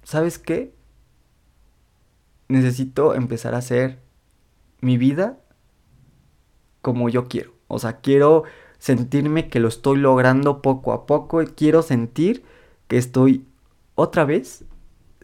¿sabes 0.02 0.40
qué? 0.40 0.74
Necesito 2.50 3.14
empezar 3.14 3.54
a 3.54 3.58
hacer 3.58 4.00
mi 4.80 4.98
vida 4.98 5.38
como 6.82 7.08
yo 7.08 7.28
quiero. 7.28 7.52
O 7.68 7.78
sea, 7.78 8.00
quiero 8.00 8.44
sentirme 8.78 9.48
que 9.48 9.60
lo 9.60 9.68
estoy 9.68 9.98
logrando 9.98 10.60
poco 10.62 10.92
a 10.92 11.06
poco. 11.06 11.42
Y 11.42 11.46
quiero 11.46 11.82
sentir 11.82 12.42
que 12.88 12.98
estoy 12.98 13.46
otra 13.94 14.24
vez 14.24 14.64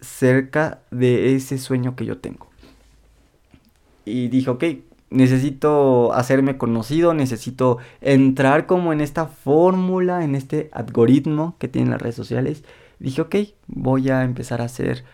cerca 0.00 0.82
de 0.90 1.34
ese 1.34 1.58
sueño 1.58 1.96
que 1.96 2.06
yo 2.06 2.18
tengo. 2.18 2.46
Y 4.04 4.28
dije, 4.28 4.50
ok, 4.50 4.64
necesito 5.10 6.12
hacerme 6.12 6.58
conocido, 6.58 7.12
necesito 7.12 7.78
entrar 8.00 8.66
como 8.66 8.92
en 8.92 9.00
esta 9.00 9.26
fórmula, 9.26 10.22
en 10.22 10.36
este 10.36 10.70
algoritmo 10.72 11.56
que 11.58 11.66
tienen 11.66 11.90
las 11.90 12.00
redes 12.00 12.14
sociales. 12.14 12.62
Dije, 13.00 13.22
ok, 13.22 13.36
voy 13.66 14.10
a 14.10 14.22
empezar 14.22 14.60
a 14.60 14.66
hacer 14.66 15.04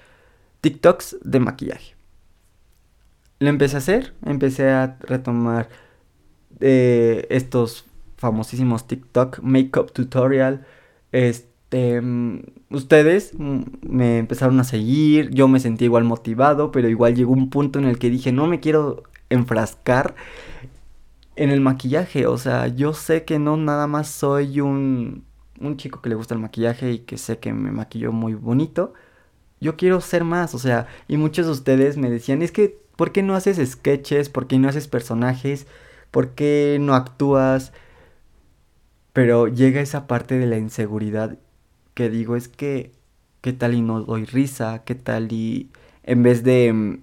TikToks 0.61 1.17
de 1.25 1.41
maquillaje 1.41 2.02
lo 3.43 3.51
empecé 3.51 3.77
a 3.77 3.79
hacer, 3.79 4.15
empecé 4.25 4.71
a 4.71 4.97
retomar 5.01 5.69
eh, 6.61 7.27
estos 7.31 7.87
famosísimos 8.17 8.87
TikTok 8.87 9.41
Makeup 9.43 9.93
Tutorial. 9.93 10.65
Este, 11.11 12.01
mm, 12.01 12.43
ustedes 12.71 13.33
mm, 13.37 13.63
me 13.83 14.19
empezaron 14.19 14.61
a 14.61 14.65
seguir, 14.65 15.31
yo 15.31 15.49
me 15.49 15.61
sentí 15.61 15.87
igual 15.87 16.05
motivado, 16.05 16.71
pero 16.71 16.89
igual 16.89 17.17
llegó 17.17 17.33
un 17.33 17.51
punto 17.51 17.79
en 17.79 17.87
el 17.87 17.99
que 17.99 18.11
dije, 18.11 18.31
no 18.33 18.47
me 18.47 18.61
quiero 18.61 19.03
enfrascar 19.29 20.15
en 21.37 21.51
el 21.51 21.61
maquillaje. 21.61 22.27
O 22.27 22.39
sea, 22.39 22.69
yo 22.69 22.95
sé 22.95 23.25
que 23.25 23.39
no 23.41 23.57
nada 23.57 23.87
más 23.89 24.09
soy 24.09 24.61
un, 24.61 25.25
un 25.61 25.77
chico 25.77 26.01
que 26.01 26.11
le 26.11 26.15
gusta 26.15 26.35
el 26.35 26.41
maquillaje 26.41 26.93
y 26.93 26.99
que 27.01 27.19
sé 27.19 27.39
que 27.39 27.53
me 27.53 27.73
maquillo 27.73 28.13
muy 28.13 28.35
bonito. 28.35 28.95
Yo 29.61 29.77
quiero 29.77 30.01
ser 30.01 30.25
más, 30.25 30.55
o 30.55 30.59
sea, 30.59 30.89
y 31.09 31.17
muchos 31.17 31.47
de 31.47 31.53
ustedes 31.53 31.97
me 31.97 32.11
decían, 32.11 32.43
es 32.43 32.53
que, 32.53 32.82
¿por 33.03 33.11
qué 33.11 33.25
no 33.25 33.35
haces 33.35 33.59
sketches? 33.69 34.29
¿Por 34.29 34.47
qué 34.47 34.61
no 34.61 34.69
haces 34.69 34.87
personajes? 34.87 35.67
¿Por 36.13 36.37
qué 36.37 36.79
no 36.81 36.95
actúas? 36.95 37.73
Pero 39.13 39.49
llega 39.49 39.81
esa 39.81 40.07
parte 40.07 40.39
de 40.39 40.47
la 40.47 40.57
inseguridad 40.57 41.37
que 41.95 42.11
digo, 42.11 42.37
es 42.37 42.47
que, 42.47 42.93
¿qué 43.41 43.53
tal 43.53 43.75
y 43.75 43.81
no 43.81 44.03
doy 44.03 44.25
risa? 44.25 44.85
¿Qué 44.85 44.95
tal 44.95 45.33
y 45.33 45.69
en 46.05 46.23
vez 46.23 46.45
de, 46.45 46.73
mm, 46.73 47.03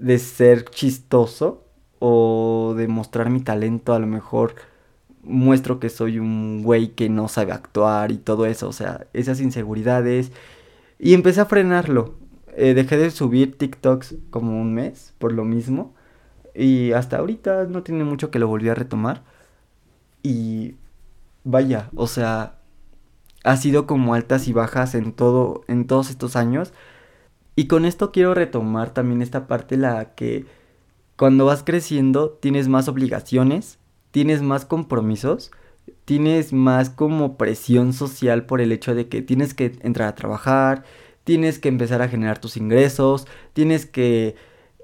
de 0.00 0.18
ser 0.18 0.64
chistoso 0.64 1.64
o 2.00 2.74
de 2.76 2.88
mostrar 2.88 3.30
mi 3.30 3.40
talento, 3.40 3.94
a 3.94 4.00
lo 4.00 4.08
mejor 4.08 4.56
muestro 5.22 5.78
que 5.78 5.90
soy 5.90 6.18
un 6.18 6.64
güey 6.64 6.88
que 6.88 7.08
no 7.08 7.28
sabe 7.28 7.52
actuar 7.52 8.10
y 8.10 8.16
todo 8.18 8.46
eso, 8.46 8.68
o 8.68 8.72
sea, 8.72 9.06
esas 9.12 9.40
inseguridades. 9.40 10.32
Y 10.98 11.14
empecé 11.14 11.40
a 11.40 11.46
frenarlo. 11.46 12.21
Eh, 12.52 12.74
dejé 12.74 12.96
de 12.98 13.10
subir 13.10 13.56
TikToks 13.58 14.16
como 14.30 14.60
un 14.60 14.74
mes 14.74 15.14
por 15.18 15.32
lo 15.32 15.44
mismo. 15.44 15.94
Y 16.54 16.92
hasta 16.92 17.18
ahorita 17.18 17.64
no 17.64 17.82
tiene 17.82 18.04
mucho 18.04 18.30
que 18.30 18.38
lo 18.38 18.48
volví 18.48 18.68
a 18.68 18.74
retomar. 18.74 19.22
Y 20.22 20.76
vaya, 21.44 21.90
o 21.96 22.06
sea, 22.06 22.58
ha 23.44 23.56
sido 23.56 23.86
como 23.86 24.14
altas 24.14 24.48
y 24.48 24.52
bajas 24.52 24.94
en 24.94 25.12
todo 25.12 25.62
en 25.68 25.86
todos 25.86 26.10
estos 26.10 26.36
años. 26.36 26.72
Y 27.56 27.66
con 27.68 27.84
esto 27.84 28.12
quiero 28.12 28.34
retomar 28.34 28.94
también 28.94 29.22
esta 29.22 29.46
parte 29.46 29.76
la 29.76 30.14
que 30.14 30.46
cuando 31.16 31.46
vas 31.46 31.62
creciendo 31.62 32.30
tienes 32.30 32.68
más 32.68 32.88
obligaciones, 32.88 33.78
tienes 34.10 34.42
más 34.42 34.64
compromisos, 34.64 35.50
tienes 36.04 36.52
más 36.52 36.90
como 36.90 37.36
presión 37.36 37.92
social 37.92 38.46
por 38.46 38.60
el 38.60 38.72
hecho 38.72 38.94
de 38.94 39.08
que 39.08 39.22
tienes 39.22 39.54
que 39.54 39.76
entrar 39.82 40.08
a 40.08 40.14
trabajar, 40.14 40.84
tienes 41.24 41.58
que 41.58 41.68
empezar 41.68 42.02
a 42.02 42.08
generar 42.08 42.38
tus 42.40 42.56
ingresos, 42.56 43.26
tienes 43.52 43.86
que 43.86 44.34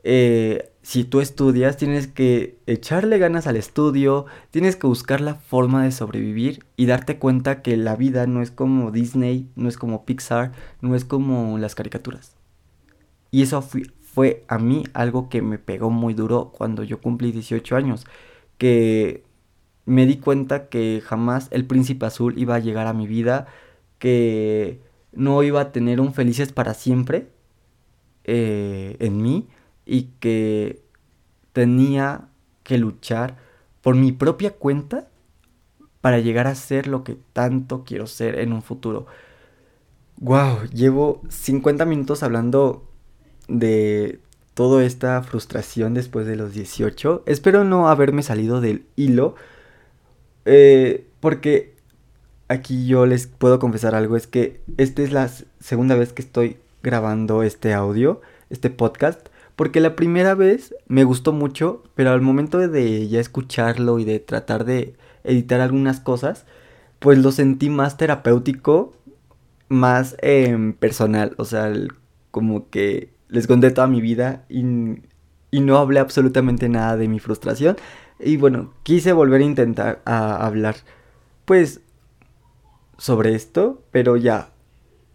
eh, 0.05 0.71
si 0.83 1.05
tú 1.05 1.21
estudias, 1.21 1.77
tienes 1.77 2.07
que 2.07 2.57
echarle 2.67 3.19
ganas 3.19 3.47
al 3.47 3.57
estudio, 3.57 4.27
tienes 4.51 4.77
que 4.77 4.87
buscar 4.87 5.21
la 5.21 5.35
forma 5.35 5.85
de 5.85 5.93
sobrevivir 5.93 6.65
y 6.77 6.87
darte 6.87 7.19
cuenta 7.19 7.61
que 7.61 7.77
la 7.77 7.95
vida 7.97 8.27
no 8.27 8.41
es 8.41 8.51
como 8.51 8.91
Disney, 8.91 9.51
no 9.55 9.69
es 9.69 9.77
como 9.77 10.05
Pixar, 10.07 10.53
no 10.81 10.95
es 10.95 11.05
como 11.05 11.59
las 11.59 11.75
caricaturas. 11.75 12.37
Y 13.31 13.43
eso 13.43 13.61
fue 13.61 14.45
a 14.49 14.59
mí 14.59 14.85
algo 14.95 15.29
que 15.29 15.43
me 15.43 15.59
pegó 15.59 15.91
muy 15.91 16.15
duro 16.15 16.53
cuando 16.57 16.85
yo 16.85 17.01
cumplí 17.01 17.33
18 17.33 17.77
años, 17.77 18.07
que 18.57 19.25
me 19.85 20.07
di 20.07 20.17
cuenta 20.17 20.69
que 20.69 21.03
jamás 21.05 21.49
el 21.51 21.67
príncipe 21.67 22.07
azul 22.07 22.39
iba 22.39 22.55
a 22.55 22.61
llegar 22.61 22.87
a 22.87 22.95
mi 22.95 23.07
vida, 23.07 23.47
que 23.99 24.81
no 25.13 25.43
iba 25.43 25.61
a 25.61 25.73
tener 25.73 26.01
un 26.01 26.15
felices 26.15 26.53
para 26.53 26.75
siempre 26.75 27.29
eh, 28.25 28.97
en 29.01 29.23
mí 29.23 29.49
y 29.87 30.11
que 30.21 30.83
tenía 31.53 32.29
que 32.63 32.79
luchar 32.79 33.37
por 33.81 33.95
mi 33.95 34.13
propia 34.13 34.53
cuenta 34.53 35.09
para 36.01 36.19
llegar 36.19 36.47
a 36.47 36.55
ser 36.55 36.87
lo 36.87 37.05
que 37.05 37.17
tanto 37.33 37.85
quiero 37.85 38.07
ser 38.07 38.39
en 38.39 38.53
un 38.53 38.63
futuro. 38.63 39.07
Wow, 40.19 40.67
llevo 40.73 41.23
50 41.29 41.85
minutos 41.85 42.23
hablando 42.23 42.89
de 43.49 44.21
toda 44.55 44.85
esta 44.85 45.23
frustración 45.23 45.95
después 45.95 46.27
de 46.27 46.37
los 46.37 46.53
18. 46.53 47.23
Espero 47.27 47.65
no 47.65 47.89
haberme 47.89 48.23
salido 48.23 48.61
del 48.61 48.85
hilo. 48.97 49.37
Eh, 50.45 51.07
porque 51.21 51.78
aquí 52.49 52.87
yo 52.87 53.07
les 53.07 53.27
puedo 53.27 53.59
confesar 53.59 53.95
algo. 53.95 54.17
Es 54.17 54.27
que 54.27 54.61
esta 54.77 55.03
es 55.03 55.13
la 55.13 55.31
segunda 55.61 55.95
vez 55.95 56.13
que 56.13 56.23
estoy 56.23 56.57
grabando 56.83 57.43
este 57.43 57.75
audio, 57.75 58.21
este 58.51 58.71
podcast. 58.71 59.29
Porque 59.57 59.81
la 59.81 59.97
primera 59.97 60.35
vez 60.35 60.75
me 60.87 61.05
gustó 61.05 61.33
mucho, 61.33 61.83
pero 61.95 62.11
al 62.11 62.21
momento 62.21 62.59
de 62.59 63.09
ya 63.09 63.21
escucharlo 63.21 63.99
y 63.99 64.05
de 64.05 64.21
tratar 64.21 64.65
de 64.65 64.95
editar 65.25 65.61
algunas 65.61 66.01
cosas, 66.01 66.47
pues 67.01 67.19
lo 67.19 67.33
sentí 67.33 67.69
más 67.69 67.97
terapéutico, 67.97 68.95
más 69.69 70.17
em, 70.23 70.73
personal. 70.75 71.35
O 71.39 71.45
sea, 71.45 71.73
como 72.31 72.71
que 72.71 73.11
les 73.29 73.47
conté 73.47 73.71
toda 73.71 73.89
mi 73.89 74.01
vida 74.01 74.45
y, 74.49 74.61
y, 75.51 75.61
no 75.61 75.79
hablé 75.79 76.01
absolutamente 76.01 76.69
nada 76.69 76.97
de 76.97 77.09
mi 77.09 77.19
frustración. 77.19 77.77
Y 78.21 78.37
bueno, 78.37 78.73
quise 78.85 79.13
volver 79.13 79.41
a 79.41 79.45
intentar 79.45 80.03
a 80.05 80.47
hablar, 80.47 80.77
pues, 81.45 81.81
sobre 82.99 83.35
esto, 83.35 83.83
pero 83.91 84.17
ya 84.17 84.53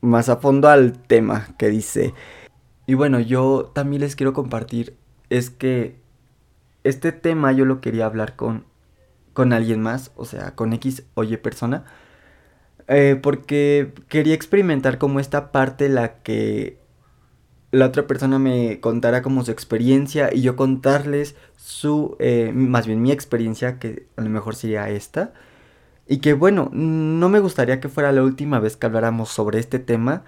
más 0.02 0.30
a 0.30 0.38
fondo 0.38 0.68
al 0.68 0.94
tema 0.94 1.56
que 1.58 1.70
dice 1.70 2.14
y 2.86 2.96
bueno, 2.96 3.20
yo 3.20 3.72
también 3.74 4.02
les 4.02 4.16
quiero 4.16 4.34
compartir 4.34 4.98
es 5.30 5.50
que 5.50 5.96
este 6.84 7.12
tema 7.12 7.52
yo 7.54 7.66
lo 7.66 7.80
quería 7.80 8.06
hablar 8.06 8.36
con, 8.36 8.66
con 9.34 9.54
alguien 9.54 9.82
más, 9.82 10.12
o 10.16 10.26
sea, 10.26 10.56
con 10.56 10.74
X 10.74 11.04
o 11.14 11.24
Y 11.24 11.38
persona, 11.38 11.86
eh, 12.88 13.18
porque 13.22 13.94
quería 14.10 14.34
experimentar 14.36 14.98
como 14.98 15.20
esta 15.22 15.52
parte 15.52 15.88
la 15.88 16.22
que 16.24 16.78
la 17.72 17.88
otra 17.88 18.06
persona 18.06 18.38
me 18.38 18.80
contara 18.82 19.22
como 19.22 19.44
su 19.46 19.52
experiencia 19.52 20.30
y 20.34 20.42
yo 20.42 20.56
contarles 20.56 21.36
su, 21.56 22.18
eh, 22.20 22.52
más 22.54 22.86
bien 22.86 23.02
mi 23.02 23.12
experiencia, 23.12 23.80
que 23.80 24.08
a 24.18 24.22
lo 24.22 24.30
mejor 24.30 24.56
sería 24.56 24.90
esta. 24.90 25.34
Y 26.08 26.18
que 26.18 26.34
bueno, 26.34 26.70
no 26.74 27.30
me 27.30 27.40
gustaría 27.40 27.80
que 27.80 27.90
fuera 27.90 28.12
la 28.12 28.24
última 28.24 28.60
vez 28.60 28.78
que 28.78 28.86
habláramos 28.86 29.30
sobre 29.30 29.60
este 29.60 29.80
tema, 29.80 30.24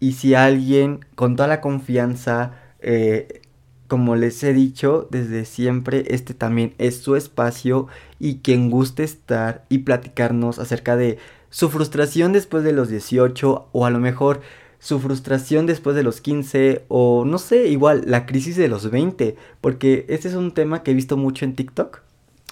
y 0.00 0.12
si 0.12 0.34
alguien 0.34 1.04
con 1.14 1.36
toda 1.36 1.48
la 1.48 1.60
confianza, 1.60 2.52
eh, 2.80 3.42
como 3.88 4.16
les 4.16 4.42
he 4.44 4.52
dicho 4.52 5.08
desde 5.10 5.44
siempre, 5.44 6.04
este 6.08 6.34
también 6.34 6.74
es 6.78 6.98
su 6.98 7.16
espacio 7.16 7.88
y 8.18 8.38
quien 8.38 8.70
guste 8.70 9.02
estar 9.02 9.64
y 9.68 9.78
platicarnos 9.78 10.58
acerca 10.58 10.96
de 10.96 11.18
su 11.50 11.70
frustración 11.70 12.32
después 12.32 12.64
de 12.64 12.72
los 12.72 12.88
18 12.90 13.68
o 13.72 13.86
a 13.86 13.90
lo 13.90 13.98
mejor 13.98 14.42
su 14.78 15.00
frustración 15.00 15.66
después 15.66 15.96
de 15.96 16.02
los 16.02 16.20
15 16.20 16.84
o 16.88 17.24
no 17.24 17.38
sé, 17.38 17.68
igual 17.68 18.04
la 18.06 18.26
crisis 18.26 18.56
de 18.56 18.68
los 18.68 18.90
20, 18.90 19.36
porque 19.60 20.06
este 20.08 20.28
es 20.28 20.34
un 20.34 20.52
tema 20.52 20.82
que 20.82 20.92
he 20.92 20.94
visto 20.94 21.16
mucho 21.16 21.44
en 21.44 21.56
TikTok 21.56 22.02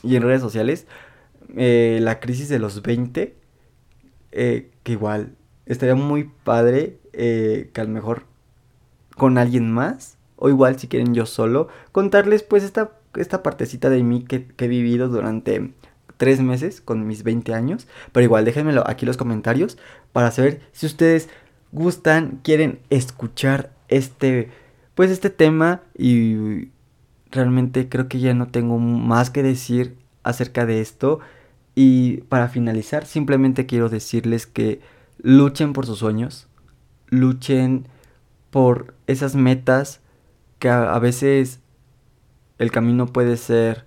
y 0.03 0.17
en 0.17 0.23
redes 0.23 0.41
sociales, 0.41 0.87
eh, 1.57 1.99
la 2.03 2.21
crisis 2.21 2.49
de 2.49 2.59
los 2.59 2.83
20, 2.83 3.37
eh, 4.33 4.71
que 4.83 4.93
igual 4.93 5.37
estaría 5.67 5.95
muy 5.95 6.31
padre 6.45 6.99
eh, 7.13 7.71
que 7.73 7.81
a 7.81 7.85
lo 7.85 7.91
mejor 7.91 8.25
con 9.17 9.39
alguien 9.39 9.73
más, 9.73 10.19
o 10.37 10.49
igual 10.49 10.79
si 10.79 10.89
quieren 10.89 11.15
yo 11.15 11.27
solo, 11.27 11.69
contarles 11.93 12.43
pues 12.43 12.63
esta, 12.63 12.93
esta 13.17 13.43
partecita 13.43 13.89
de 13.89 14.03
mí 14.03 14.23
que, 14.23 14.47
he 14.59 14.69
vivido 14.69 15.09
durante 15.09 15.73
tres 16.19 16.41
meses 16.41 16.81
con 16.81 17.07
mis 17.07 17.23
20 17.23 17.55
años. 17.55 17.89
Pero 18.13 18.25
igual 18.25 18.45
déjenmelo 18.45 18.85
aquí 18.87 19.05
en 19.05 19.09
los 19.09 19.17
comentarios 19.17 19.79
para 20.13 20.31
saber 20.31 20.61
si 20.73 20.87
ustedes 20.87 21.29
gustan, 21.73 22.41
quieren 22.43 22.81
escuchar 22.91 23.73
este, 23.89 24.51
pues 24.95 25.11
este 25.11 25.31
tema 25.31 25.83
y 25.97 26.69
realmente 27.31 27.89
creo 27.89 28.09
que 28.09 28.21
ya 28.21 28.35
no 28.35 28.49
tengo 28.49 28.79
más 28.79 29.31
que 29.31 29.43
decir 29.43 29.97
acerca 30.23 30.67
de 30.67 30.81
esto. 30.81 31.21
Y 31.79 32.23
para 32.23 32.49
finalizar, 32.49 33.05
simplemente 33.05 33.67
quiero 33.67 33.91
decirles 33.91 34.47
que 34.47 34.81
luchen 35.19 35.75
por 35.75 35.85
sus 35.85 35.99
sueños, 35.99 36.49
luchen 37.11 37.87
por 38.51 38.95
esas 39.07 39.35
metas 39.35 40.01
que 40.59 40.71
a, 40.71 40.99
veces 40.99 41.61
el 42.59 42.71
camino 42.71 43.07
puede 43.07 43.37
ser 43.37 43.85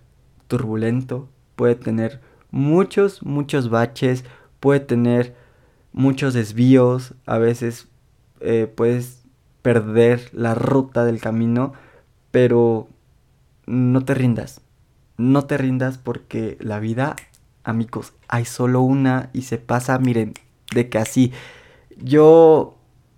turbulento, 0.48 1.30
puede 1.56 1.74
tener 1.74 2.22
muchos, 2.52 3.24
muchos 3.24 3.72
baches, 3.72 4.24
puede 4.60 4.82
tener 4.82 5.36
muchos 5.92 6.36
desvíos, 6.36 7.16
a 7.26 7.40
veces 7.40 7.88
eh, 8.40 8.72
puedes 8.74 9.24
perder 9.64 10.30
la 10.32 10.54
ruta 10.54 11.06
del 11.06 11.20
camino, 11.20 11.74
pero 12.30 12.88
no 13.66 14.06
te 14.06 14.14
rindas, 14.14 14.62
no 15.18 15.46
te 15.46 15.58
rindas 15.58 15.98
porque 15.98 16.56
la 16.60 16.80
vida, 16.80 17.16
amigos, 17.70 18.14
hay 18.28 18.46
solo 18.46 18.82
una 18.82 19.30
y 19.34 19.44
se 19.44 19.58
pasa, 19.58 19.98
miren, 20.00 20.34
de 20.74 20.90
que 20.90 20.98
así. 20.98 21.32
Yo 21.98 22.78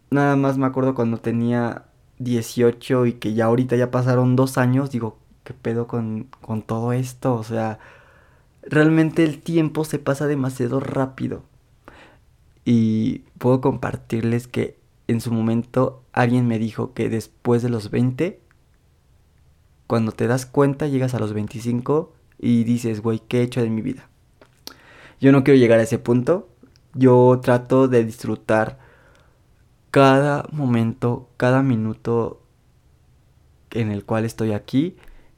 nada 0.10 0.36
más 0.36 0.58
me 0.58 0.66
acuerdo 0.66 0.96
cuando 0.96 1.18
tenía 1.18 1.86
18 2.20 3.06
y 3.08 3.14
que 3.14 3.34
ya 3.34 3.46
ahorita 3.46 3.76
ya 3.76 3.92
pasaron 3.92 4.36
dos 4.36 4.58
años, 4.58 4.92
digo, 4.92 5.18
¿qué 5.44 5.54
pedo 5.54 5.88
con, 5.88 6.28
con 6.42 6.62
todo 6.62 6.94
esto? 6.94 7.36
O 7.36 7.44
sea, 7.44 7.80
realmente 8.64 9.24
el 9.24 9.42
tiempo 9.42 9.86
se 9.86 10.00
pasa 10.00 10.28
demasiado 10.28 10.80
rápido. 10.80 11.44
Y 12.66 13.20
puedo 13.40 13.62
compartirles 13.62 14.48
que 14.48 14.78
en 15.08 15.22
su 15.22 15.32
momento 15.32 16.04
alguien 16.14 16.48
me 16.48 16.60
dijo 16.60 16.94
que 16.94 17.10
después 17.10 17.64
de 17.64 17.70
los 17.70 17.90
20 17.90 18.42
cuando 19.92 20.14
te 20.14 20.26
das 20.26 20.46
cuenta 20.46 20.88
llegas 20.88 21.16
a 21.16 21.20
los 21.20 21.34
25 21.34 22.14
y 22.40 22.64
dices, 22.64 23.02
güey, 23.02 23.20
¿qué 23.28 23.40
he 23.40 23.44
hecho 23.44 23.62
de 23.62 23.70
mi 23.70 23.82
vida? 23.82 24.08
Yo 25.22 25.32
no 25.32 25.44
quiero 25.44 25.60
llegar 25.60 25.80
a 25.80 25.84
ese 25.84 26.00
punto. 26.00 26.50
Yo 26.94 27.40
trato 27.42 27.88
de 27.88 28.04
disfrutar 28.04 28.80
cada 29.92 30.46
momento, 30.52 31.30
cada 31.38 31.62
minuto 31.62 32.42
en 33.70 33.92
el 33.92 34.04
cual 34.04 34.26
estoy 34.26 34.52
aquí. 34.52 34.98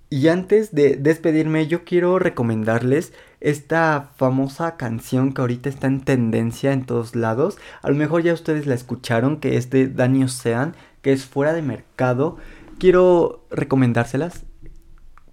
Y 0.10 0.30
antes 0.30 0.74
de 0.74 0.96
despedirme, 0.96 1.68
yo 1.68 1.84
quiero 1.84 2.18
recomendarles 2.18 3.14
esta 3.42 4.12
famosa 4.16 4.78
canción 4.78 5.34
que 5.34 5.42
ahorita 5.42 5.70
está 5.70 5.88
en 5.88 6.02
tendencia 6.02 6.72
en 6.72 6.86
todos 6.86 7.16
lados. 7.16 7.58
A 7.82 7.90
lo 7.90 7.96
mejor 7.96 8.24
ya 8.24 8.34
ustedes 8.34 8.68
la 8.68 8.76
escucharon, 8.76 9.40
que 9.40 9.58
es 9.58 9.70
de 9.70 9.88
Danny 9.88 10.24
Ocean, 10.24 10.76
que 11.02 11.12
es 11.12 11.26
fuera 11.26 11.52
de 11.52 11.62
mercado. 11.62 12.38
Quiero 12.80 13.44
recomendárselas 13.50 14.46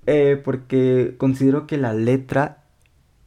eh, 0.07 0.41
porque 0.43 1.15
considero 1.19 1.67
que 1.67 1.77
la 1.77 1.93
letra 1.93 2.60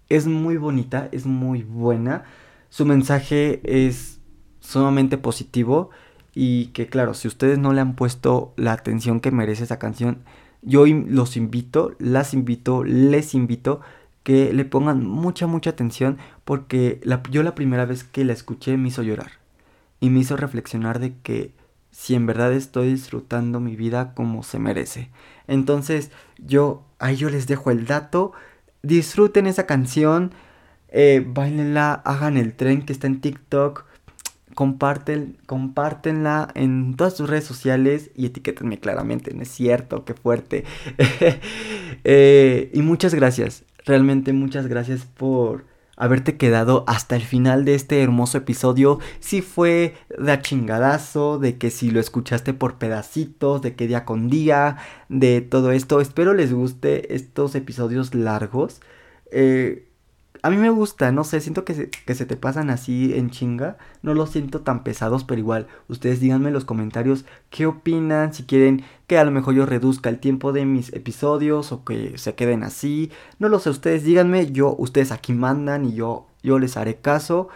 es 0.09 0.27
muy 0.27 0.57
bonita, 0.57 1.09
es 1.11 1.25
muy 1.25 1.63
buena. 1.63 2.23
Su 2.69 2.85
mensaje 2.85 3.61
es 3.63 4.19
sumamente 4.59 5.17
positivo 5.17 5.89
y 6.33 6.67
que 6.67 6.87
claro, 6.87 7.13
si 7.13 7.27
ustedes 7.27 7.59
no 7.59 7.73
le 7.73 7.81
han 7.81 7.95
puesto 7.95 8.53
la 8.57 8.73
atención 8.73 9.19
que 9.19 9.31
merece 9.31 9.63
esa 9.63 9.79
canción, 9.79 10.23
yo 10.61 10.85
los 10.85 11.37
invito, 11.37 11.95
las 11.99 12.33
invito, 12.33 12.83
les 12.83 13.33
invito 13.33 13.81
que 14.23 14.53
le 14.53 14.65
pongan 14.65 15.05
mucha, 15.05 15.47
mucha 15.47 15.71
atención 15.71 16.17
porque 16.45 17.01
yo 17.29 17.43
la 17.43 17.55
primera 17.55 17.85
vez 17.85 18.03
que 18.03 18.23
la 18.23 18.33
escuché 18.33 18.77
me 18.77 18.87
hizo 18.87 19.03
llorar 19.03 19.31
y 19.99 20.09
me 20.09 20.19
hizo 20.19 20.37
reflexionar 20.37 20.99
de 20.99 21.15
que 21.21 21.53
si 21.91 22.15
en 22.15 22.25
verdad 22.25 22.53
estoy 22.53 22.89
disfrutando 22.89 23.59
mi 23.59 23.75
vida 23.75 24.13
como 24.15 24.41
se 24.43 24.57
merece. 24.57 25.09
Entonces 25.47 26.11
yo, 26.39 26.83
ahí 26.97 27.17
yo 27.17 27.29
les 27.29 27.45
dejo 27.45 27.69
el 27.69 27.85
dato, 27.85 28.31
disfruten 28.83 29.47
esa 29.47 29.65
canción, 29.65 30.31
eh, 30.89 31.23
bailenla, 31.25 31.93
hagan 31.93 32.37
el 32.37 32.53
tren 32.53 32.83
que 32.85 32.93
está 32.93 33.07
en 33.07 33.21
TikTok, 33.21 33.85
comparten, 34.53 35.37
compártenla 35.47 36.49
en 36.53 36.95
todas 36.95 37.17
sus 37.17 37.29
redes 37.29 37.45
sociales 37.45 38.11
y 38.15 38.27
etiquétenme 38.27 38.79
claramente, 38.79 39.33
no 39.33 39.41
es 39.41 39.49
cierto, 39.49 40.05
qué 40.05 40.13
fuerte. 40.13 40.65
Eh, 42.05 42.71
y 42.73 42.81
muchas 42.81 43.13
gracias, 43.13 43.63
realmente 43.85 44.33
muchas 44.33 44.65
gracias 44.65 45.05
por 45.05 45.63
haberte 45.95 46.37
quedado 46.37 46.83
hasta 46.87 47.15
el 47.15 47.21
final 47.21 47.65
de 47.65 47.75
este 47.75 48.01
hermoso 48.01 48.37
episodio. 48.37 48.99
Si 49.19 49.41
fue 49.41 49.95
de 50.17 50.41
chingadazo, 50.41 51.39
de 51.39 51.57
que 51.57 51.69
si 51.69 51.91
lo 51.91 51.99
escuchaste 51.99 52.53
por 52.53 52.77
pedacitos, 52.77 53.61
de 53.61 53.75
que 53.75 53.87
día 53.87 54.05
con 54.05 54.29
día, 54.29 54.77
de 55.09 55.41
todo 55.41 55.71
esto. 55.71 56.01
Espero 56.01 56.33
les 56.33 56.53
guste 56.53 57.15
estos 57.15 57.55
episodios 57.55 58.15
largos. 58.15 58.81
Eh, 59.31 59.87
a 60.43 60.49
mí 60.49 60.57
me 60.57 60.69
gusta, 60.69 61.13
no 61.13 61.23
sé, 61.23 61.39
siento 61.39 61.63
que 61.63 61.73
se, 61.73 61.89
que 61.89 62.15
se 62.15 62.25
te 62.25 62.35
pasan 62.35 62.69
así 62.69 63.13
en 63.15 63.29
chinga. 63.29 63.77
No 64.01 64.13
los 64.13 64.31
siento 64.31 64.59
tan 64.59 64.83
pesados, 64.83 65.23
pero 65.23 65.39
igual, 65.39 65.67
ustedes 65.87 66.19
díganme 66.19 66.49
en 66.49 66.53
los 66.53 66.65
comentarios 66.65 67.23
qué 67.49 67.65
opinan, 67.65 68.33
si 68.33 68.43
quieren 68.43 68.83
que 69.07 69.17
a 69.17 69.23
lo 69.23 69.31
mejor 69.31 69.53
yo 69.55 69.65
reduzca 69.65 70.09
el 70.09 70.19
tiempo 70.19 70.51
de 70.51 70.65
mis 70.65 70.91
episodios 70.91 71.71
o 71.71 71.85
que 71.85 72.17
se 72.17 72.35
queden 72.35 72.63
así. 72.63 73.09
No 73.39 73.47
lo 73.47 73.59
sé, 73.59 73.69
ustedes 73.69 74.03
díganme, 74.03 74.51
yo, 74.51 74.75
ustedes 74.77 75.13
aquí 75.13 75.31
mandan 75.31 75.85
y 75.85 75.93
yo, 75.93 76.27
yo 76.43 76.59
les 76.59 76.75
haré 76.75 76.97
caso. 76.97 77.47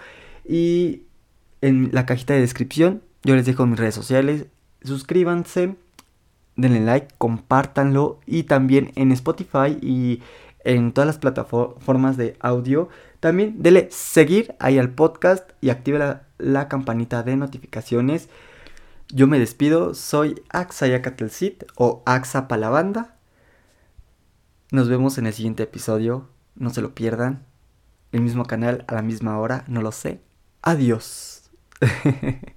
Y 0.48 1.02
en 1.60 1.90
la 1.92 2.06
cajita 2.06 2.36
de 2.36 2.40
descripción 2.40 3.02
yo 3.24 3.36
les 3.36 3.46
dejo 3.46 3.66
mis 3.66 3.80
redes 3.80 3.96
sociales. 3.96 4.46
Suscríbanse, 4.82 5.76
denle 6.56 6.80
like, 6.80 7.08
compártanlo 7.18 8.22
y 8.26 8.44
también 8.44 8.94
en 8.96 9.12
Spotify 9.12 9.78
y 9.82 10.22
en 10.68 10.92
todas 10.92 11.08
las 11.08 11.18
plataformas 11.18 12.18
de 12.18 12.36
audio. 12.42 12.90
También 13.22 13.64
dele 13.64 13.88
seguir 13.90 14.54
ahí 14.60 14.78
al 14.78 14.90
podcast 14.90 15.50
y 15.62 15.70
active 15.70 16.20
la, 16.38 16.68
campanita 16.68 17.24
de 17.24 17.38
notificaciones. 17.38 18.28
Yo 19.08 19.28
me 19.28 19.40
despido, 19.40 19.94
soy 19.94 20.44
Axa 20.50 20.88
Yakatelcit 20.88 21.64
o 21.78 22.04
Axa 22.06 22.50
Palabanda. 22.50 23.16
Nos 24.70 24.90
vemos 24.90 25.18
en 25.18 25.28
el 25.28 25.34
siguiente 25.34 25.64
episodio, 25.64 26.28
no 26.56 26.70
se 26.70 26.82
lo 26.82 26.94
pierdan. 26.94 27.46
El 28.12 28.20
mismo 28.20 28.46
canal 28.46 28.84
a 28.88 28.96
la 28.96 29.02
misma 29.02 29.40
hora, 29.40 29.64
no 29.68 29.82
lo 29.82 29.94
sé. 29.94 30.20
Adiós. 30.62 31.50